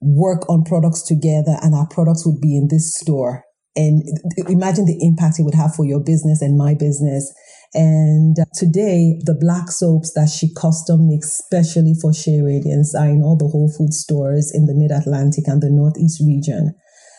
work 0.00 0.48
on 0.48 0.64
products 0.64 1.02
together 1.02 1.56
and 1.62 1.74
our 1.74 1.88
products 1.88 2.24
would 2.26 2.40
be 2.40 2.56
in 2.56 2.68
this 2.68 2.94
store? 2.94 3.44
And 3.76 4.02
imagine 4.48 4.84
the 4.84 4.98
impact 5.00 5.38
it 5.38 5.44
would 5.44 5.54
have 5.54 5.74
for 5.74 5.84
your 5.84 6.00
business 6.00 6.42
and 6.42 6.58
my 6.58 6.74
business. 6.74 7.32
And 7.72 8.36
today, 8.54 9.20
the 9.24 9.36
black 9.38 9.70
soaps 9.70 10.12
that 10.14 10.28
she 10.28 10.52
custom 10.52 11.06
makes 11.06 11.38
specially 11.38 11.94
for 11.94 12.12
Shea 12.12 12.42
Radiance 12.42 12.94
are 12.94 13.08
in 13.08 13.22
all 13.22 13.36
the 13.36 13.46
Whole 13.46 13.72
Food 13.76 13.94
stores 13.94 14.50
in 14.52 14.66
the 14.66 14.74
Mid 14.74 14.90
Atlantic 14.90 15.46
and 15.46 15.62
the 15.62 15.70
Northeast 15.70 16.20
region. 16.26 16.74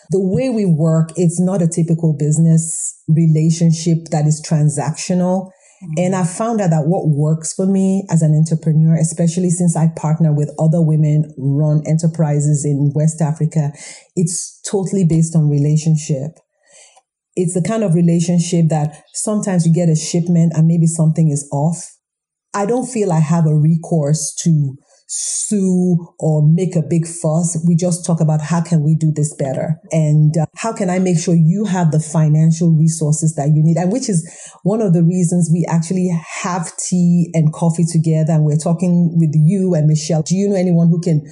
The 0.09 0.19
way 0.19 0.49
we 0.49 0.65
work, 0.65 1.11
it's 1.15 1.39
not 1.39 1.61
a 1.61 1.69
typical 1.69 2.13
business 2.17 2.99
relationship 3.07 4.11
that 4.11 4.27
is 4.27 4.43
transactional. 4.43 5.51
Mm-hmm. 5.81 5.93
And 5.97 6.15
I 6.15 6.25
found 6.25 6.59
out 6.59 6.71
that 6.71 6.85
what 6.85 7.07
works 7.07 7.53
for 7.53 7.65
me 7.65 8.05
as 8.11 8.21
an 8.21 8.35
entrepreneur, 8.35 8.95
especially 8.95 9.51
since 9.51 9.77
I 9.77 9.87
partner 9.95 10.35
with 10.35 10.53
other 10.59 10.81
women 10.81 11.33
run 11.37 11.81
enterprises 11.87 12.65
in 12.65 12.91
West 12.93 13.21
Africa, 13.21 13.71
it's 14.17 14.59
totally 14.69 15.05
based 15.07 15.33
on 15.33 15.49
relationship 15.49 16.43
it's 17.41 17.55
the 17.55 17.67
kind 17.67 17.83
of 17.83 17.95
relationship 17.95 18.67
that 18.69 19.03
sometimes 19.13 19.65
you 19.65 19.73
get 19.73 19.89
a 19.89 19.95
shipment 19.95 20.53
and 20.55 20.67
maybe 20.67 20.85
something 20.85 21.29
is 21.29 21.49
off. 21.51 21.97
I 22.53 22.65
don't 22.65 22.85
feel 22.85 23.11
I 23.11 23.19
have 23.19 23.47
a 23.47 23.57
recourse 23.57 24.35
to 24.43 24.77
sue 25.07 25.97
or 26.19 26.47
make 26.47 26.75
a 26.75 26.81
big 26.81 27.05
fuss. 27.05 27.61
We 27.67 27.75
just 27.75 28.05
talk 28.05 28.21
about 28.21 28.41
how 28.41 28.61
can 28.61 28.83
we 28.83 28.95
do 28.95 29.11
this 29.13 29.33
better 29.35 29.75
and 29.91 30.37
uh, 30.37 30.45
how 30.55 30.71
can 30.71 30.89
I 30.89 30.99
make 30.99 31.19
sure 31.19 31.33
you 31.35 31.65
have 31.65 31.91
the 31.91 31.99
financial 31.99 32.69
resources 32.69 33.35
that 33.35 33.49
you 33.49 33.63
need. 33.63 33.77
And 33.77 33.91
which 33.91 34.07
is 34.07 34.23
one 34.63 34.81
of 34.81 34.93
the 34.93 35.03
reasons 35.03 35.49
we 35.51 35.65
actually 35.67 36.09
have 36.43 36.71
tea 36.77 37.29
and 37.33 37.51
coffee 37.51 37.85
together. 37.85 38.33
And 38.33 38.45
we're 38.45 38.55
talking 38.55 39.17
with 39.17 39.33
you 39.35 39.73
and 39.73 39.87
Michelle. 39.87 40.21
Do 40.21 40.35
you 40.35 40.47
know 40.47 40.55
anyone 40.55 40.89
who 40.89 41.01
can 41.01 41.25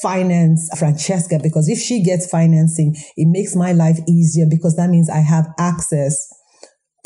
finance 0.00 0.70
Francesca 0.78 1.38
because 1.42 1.68
if 1.68 1.78
she 1.78 2.02
gets 2.02 2.28
financing, 2.28 2.94
it 3.16 3.28
makes 3.28 3.54
my 3.54 3.72
life 3.72 3.98
easier 4.08 4.46
because 4.48 4.76
that 4.76 4.90
means 4.90 5.10
I 5.10 5.20
have 5.20 5.48
access 5.58 6.16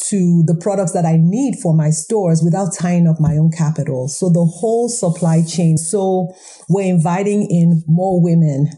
to 0.09 0.45
the 0.47 0.55
products 0.55 0.93
that 0.93 1.05
I 1.05 1.17
need 1.19 1.57
for 1.61 1.75
my 1.75 1.91
stores 1.91 2.41
without 2.45 2.73
tying 2.73 3.09
up 3.09 3.17
my 3.19 3.37
own 3.37 3.51
capital. 3.51 4.09
So 4.09 4.29
the 4.29 4.45
whole 4.45 4.89
supply 4.89 5.43
chain. 5.43 5.77
So 5.77 6.33
we're 6.69 6.89
inviting 6.89 7.51
in 7.51 7.83
more 7.87 8.23
women 8.23 8.71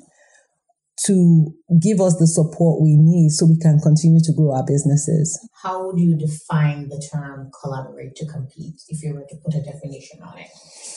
to 1.06 1.54
give 1.80 2.00
us 2.00 2.16
the 2.16 2.26
support 2.26 2.82
we 2.82 2.96
need 2.96 3.30
so 3.30 3.46
we 3.46 3.58
can 3.58 3.80
continue 3.80 4.20
to 4.20 4.32
grow 4.32 4.54
our 4.54 4.64
businesses. 4.66 5.38
How 5.62 5.86
would 5.86 5.98
you 5.98 6.16
define 6.16 6.88
the 6.88 7.02
term 7.12 7.50
collaborate 7.62 8.16
to 8.16 8.26
compete 8.26 8.80
if 8.88 9.02
you 9.02 9.14
were 9.14 9.24
to 9.28 9.36
put 9.44 9.54
a 9.54 9.62
definition 9.62 10.20
on 10.22 10.38
it? 10.38 10.48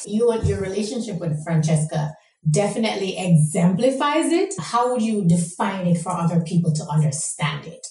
You 0.06 0.32
and 0.32 0.47
your 0.47 0.60
relationship 0.60 1.20
with 1.20 1.41
Francesca 1.45 2.12
definitely 2.50 3.18
exemplifies 3.18 4.32
it. 4.32 4.54
How 4.60 4.91
would 4.91 5.02
you 5.02 5.26
define 5.28 5.88
it 5.88 5.98
for 5.98 6.12
other 6.12 6.41
people 6.41 6.74
to 6.74 6.84
understand 6.86 7.66
it? 7.66 7.86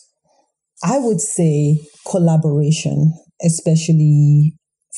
I 0.84 0.98
would 0.98 1.20
say 1.20 1.80
collaboration, 2.10 3.14
especially 3.42 4.54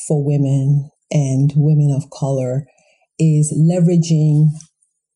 for 0.07 0.25
women 0.25 0.89
and 1.11 1.51
women 1.55 1.93
of 1.95 2.09
color, 2.09 2.65
is 3.19 3.53
leveraging 3.57 4.49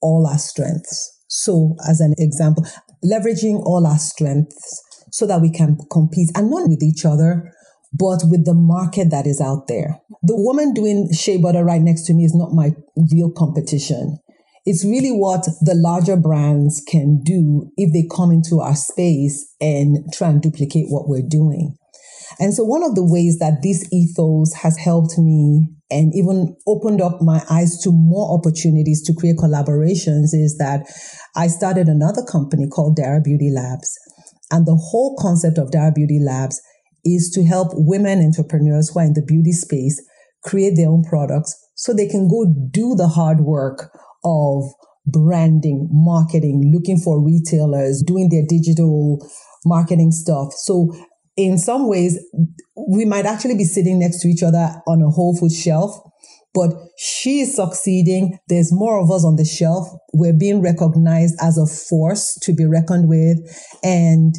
all 0.01 0.27
our 0.27 0.37
strengths. 0.37 1.17
So, 1.27 1.75
as 1.87 1.99
an 1.99 2.13
example, 2.17 2.65
leveraging 3.03 3.61
all 3.65 3.85
our 3.85 3.97
strengths 3.97 4.81
so 5.11 5.25
that 5.25 5.41
we 5.41 5.51
can 5.51 5.77
compete 5.91 6.29
and 6.35 6.49
not 6.49 6.69
with 6.69 6.83
each 6.83 7.03
other, 7.05 7.51
but 7.93 8.21
with 8.25 8.45
the 8.45 8.53
market 8.53 9.09
that 9.09 9.25
is 9.25 9.41
out 9.41 9.67
there. 9.67 9.99
The 10.21 10.35
woman 10.35 10.73
doing 10.73 11.11
shea 11.13 11.37
butter 11.37 11.63
right 11.63 11.81
next 11.81 12.03
to 12.03 12.13
me 12.13 12.23
is 12.25 12.35
not 12.35 12.53
my 12.53 12.71
real 13.11 13.31
competition. 13.31 14.19
It's 14.69 14.85
really 14.85 15.09
what 15.09 15.45
the 15.61 15.73
larger 15.73 16.15
brands 16.15 16.79
can 16.87 17.23
do 17.23 17.71
if 17.75 17.91
they 17.91 18.05
come 18.05 18.29
into 18.29 18.59
our 18.59 18.75
space 18.75 19.51
and 19.59 20.05
try 20.13 20.29
and 20.29 20.43
duplicate 20.43 20.89
what 20.89 21.09
we're 21.09 21.27
doing. 21.27 21.75
And 22.39 22.53
so 22.53 22.65
one 22.65 22.83
of 22.83 22.93
the 22.93 23.03
ways 23.03 23.39
that 23.39 23.63
this 23.63 23.91
ethos 23.91 24.53
has 24.61 24.77
helped 24.77 25.17
me 25.17 25.69
and 25.89 26.13
even 26.13 26.55
opened 26.67 27.01
up 27.01 27.19
my 27.19 27.41
eyes 27.49 27.81
to 27.81 27.89
more 27.91 28.37
opportunities 28.37 29.01
to 29.07 29.13
create 29.15 29.37
collaborations 29.37 30.37
is 30.37 30.57
that 30.59 30.85
I 31.35 31.47
started 31.47 31.87
another 31.87 32.21
company 32.21 32.67
called 32.69 32.95
Dara 32.95 33.21
Beauty 33.21 33.49
Labs. 33.49 33.97
And 34.51 34.67
the 34.67 34.77
whole 34.77 35.17
concept 35.19 35.57
of 35.57 35.71
Dara 35.71 35.91
Beauty 35.91 36.19
Labs 36.23 36.61
is 37.03 37.31
to 37.33 37.43
help 37.43 37.69
women 37.73 38.19
entrepreneurs 38.19 38.91
who 38.93 38.99
are 38.99 39.05
in 39.05 39.13
the 39.13 39.25
beauty 39.25 39.51
space 39.51 39.99
create 40.43 40.75
their 40.75 40.89
own 40.89 41.03
products 41.03 41.57
so 41.73 41.91
they 41.91 42.07
can 42.07 42.29
go 42.29 42.45
do 42.45 42.93
the 42.93 43.07
hard 43.07 43.39
work 43.39 43.89
of 44.23 44.63
branding, 45.05 45.87
marketing, 45.91 46.71
looking 46.73 46.97
for 46.97 47.23
retailers, 47.23 48.03
doing 48.05 48.29
their 48.29 48.43
digital 48.47 49.25
marketing 49.65 50.11
stuff. 50.11 50.53
So 50.53 50.93
in 51.35 51.57
some 51.57 51.87
ways, 51.87 52.19
we 52.89 53.05
might 53.05 53.25
actually 53.25 53.55
be 53.55 53.63
sitting 53.63 53.99
next 53.99 54.21
to 54.21 54.27
each 54.27 54.43
other 54.43 54.73
on 54.87 55.01
a 55.01 55.09
Whole 55.09 55.35
Food 55.37 55.51
shelf, 55.51 55.97
but 56.53 56.71
she 56.97 57.41
is 57.41 57.55
succeeding. 57.55 58.37
There's 58.47 58.73
more 58.73 59.01
of 59.01 59.11
us 59.11 59.23
on 59.23 59.35
the 59.35 59.45
shelf. 59.45 59.87
We're 60.13 60.37
being 60.37 60.61
recognized 60.61 61.35
as 61.41 61.57
a 61.57 61.65
force 61.65 62.37
to 62.41 62.53
be 62.53 62.65
reckoned 62.65 63.07
with. 63.07 63.37
And 63.83 64.35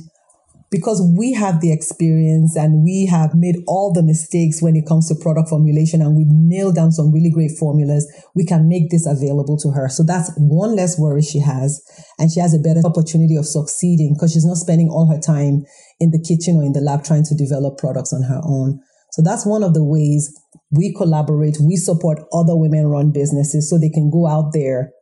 because 0.70 1.02
we 1.18 1.32
have 1.32 1.60
the 1.60 1.72
experience 1.72 2.56
and 2.56 2.84
we 2.84 3.04
have 3.06 3.34
made 3.34 3.56
all 3.66 3.92
the 3.92 4.04
mistakes 4.04 4.62
when 4.62 4.76
it 4.76 4.86
comes 4.86 5.08
to 5.08 5.16
product 5.20 5.48
formulation 5.48 6.00
and 6.00 6.16
we've 6.16 6.30
nailed 6.30 6.76
down 6.76 6.92
some 6.92 7.12
really 7.12 7.30
great 7.30 7.50
formulas, 7.58 8.06
we 8.36 8.46
can 8.46 8.68
make 8.68 8.88
this 8.90 9.04
available 9.04 9.58
to 9.58 9.70
her. 9.70 9.88
So 9.88 10.04
that's 10.04 10.30
one 10.36 10.76
less 10.76 10.96
worry 10.96 11.22
she 11.22 11.40
has. 11.40 11.82
And 12.18 12.30
she 12.30 12.38
has 12.38 12.54
a 12.54 12.62
better 12.62 12.82
opportunity 12.84 13.34
of 13.34 13.46
succeeding 13.46 14.14
because 14.14 14.32
she's 14.32 14.46
not 14.46 14.58
spending 14.58 14.88
all 14.88 15.10
her 15.10 15.20
time 15.20 15.64
in 15.98 16.12
the 16.12 16.22
kitchen 16.22 16.56
or 16.56 16.62
in 16.62 16.72
the 16.72 16.80
lab 16.80 17.02
trying 17.02 17.24
to 17.24 17.34
develop 17.34 17.76
products 17.78 18.12
on 18.12 18.22
her 18.22 18.40
own. 18.44 18.78
So 19.10 19.22
that's 19.22 19.44
one 19.44 19.64
of 19.64 19.74
the 19.74 19.84
ways 19.84 20.32
we 20.70 20.94
collaborate. 20.94 21.58
We 21.60 21.74
support 21.74 22.20
other 22.32 22.54
women 22.54 22.86
run 22.86 23.10
businesses 23.10 23.68
so 23.68 23.76
they 23.76 23.90
can 23.90 24.08
go 24.08 24.28
out 24.28 24.52
there, 24.54 24.92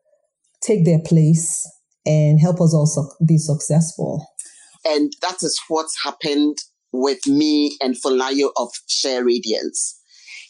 take 0.63 0.87
their 0.87 1.01
place 1.05 1.69
and 2.07 2.41
help 2.41 2.57
us 2.63 2.73
also 2.73 3.05
be 3.27 3.37
successful. 3.37 4.27
And 4.89 5.13
that 5.23 5.43
is 5.43 5.61
what's 5.69 5.97
happened 6.03 6.57
with 6.93 7.27
me 7.27 7.77
and 7.83 7.95
Funlayo 7.95 8.51
of 8.57 8.71
Shea 8.89 9.21
Radiance. 9.21 10.01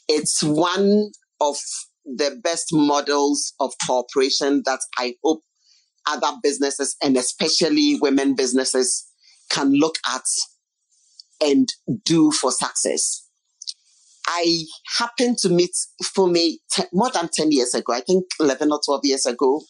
It's 0.09 0.43
one 0.43 1.11
of 1.41 1.57
the 2.05 2.39
best 2.43 2.69
models 2.73 3.53
of 3.61 3.73
cooperation 3.87 4.63
that 4.65 4.81
I 4.99 5.15
hope 5.25 5.43
other 6.07 6.37
businesses 6.43 6.97
and 7.03 7.17
especially 7.17 7.99
women 8.01 8.35
businesses 8.35 9.07
can 9.51 9.73
look 9.73 9.97
at 10.11 10.23
and 11.41 11.69
do 12.05 12.31
for 12.31 12.51
success. 12.51 13.27
I 14.27 14.65
happened 14.99 15.39
to 15.39 15.49
meet 15.49 15.71
Fumi 16.17 16.55
more 16.93 17.11
than 17.11 17.29
10 17.33 17.51
years 17.51 17.75
ago, 17.75 17.93
I 17.93 18.01
think 18.01 18.25
11 18.41 18.71
or 18.71 18.81
12 18.85 19.01
years 19.05 19.27
ago, 19.27 19.63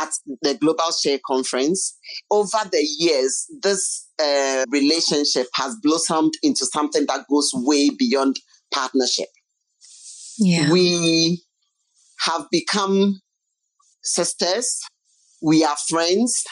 at 0.00 0.10
the 0.42 0.54
Global 0.54 0.90
Shea 1.00 1.18
Conference. 1.26 1.96
Over 2.30 2.58
the 2.70 2.86
years, 2.98 3.46
this 3.62 4.08
uh, 4.22 4.64
relationship 4.68 5.46
has 5.54 5.76
blossomed 5.82 6.34
into 6.42 6.66
something 6.66 7.06
that 7.06 7.26
goes 7.30 7.50
way 7.54 7.90
beyond 7.90 8.36
partnership. 8.72 9.28
Yeah. 10.38 10.70
We 10.70 11.42
have 12.20 12.46
become 12.50 13.20
sisters. 14.02 14.80
We 15.42 15.64
are 15.64 15.76
friends. 15.88 16.44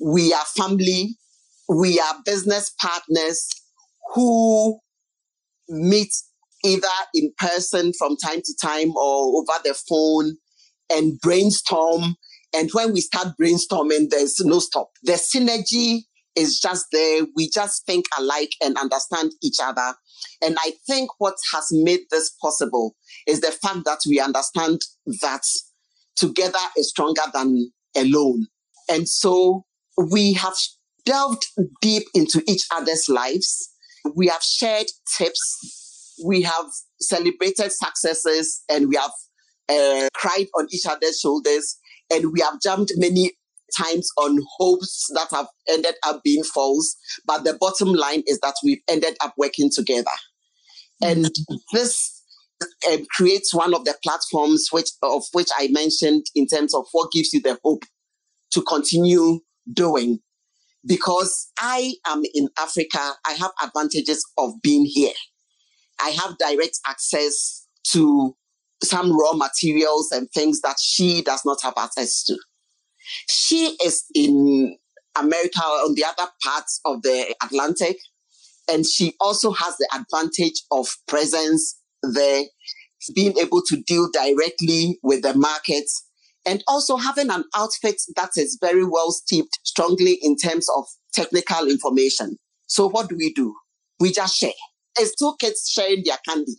We 0.00 0.32
are 0.32 0.44
family. 0.56 1.16
We 1.68 2.00
are 2.00 2.14
business 2.24 2.70
partners 2.80 3.46
who 4.14 4.78
meet 5.68 6.10
either 6.64 6.86
in 7.14 7.32
person 7.38 7.92
from 7.98 8.16
time 8.16 8.40
to 8.42 8.54
time 8.60 8.96
or 8.96 9.38
over 9.38 9.60
the 9.64 9.74
phone 9.88 10.36
and 10.90 11.20
brainstorm 11.20 12.16
and 12.54 12.70
when 12.72 12.92
we 12.92 13.00
start 13.00 13.28
brainstorming, 13.40 14.10
there's 14.10 14.40
no 14.40 14.58
stop. 14.58 14.90
The 15.02 15.12
synergy 15.12 16.02
is 16.34 16.58
just 16.58 16.86
there. 16.92 17.26
We 17.36 17.50
just 17.50 17.84
think 17.84 18.06
alike 18.18 18.52
and 18.62 18.76
understand 18.78 19.32
each 19.42 19.58
other. 19.62 19.94
And 20.42 20.56
I 20.60 20.72
think 20.86 21.10
what 21.18 21.34
has 21.52 21.66
made 21.70 22.00
this 22.10 22.30
possible 22.40 22.94
is 23.26 23.40
the 23.40 23.50
fact 23.50 23.84
that 23.84 24.00
we 24.08 24.20
understand 24.20 24.80
that 25.20 25.42
together 26.16 26.58
is 26.76 26.90
stronger 26.90 27.22
than 27.32 27.70
alone. 27.96 28.46
And 28.90 29.08
so 29.08 29.64
we 30.10 30.32
have 30.34 30.54
delved 31.04 31.44
deep 31.82 32.04
into 32.14 32.42
each 32.46 32.66
other's 32.72 33.08
lives. 33.08 33.70
We 34.14 34.28
have 34.28 34.42
shared 34.42 34.86
tips. 35.16 36.14
We 36.24 36.42
have 36.42 36.66
celebrated 37.00 37.72
successes 37.72 38.62
and 38.70 38.88
we 38.88 38.96
have 38.96 39.12
uh, 39.68 40.08
cried 40.14 40.46
on 40.56 40.66
each 40.70 40.86
other's 40.86 41.20
shoulders 41.20 41.78
and 42.12 42.32
we 42.32 42.40
have 42.40 42.60
jumped 42.60 42.92
many 42.96 43.32
times 43.76 44.08
on 44.16 44.38
hopes 44.58 45.06
that 45.14 45.28
have 45.30 45.46
ended 45.68 45.94
up 46.06 46.22
being 46.22 46.42
false. 46.42 46.96
But 47.26 47.44
the 47.44 47.56
bottom 47.60 47.92
line 47.92 48.22
is 48.26 48.38
that 48.40 48.54
we've 48.64 48.82
ended 48.88 49.16
up 49.20 49.34
working 49.36 49.70
together. 49.70 50.10
And 51.02 51.30
this 51.72 52.22
uh, 52.90 52.96
creates 53.16 53.54
one 53.54 53.74
of 53.74 53.84
the 53.84 53.94
platforms 54.02 54.68
which 54.72 54.90
of 55.02 55.24
which 55.32 55.48
I 55.56 55.68
mentioned 55.70 56.24
in 56.34 56.46
terms 56.46 56.74
of 56.74 56.86
what 56.92 57.12
gives 57.12 57.32
you 57.32 57.40
the 57.40 57.58
hope 57.62 57.84
to 58.52 58.62
continue 58.62 59.40
doing. 59.72 60.20
Because 60.86 61.50
I 61.58 61.94
am 62.06 62.22
in 62.34 62.48
Africa, 62.58 63.12
I 63.26 63.32
have 63.32 63.50
advantages 63.62 64.24
of 64.38 64.52
being 64.62 64.86
here. 64.86 65.12
I 66.00 66.10
have 66.10 66.38
direct 66.38 66.78
access 66.88 67.66
to 67.92 68.36
some 68.82 69.16
raw 69.18 69.32
materials 69.32 70.10
and 70.12 70.30
things 70.30 70.60
that 70.60 70.76
she 70.80 71.22
does 71.22 71.42
not 71.44 71.58
have 71.62 71.74
access 71.76 72.22
to. 72.24 72.36
She 73.28 73.76
is 73.84 74.04
in 74.14 74.76
America 75.16 75.60
on 75.60 75.94
the 75.94 76.04
other 76.04 76.30
parts 76.42 76.80
of 76.84 77.02
the 77.02 77.34
Atlantic, 77.42 77.96
and 78.70 78.86
she 78.86 79.14
also 79.20 79.50
has 79.50 79.76
the 79.78 79.88
advantage 79.94 80.62
of 80.70 80.88
presence 81.06 81.80
there, 82.02 82.44
being 83.14 83.36
able 83.38 83.62
to 83.62 83.82
deal 83.82 84.08
directly 84.12 84.98
with 85.02 85.22
the 85.22 85.34
markets, 85.34 86.04
and 86.46 86.62
also 86.68 86.96
having 86.96 87.30
an 87.30 87.44
outfit 87.56 88.00
that 88.16 88.30
is 88.36 88.58
very 88.60 88.84
well 88.84 89.10
steeped 89.10 89.58
strongly 89.64 90.18
in 90.22 90.36
terms 90.36 90.68
of 90.76 90.84
technical 91.12 91.66
information. 91.66 92.36
So 92.66 92.88
what 92.88 93.08
do 93.08 93.16
we 93.16 93.32
do? 93.32 93.54
We 93.98 94.12
just 94.12 94.36
share. 94.36 94.52
It's 94.98 95.16
two 95.16 95.34
kids 95.40 95.68
sharing 95.68 96.02
their 96.04 96.18
candy 96.28 96.54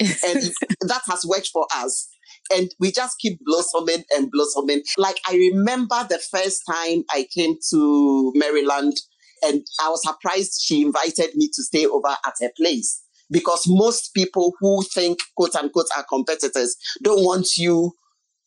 and 0.00 0.42
that 0.80 1.02
has 1.08 1.24
worked 1.26 1.48
for 1.48 1.66
us. 1.74 2.08
And 2.54 2.70
we 2.80 2.90
just 2.90 3.18
keep 3.20 3.38
blossoming 3.44 4.04
and 4.16 4.30
blossoming. 4.30 4.82
Like 4.98 5.20
I 5.28 5.34
remember 5.34 6.06
the 6.08 6.18
first 6.18 6.62
time 6.68 7.04
I 7.10 7.26
came 7.34 7.56
to 7.70 8.32
Maryland 8.34 8.94
and 9.42 9.62
I 9.80 9.88
was 9.88 10.02
surprised 10.02 10.60
she 10.62 10.82
invited 10.82 11.34
me 11.34 11.48
to 11.52 11.62
stay 11.62 11.86
over 11.86 12.08
at 12.08 12.34
her 12.40 12.50
place 12.56 13.02
because 13.30 13.64
most 13.68 14.12
people 14.14 14.52
who 14.58 14.82
think 14.94 15.20
quote 15.36 15.54
unquote 15.54 15.86
are 15.96 16.04
competitors 16.04 16.76
don't 17.02 17.24
want 17.24 17.46
you 17.56 17.92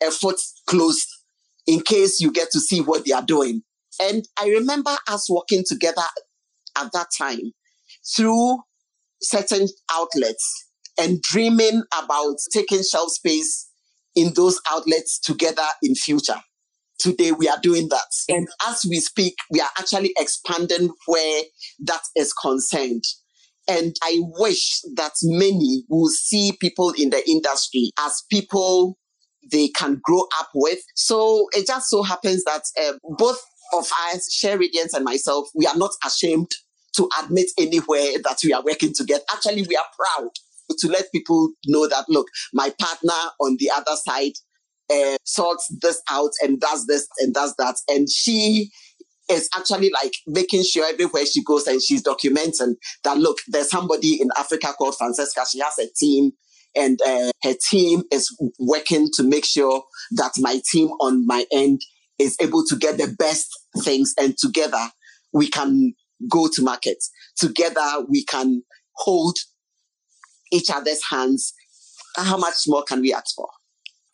a 0.05 0.11
foot 0.11 0.39
closed 0.67 1.07
in 1.65 1.79
case 1.81 2.19
you 2.19 2.31
get 2.31 2.51
to 2.51 2.59
see 2.59 2.81
what 2.81 3.05
they 3.05 3.13
are 3.13 3.23
doing. 3.23 3.61
And 4.01 4.27
I 4.39 4.49
remember 4.49 4.91
us 5.07 5.29
working 5.29 5.63
together 5.65 6.01
at 6.77 6.91
that 6.91 7.07
time 7.17 7.53
through 8.15 8.57
certain 9.21 9.67
outlets 9.91 10.72
and 10.99 11.21
dreaming 11.21 11.83
about 11.97 12.35
taking 12.51 12.83
shelf 12.83 13.11
space 13.11 13.69
in 14.15 14.33
those 14.35 14.59
outlets 14.71 15.19
together 15.19 15.65
in 15.81 15.95
future. 15.95 16.39
Today 16.99 17.31
we 17.31 17.49
are 17.49 17.59
doing 17.61 17.89
that. 17.89 18.07
And 18.29 18.47
as 18.67 18.85
we 18.87 18.99
speak, 18.99 19.35
we 19.51 19.59
are 19.59 19.69
actually 19.77 20.13
expanding 20.17 20.89
where 21.07 21.43
that 21.85 22.01
is 22.15 22.33
concerned. 22.33 23.03
And 23.67 23.95
I 24.03 24.19
wish 24.39 24.81
that 24.95 25.13
many 25.23 25.83
will 25.89 26.09
see 26.09 26.53
people 26.59 26.93
in 26.97 27.09
the 27.09 27.27
industry 27.29 27.91
as 27.99 28.23
people 28.29 28.97
they 29.51 29.69
can 29.69 29.99
grow 30.03 30.25
up 30.39 30.49
with. 30.53 30.79
So 30.95 31.47
it 31.53 31.67
just 31.67 31.89
so 31.89 32.03
happens 32.03 32.43
that 32.43 32.63
uh, 32.81 32.93
both 33.17 33.41
of 33.73 33.89
us, 34.13 34.31
Shea 34.31 34.55
Radiance 34.55 34.93
and 34.93 35.03
myself, 35.03 35.49
we 35.55 35.65
are 35.65 35.75
not 35.75 35.91
ashamed 36.05 36.51
to 36.95 37.09
admit 37.21 37.47
anywhere 37.57 38.19
that 38.23 38.37
we 38.43 38.53
are 38.53 38.63
working 38.63 38.93
together. 38.93 39.23
Actually, 39.33 39.65
we 39.67 39.75
are 39.75 39.85
proud 39.97 40.29
to 40.69 40.87
let 40.87 41.11
people 41.11 41.49
know 41.67 41.87
that, 41.87 42.05
look, 42.09 42.27
my 42.53 42.71
partner 42.79 43.13
on 43.39 43.57
the 43.59 43.69
other 43.75 43.95
side 44.07 44.33
uh, 44.91 45.17
sorts 45.23 45.73
this 45.81 46.01
out 46.09 46.31
and 46.41 46.59
does 46.59 46.85
this 46.87 47.07
and 47.19 47.33
does 47.33 47.55
that. 47.57 47.75
And 47.87 48.09
she 48.09 48.71
is 49.29 49.49
actually 49.55 49.89
like 49.91 50.13
making 50.27 50.63
sure 50.63 50.87
everywhere 50.87 51.25
she 51.25 51.43
goes 51.43 51.67
and 51.67 51.81
she's 51.81 52.03
documenting 52.03 52.75
that, 53.03 53.17
look, 53.17 53.37
there's 53.47 53.69
somebody 53.69 54.21
in 54.21 54.29
Africa 54.37 54.73
called 54.77 54.95
Francesca. 54.97 55.41
She 55.49 55.59
has 55.59 55.77
a 55.79 55.87
team 55.97 56.31
and 56.75 56.99
uh, 57.05 57.31
her 57.43 57.53
team 57.69 58.03
is 58.11 58.35
working 58.59 59.09
to 59.13 59.23
make 59.23 59.45
sure 59.45 59.83
that 60.11 60.33
my 60.39 60.59
team 60.71 60.89
on 60.99 61.25
my 61.25 61.45
end 61.51 61.81
is 62.19 62.35
able 62.41 62.63
to 62.67 62.75
get 62.75 62.97
the 62.97 63.13
best 63.17 63.49
things 63.79 64.13
and 64.19 64.37
together 64.37 64.89
we 65.33 65.49
can 65.49 65.93
go 66.29 66.47
to 66.53 66.61
market. 66.61 66.97
Together 67.37 68.05
we 68.09 68.23
can 68.25 68.63
hold 68.95 69.37
each 70.53 70.69
other's 70.69 71.01
hands. 71.09 71.53
How 72.15 72.37
much 72.37 72.55
more 72.67 72.83
can 72.83 73.01
we 73.01 73.13
ask 73.13 73.35
for? 73.35 73.49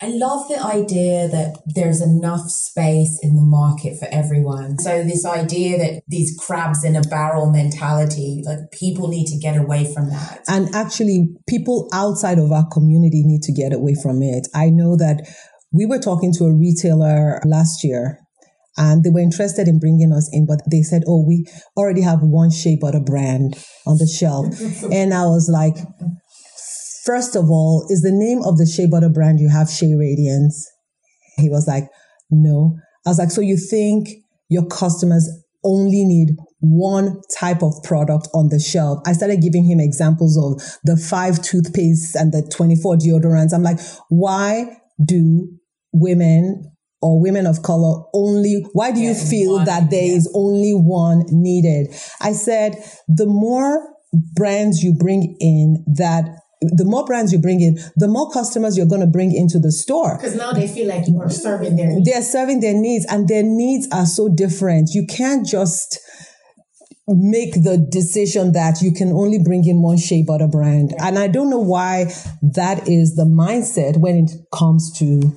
I 0.02 0.08
love 0.12 0.48
the 0.48 0.64
idea 0.64 1.28
that 1.28 1.58
there's 1.66 2.02
enough 2.02 2.50
space 2.50 3.20
in 3.22 3.36
the 3.36 3.42
market 3.42 4.00
for 4.00 4.08
everyone. 4.10 4.80
So 4.80 5.04
this 5.04 5.26
idea 5.26 5.78
that 5.78 6.04
these 6.08 6.40
crabs 6.40 6.86
in 6.86 6.96
a 6.96 7.02
barrel 7.02 7.52
mentality, 7.52 8.42
like 8.46 8.72
people 8.72 9.10
need 9.10 9.28
to 9.28 9.38
get 9.38 9.58
away 9.58 9.94
from 9.94 10.10
that. 10.10 10.40
And 10.48 10.74
actually 10.74 11.36
people 11.50 11.90
outside 11.92 12.40
of 12.40 12.50
our 12.50 12.66
community 12.72 13.24
need 13.26 13.42
to 13.44 13.52
get 13.52 13.74
away 13.74 13.94
from 14.02 14.22
it. 14.22 14.48
I 14.56 14.70
know 14.70 14.96
that 14.96 15.28
we 15.74 15.86
were 15.86 16.00
talking 16.00 16.32
to 16.36 16.46
a 16.46 16.56
retailer 16.56 17.42
last 17.46 17.84
year 17.84 18.20
and 18.78 19.04
they 19.04 19.10
were 19.10 19.20
interested 19.20 19.68
in 19.68 19.80
bringing 19.80 20.14
us 20.14 20.30
in, 20.32 20.46
but 20.46 20.62
they 20.72 20.82
said, 20.82 21.04
"Oh, 21.06 21.26
we 21.28 21.46
already 21.76 22.02
have 22.02 22.22
one 22.22 22.50
shea 22.50 22.80
a 22.82 23.00
brand 23.02 23.58
on 23.86 23.98
the 23.98 24.08
shelf," 24.08 24.48
and 24.92 25.14
I 25.14 25.26
was 25.26 25.50
like, 25.52 25.76
First 27.10 27.36
of 27.36 27.50
all, 27.50 27.88
is 27.90 28.04
the 28.04 28.12
name 28.12 28.44
of 28.44 28.60
the 28.60 28.68
shea 28.68 28.86
butter 28.86 29.10
brand 29.10 29.40
you 29.40 29.50
have 29.50 29.68
Shea 29.68 29.96
Radiance? 29.96 30.70
He 31.38 31.50
was 31.50 31.68
like, 31.68 31.86
no. 32.30 32.78
I 33.04 33.10
was 33.10 33.18
like, 33.18 33.32
so 33.32 33.42
you 33.42 33.58
think 33.58 34.10
your 34.48 34.68
customers 34.68 35.28
only 35.64 36.06
need 36.06 36.36
one 36.60 37.20
type 37.36 37.64
of 37.64 37.74
product 37.84 38.28
on 38.36 38.50
the 38.50 38.60
shelf. 38.60 39.00
I 39.08 39.14
started 39.14 39.42
giving 39.42 39.66
him 39.66 39.80
examples 39.80 40.38
of 40.38 40.62
the 40.84 40.98
five 40.98 41.40
toothpastes 41.40 42.14
and 42.14 42.32
the 42.32 42.48
24 42.56 42.98
deodorants. 42.98 43.56
I'm 43.56 43.64
like, 43.64 43.80
why 44.10 44.78
do 45.04 45.48
women 45.92 46.72
or 47.02 47.20
women 47.20 47.48
of 47.48 47.64
color 47.64 48.04
only, 48.14 48.68
why 48.74 48.92
do 48.92 49.00
you 49.00 49.16
feel 49.16 49.56
one, 49.56 49.66
that 49.66 49.90
there 49.90 50.06
yeah. 50.06 50.14
is 50.14 50.32
only 50.36 50.74
one 50.74 51.24
needed? 51.32 51.88
I 52.22 52.34
said, 52.34 52.76
the 53.08 53.26
more 53.26 53.96
brands 54.36 54.84
you 54.84 54.94
bring 54.94 55.36
in 55.40 55.84
that 55.96 56.38
the 56.62 56.86
more 56.86 57.06
brands 57.06 57.32
you 57.32 57.40
bring 57.40 57.62
in, 57.62 57.78
the 57.96 58.08
more 58.08 58.30
customers 58.32 58.76
you're 58.76 58.86
going 58.86 59.02
to 59.02 59.08
bring 59.08 59.34
into 59.34 59.60
the 59.60 59.72
store. 59.72 60.18
Because 60.18 60.36
now 60.36 60.52
they 60.52 60.68
feel 60.68 60.88
like 60.88 61.08
you 61.08 61.20
are 61.22 61.30
serving 61.30 61.76
their 61.76 61.88
needs. 61.88 62.10
They're 62.10 62.22
serving 62.22 62.60
their 62.60 62.74
needs 62.74 63.06
and 63.10 63.28
their 63.28 63.44
needs 63.44 63.88
are 63.92 64.06
so 64.06 64.28
different. 64.30 64.90
You 64.94 65.06
can't 65.08 65.48
just 65.48 66.00
make 67.08 67.54
the 67.54 67.78
decision 67.90 68.52
that 68.52 68.82
you 68.82 68.92
can 68.92 69.12
only 69.12 69.40
bring 69.40 69.66
in 69.66 69.82
one 69.82 69.98
shea 69.98 70.22
butter 70.22 70.48
brand. 70.48 70.94
And 71.00 71.18
I 71.18 71.28
don't 71.28 71.50
know 71.50 71.60
why 71.60 72.06
that 72.42 72.88
is 72.88 73.16
the 73.16 73.26
mindset 73.26 73.98
when 73.98 74.18
it 74.18 74.32
comes 74.54 74.92
to 75.00 75.36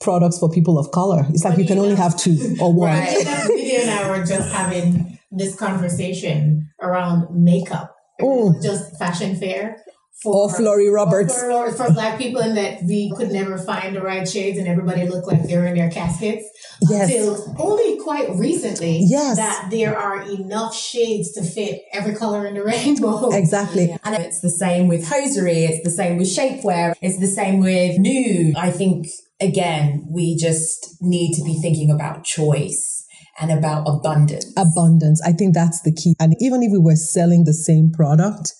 products 0.00 0.38
for 0.38 0.50
people 0.50 0.78
of 0.78 0.90
color. 0.90 1.24
It's 1.30 1.44
like 1.44 1.56
you 1.56 1.66
can 1.66 1.78
only 1.78 1.94
have 1.94 2.16
two 2.16 2.56
or 2.60 2.72
one. 2.74 2.90
Right. 2.90 3.48
Lydia 3.48 3.82
and 3.82 3.90
I 3.90 4.10
were 4.10 4.26
just 4.26 4.52
having 4.52 5.18
this 5.30 5.54
conversation 5.54 6.68
around 6.82 7.28
makeup. 7.30 7.94
Mm. 8.20 8.62
Just 8.62 8.98
fashion 8.98 9.36
fair 9.36 9.78
for 10.24 10.34
or 10.34 10.48
Flori 10.48 10.92
Roberts 10.92 11.38
for, 11.40 11.70
for, 11.72 11.92
black 11.92 12.18
people, 12.18 12.40
and 12.40 12.56
that 12.56 12.82
we 12.82 13.12
could 13.14 13.30
never 13.30 13.58
find 13.58 13.94
the 13.94 14.00
right 14.00 14.26
shades, 14.26 14.58
and 14.58 14.66
everybody 14.66 15.06
looked 15.06 15.28
like 15.28 15.46
they're 15.46 15.66
in 15.66 15.76
their 15.76 15.90
caskets. 15.90 16.48
Yes. 16.80 17.10
Until 17.10 17.54
only 17.58 18.00
quite 18.02 18.30
recently, 18.30 19.00
yes. 19.02 19.36
that 19.36 19.68
there 19.70 19.96
are 19.96 20.22
enough 20.22 20.74
shades 20.74 21.32
to 21.32 21.42
fit 21.42 21.82
every 21.92 22.14
color 22.14 22.46
in 22.46 22.54
the 22.54 22.64
rainbow. 22.64 23.30
Exactly. 23.44 23.94
And 24.04 24.14
it's 24.14 24.40
the 24.40 24.50
same 24.50 24.88
with 24.88 25.06
hosiery. 25.06 25.64
It's 25.64 25.84
the 25.84 25.90
same 25.90 26.16
with 26.16 26.28
shapewear. 26.28 26.94
It's 27.02 27.18
the 27.18 27.26
same 27.26 27.60
with 27.60 27.98
nude. 27.98 28.56
I 28.56 28.70
think 28.70 29.08
again, 29.40 30.06
we 30.08 30.36
just 30.36 30.96
need 31.00 31.34
to 31.34 31.44
be 31.44 31.58
thinking 31.60 31.90
about 31.90 32.24
choice 32.24 33.04
and 33.40 33.50
about 33.50 33.86
abundance. 33.86 34.52
Abundance. 34.56 35.20
I 35.22 35.32
think 35.32 35.54
that's 35.54 35.82
the 35.82 35.92
key. 35.92 36.14
And 36.18 36.34
even 36.40 36.62
if 36.62 36.72
we 36.72 36.78
were 36.78 36.96
selling 36.96 37.44
the 37.44 37.52
same 37.52 37.90
product, 37.92 38.52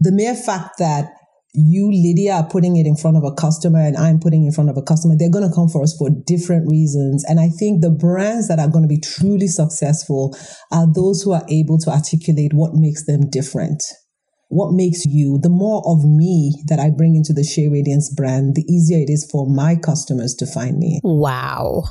the 0.00 0.12
mere 0.12 0.34
fact 0.34 0.78
that 0.78 1.10
you, 1.54 1.90
Lydia, 1.90 2.34
are 2.34 2.48
putting 2.48 2.76
it 2.76 2.86
in 2.86 2.94
front 2.94 3.16
of 3.16 3.24
a 3.24 3.32
customer 3.32 3.80
and 3.80 3.96
I'm 3.96 4.20
putting 4.20 4.44
in 4.44 4.52
front 4.52 4.70
of 4.70 4.76
a 4.76 4.82
customer, 4.82 5.16
they're 5.18 5.30
going 5.30 5.48
to 5.48 5.54
come 5.54 5.68
for 5.68 5.82
us 5.82 5.96
for 5.98 6.10
different 6.26 6.70
reasons. 6.70 7.24
And 7.24 7.40
I 7.40 7.48
think 7.48 7.80
the 7.80 7.90
brands 7.90 8.48
that 8.48 8.58
are 8.58 8.68
going 8.68 8.84
to 8.84 8.88
be 8.88 9.00
truly 9.00 9.48
successful 9.48 10.36
are 10.70 10.86
those 10.92 11.22
who 11.22 11.32
are 11.32 11.44
able 11.48 11.78
to 11.78 11.90
articulate 11.90 12.52
what 12.52 12.74
makes 12.74 13.06
them 13.06 13.28
different. 13.30 13.82
What 14.50 14.72
makes 14.72 15.04
you, 15.04 15.38
the 15.42 15.50
more 15.50 15.82
of 15.84 16.04
me 16.04 16.62
that 16.68 16.78
I 16.78 16.90
bring 16.90 17.16
into 17.16 17.32
the 17.32 17.44
Shea 17.44 17.68
Radiance 17.68 18.12
brand, 18.14 18.54
the 18.54 18.64
easier 18.70 18.98
it 18.98 19.10
is 19.10 19.28
for 19.30 19.46
my 19.46 19.76
customers 19.76 20.34
to 20.36 20.46
find 20.46 20.78
me. 20.78 21.00
Wow. 21.02 21.84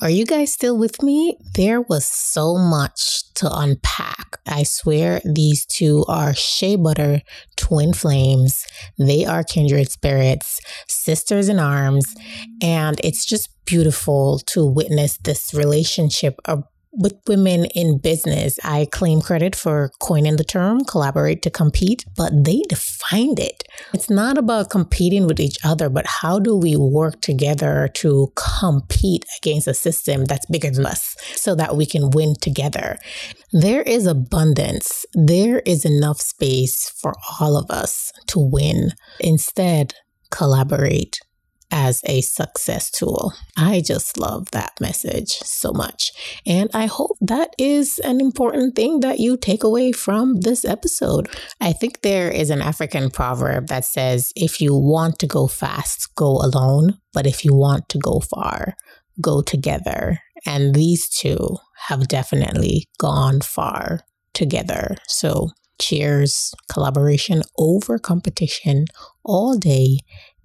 Are 0.00 0.10
you 0.10 0.26
guys 0.26 0.52
still 0.52 0.76
with 0.76 1.02
me? 1.04 1.38
There 1.54 1.80
was 1.80 2.04
so 2.04 2.56
much 2.56 3.32
to 3.34 3.48
unpack. 3.50 4.38
I 4.44 4.64
swear 4.64 5.20
these 5.24 5.64
two 5.64 6.04
are 6.08 6.34
shea 6.34 6.74
butter 6.74 7.22
twin 7.56 7.92
flames. 7.92 8.66
They 8.98 9.24
are 9.24 9.44
kindred 9.44 9.92
spirits, 9.92 10.60
sisters 10.88 11.48
in 11.48 11.60
arms, 11.60 12.12
and 12.60 13.00
it's 13.04 13.24
just 13.24 13.50
beautiful 13.66 14.40
to 14.46 14.66
witness 14.66 15.16
this 15.18 15.54
relationship 15.54 16.40
with 16.96 17.14
women 17.26 17.64
in 17.66 17.98
business, 17.98 18.58
I 18.64 18.86
claim 18.90 19.20
credit 19.20 19.56
for 19.56 19.90
coining 20.00 20.36
the 20.36 20.44
term 20.44 20.84
collaborate 20.84 21.42
to 21.42 21.50
compete, 21.50 22.04
but 22.16 22.32
they 22.44 22.62
defined 22.68 23.38
it. 23.38 23.64
It's 23.92 24.10
not 24.10 24.38
about 24.38 24.70
competing 24.70 25.26
with 25.26 25.40
each 25.40 25.58
other, 25.64 25.88
but 25.88 26.06
how 26.06 26.38
do 26.38 26.56
we 26.56 26.76
work 26.76 27.20
together 27.20 27.88
to 27.94 28.32
compete 28.36 29.24
against 29.38 29.66
a 29.66 29.74
system 29.74 30.24
that's 30.24 30.46
bigger 30.46 30.70
than 30.70 30.86
us 30.86 31.16
so 31.34 31.54
that 31.54 31.76
we 31.76 31.86
can 31.86 32.10
win 32.10 32.34
together? 32.40 32.98
There 33.52 33.82
is 33.82 34.06
abundance. 34.06 35.04
There 35.14 35.60
is 35.60 35.84
enough 35.84 36.20
space 36.20 36.90
for 36.90 37.14
all 37.40 37.56
of 37.56 37.70
us 37.70 38.12
to 38.28 38.38
win. 38.38 38.90
Instead, 39.20 39.94
collaborate 40.30 41.20
as 41.70 42.00
a 42.04 42.20
success 42.20 42.90
tool. 42.90 43.32
I 43.56 43.80
just 43.80 44.18
love 44.18 44.50
that 44.52 44.72
message 44.80 45.32
so 45.32 45.72
much. 45.72 46.12
And 46.46 46.70
I 46.74 46.86
hope 46.86 47.16
that 47.20 47.54
is 47.58 47.98
an 48.00 48.20
important 48.20 48.76
thing 48.76 49.00
that 49.00 49.18
you 49.18 49.36
take 49.36 49.64
away 49.64 49.92
from 49.92 50.40
this 50.40 50.64
episode. 50.64 51.28
I 51.60 51.72
think 51.72 52.02
there 52.02 52.30
is 52.30 52.50
an 52.50 52.62
African 52.62 53.10
proverb 53.10 53.68
that 53.68 53.84
says, 53.84 54.32
if 54.36 54.60
you 54.60 54.74
want 54.74 55.18
to 55.20 55.26
go 55.26 55.46
fast, 55.46 56.14
go 56.14 56.38
alone. 56.38 56.98
But 57.12 57.26
if 57.26 57.44
you 57.44 57.54
want 57.54 57.88
to 57.90 57.98
go 57.98 58.20
far, 58.20 58.74
go 59.20 59.42
together. 59.42 60.18
And 60.46 60.74
these 60.74 61.08
two 61.08 61.56
have 61.88 62.08
definitely 62.08 62.86
gone 62.98 63.40
far 63.40 64.00
together. 64.32 64.96
So 65.06 65.50
cheers, 65.80 66.54
collaboration 66.70 67.42
over 67.58 67.98
competition 67.98 68.86
all 69.24 69.56
day 69.56 69.98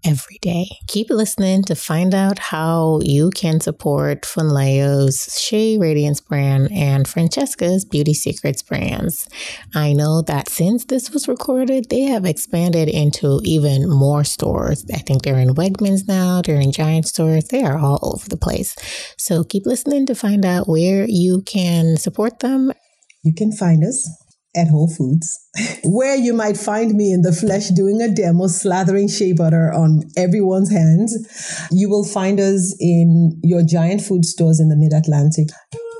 every 0.03 0.37
day. 0.41 0.67
Keep 0.87 1.09
listening 1.09 1.63
to 1.63 1.75
find 1.75 2.13
out 2.13 2.39
how 2.39 2.99
you 3.03 3.29
can 3.31 3.59
support 3.59 4.23
Funlayo's 4.23 5.37
Shea 5.39 5.77
Radiance 5.77 6.21
brand 6.21 6.71
and 6.71 7.07
Francesca's 7.07 7.85
Beauty 7.85 8.13
Secrets 8.13 8.61
brands. 8.61 9.27
I 9.75 9.93
know 9.93 10.21
that 10.23 10.49
since 10.49 10.85
this 10.85 11.11
was 11.11 11.27
recorded, 11.27 11.89
they 11.89 12.01
have 12.03 12.25
expanded 12.25 12.87
into 12.87 13.39
even 13.43 13.89
more 13.89 14.23
stores. 14.23 14.85
I 14.93 14.99
think 14.99 15.23
they're 15.23 15.39
in 15.39 15.55
Wegmans 15.55 16.07
now, 16.07 16.41
they're 16.41 16.59
in 16.59 16.71
Giant 16.71 17.07
stores, 17.07 17.45
they 17.45 17.63
are 17.63 17.77
all 17.77 17.99
over 18.01 18.27
the 18.29 18.37
place. 18.37 18.75
So 19.17 19.43
keep 19.43 19.65
listening 19.65 20.05
to 20.07 20.15
find 20.15 20.45
out 20.45 20.67
where 20.67 21.05
you 21.07 21.41
can 21.45 21.97
support 21.97 22.39
them. 22.39 22.71
You 23.23 23.33
can 23.33 23.51
find 23.51 23.83
us 23.83 24.28
at 24.59 24.67
Whole 24.67 24.89
Foods, 24.89 25.39
where 25.83 26.15
you 26.15 26.33
might 26.33 26.57
find 26.57 26.93
me 26.93 27.11
in 27.11 27.21
the 27.21 27.31
flesh 27.31 27.69
doing 27.69 28.01
a 28.01 28.13
demo 28.13 28.45
slathering 28.45 29.09
shea 29.09 29.33
butter 29.33 29.71
on 29.71 30.01
everyone's 30.17 30.71
hands. 30.71 31.15
You 31.71 31.89
will 31.89 32.05
find 32.05 32.39
us 32.39 32.75
in 32.79 33.39
your 33.43 33.63
giant 33.63 34.01
food 34.01 34.25
stores 34.25 34.59
in 34.59 34.69
the 34.69 34.77
mid 34.77 34.93
Atlantic. 34.93 35.47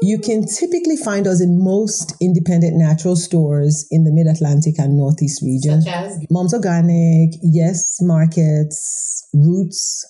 You 0.01 0.17
can 0.17 0.45
typically 0.45 0.95
find 0.95 1.27
us 1.27 1.41
in 1.41 1.61
most 1.61 2.15
independent 2.21 2.77
natural 2.77 3.15
stores 3.15 3.85
in 3.91 4.05
the 4.05 4.11
mid 4.13 4.27
Atlantic 4.27 4.79
and 4.79 4.97
Northeast 4.97 5.41
region. 5.41 5.81
Such 5.81 5.93
as 5.93 6.25
Mom's 6.29 6.53
Organic, 6.53 7.31
Yes 7.41 7.97
Markets, 8.01 9.27
Roots, 9.33 10.05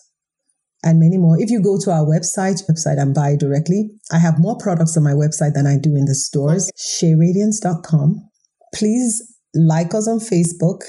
and 0.84 1.00
many 1.00 1.18
more. 1.18 1.40
If 1.40 1.50
you 1.50 1.62
go 1.62 1.78
to 1.80 1.92
our 1.92 2.06
website, 2.06 2.64
website 2.70 3.02
and 3.02 3.14
buy 3.14 3.36
directly, 3.36 3.90
I 4.12 4.20
have 4.20 4.40
more 4.40 4.58
products 4.58 4.96
on 4.96 5.04
my 5.04 5.12
website 5.12 5.54
than 5.54 5.68
I 5.68 5.78
do 5.78 5.96
in 5.96 6.06
the 6.06 6.16
stores. 6.16 6.72
SheaRadiance.com. 6.78 8.29
Please 8.74 9.22
like 9.54 9.94
us 9.94 10.08
on 10.08 10.20
Facebook 10.20 10.82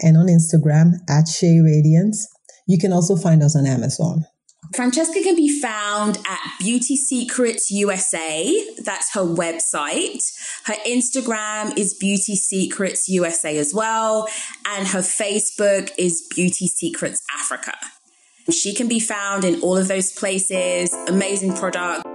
and 0.00 0.16
on 0.16 0.26
Instagram 0.26 0.94
at 1.08 1.28
Shea 1.28 1.60
Radiance. 1.60 2.28
You 2.66 2.78
can 2.78 2.92
also 2.92 3.16
find 3.16 3.42
us 3.42 3.56
on 3.56 3.66
Amazon. 3.66 4.26
Francesca 4.74 5.20
can 5.22 5.36
be 5.36 5.60
found 5.60 6.16
at 6.28 6.38
Beauty 6.58 6.96
Secrets 6.96 7.70
USA. 7.70 8.74
That's 8.82 9.12
her 9.14 9.20
website. 9.20 10.22
Her 10.64 10.74
Instagram 10.86 11.76
is 11.76 11.92
Beauty 11.92 12.36
Secrets 12.36 13.08
USA 13.08 13.58
as 13.58 13.74
well. 13.74 14.28
And 14.66 14.88
her 14.88 15.00
Facebook 15.00 15.90
is 15.98 16.26
Beauty 16.34 16.68
Secrets 16.68 17.20
Africa. 17.38 17.76
She 18.50 18.74
can 18.74 18.88
be 18.88 18.98
found 18.98 19.44
in 19.44 19.60
all 19.60 19.76
of 19.76 19.88
those 19.88 20.12
places. 20.12 20.94
Amazing 21.06 21.54
product. 21.54 22.06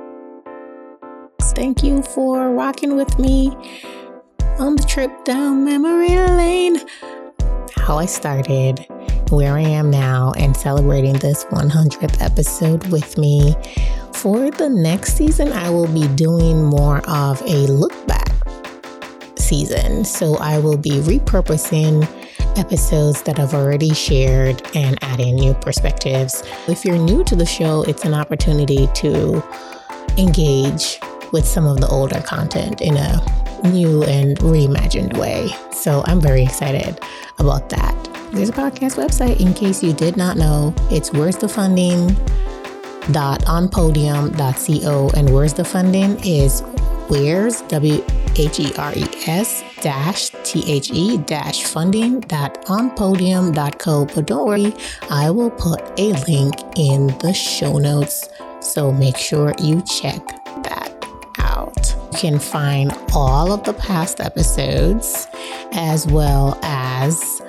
Thank 1.54 1.84
you 1.84 2.02
for 2.02 2.52
rocking 2.52 2.96
with 2.96 3.20
me 3.20 3.56
on 4.60 4.76
the 4.76 4.84
trip 4.84 5.24
down 5.24 5.64
memory 5.64 6.16
lane. 6.16 6.82
How 7.76 7.98
I 7.98 8.06
started, 8.06 8.80
where 9.30 9.54
I 9.54 9.62
am 9.62 9.92
now, 9.92 10.34
and 10.38 10.58
celebrating 10.58 11.14
this 11.14 11.46
100th 11.46 12.22
episode 12.22 12.88
with 12.88 13.18
me. 13.18 13.56
For 14.14 14.50
the 14.50 14.70
next 14.70 15.16
season, 15.16 15.52
I 15.52 15.70
will 15.70 15.88
be 15.88 16.08
doing 16.10 16.64
more 16.64 17.08
of 17.08 17.42
a 17.44 17.68
look 17.68 17.94
back 18.08 18.32
season. 19.38 20.04
So 20.06 20.38
I 20.38 20.58
will 20.60 20.78
be 20.78 21.02
repurposing 21.02 22.08
episodes 22.58 23.22
that 23.24 23.40
I've 23.40 23.54
already 23.54 23.94
shared 23.94 24.62
and 24.76 24.98
adding 25.04 25.36
new 25.36 25.54
perspectives. 25.54 26.44
If 26.68 26.84
you're 26.84 26.98
new 26.98 27.24
to 27.26 27.36
the 27.36 27.46
show, 27.46 27.84
it's 27.84 28.06
an 28.06 28.16
opportunity 28.16 28.88
to 28.96 29.44
engage 30.18 31.00
with 31.32 31.46
some 31.46 31.68
of 31.68 31.80
the 31.80 31.88
older 31.88 32.22
content 32.22 32.82
in 32.82 32.98
a 32.98 33.47
new 33.64 34.04
and 34.04 34.38
reimagined 34.40 35.18
way. 35.18 35.50
So 35.72 36.04
I'm 36.06 36.22
very 36.22 36.44
excited 36.44 37.00
about 37.40 37.70
that. 37.70 37.96
There's 38.32 38.50
a 38.50 38.54
podcast 38.54 38.96
website 38.96 39.40
in 39.40 39.54
case 39.54 39.82
you 39.82 39.94
did 39.94 40.18
not 40.18 40.38
know. 40.38 40.74
It's 40.92 41.12
where's 41.14 41.38
the 41.38 41.48
funding 41.50 42.16
dot 43.12 43.42
onpodium.co 43.46 45.10
and 45.16 45.34
where's 45.34 45.54
the 45.54 45.64
funding 45.64 46.20
is 46.26 46.62
where's 47.08 47.62
w 47.62 48.04
h 48.36 48.60
e 48.60 48.74
r 48.78 48.94
e 48.94 49.06
s 49.26 49.64
dash 49.82 50.30
t 50.44 50.60
h 50.68 50.92
e 50.92 51.18
dash 51.18 51.64
funding 51.64 52.20
dot 52.20 52.54
onpodium.co 52.66 54.06
but 54.14 54.26
don't 54.26 54.46
worry 54.46 54.74
i 55.10 55.30
will 55.30 55.52
put 55.52 55.80
a 55.98 56.12
link 56.28 56.56
in 56.76 57.08
the 57.20 57.34
show 57.34 57.78
notes 57.78 58.28
so 58.60 58.92
make 58.92 59.18
sure 59.18 59.54
you 59.60 59.82
check 59.84 60.22
that 60.64 60.97
you 62.12 62.18
can 62.18 62.40
find 62.40 62.92
all 63.14 63.52
of 63.52 63.64
the 63.64 63.74
past 63.74 64.20
episodes 64.20 65.28
as 65.74 66.08
well 66.08 66.58
as 66.64 67.42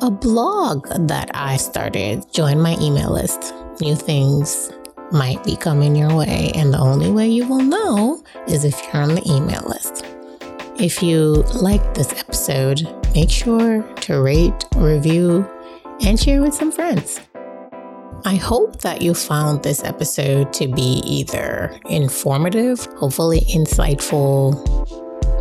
a 0.00 0.10
blog 0.10 0.86
that 1.08 1.30
i 1.34 1.56
started 1.56 2.24
join 2.32 2.60
my 2.60 2.76
email 2.80 3.12
list 3.12 3.54
new 3.80 3.94
things 3.94 4.70
might 5.12 5.44
be 5.44 5.56
coming 5.56 5.94
your 5.94 6.14
way, 6.14 6.52
and 6.54 6.72
the 6.72 6.78
only 6.78 7.10
way 7.10 7.28
you 7.28 7.46
will 7.46 7.60
know 7.60 8.22
is 8.48 8.64
if 8.64 8.80
you're 8.82 9.02
on 9.02 9.14
the 9.14 9.22
email 9.30 9.62
list. 9.68 10.04
If 10.80 11.02
you 11.02 11.44
like 11.54 11.94
this 11.94 12.12
episode, 12.18 12.88
make 13.14 13.30
sure 13.30 13.82
to 13.82 14.20
rate, 14.20 14.64
review, 14.74 15.48
and 16.00 16.18
share 16.18 16.40
with 16.40 16.54
some 16.54 16.72
friends. 16.72 17.20
I 18.24 18.36
hope 18.36 18.82
that 18.82 19.02
you 19.02 19.14
found 19.14 19.64
this 19.64 19.82
episode 19.82 20.52
to 20.54 20.68
be 20.68 21.02
either 21.04 21.76
informative, 21.86 22.86
hopefully 22.96 23.40
insightful, 23.40 24.54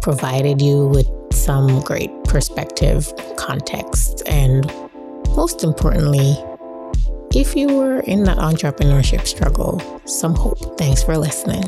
provided 0.01 0.61
you 0.61 0.87
with 0.87 1.07
some 1.31 1.81
great 1.81 2.11
perspective, 2.23 3.13
context, 3.37 4.23
and 4.27 4.65
most 5.35 5.63
importantly, 5.63 6.35
if 7.35 7.55
you 7.55 7.67
were 7.67 7.99
in 7.99 8.23
that 8.23 8.39
entrepreneurship 8.39 9.27
struggle, 9.27 9.79
some 10.05 10.33
hope. 10.33 10.77
Thanks 10.79 11.03
for 11.03 11.17
listening. 11.17 11.63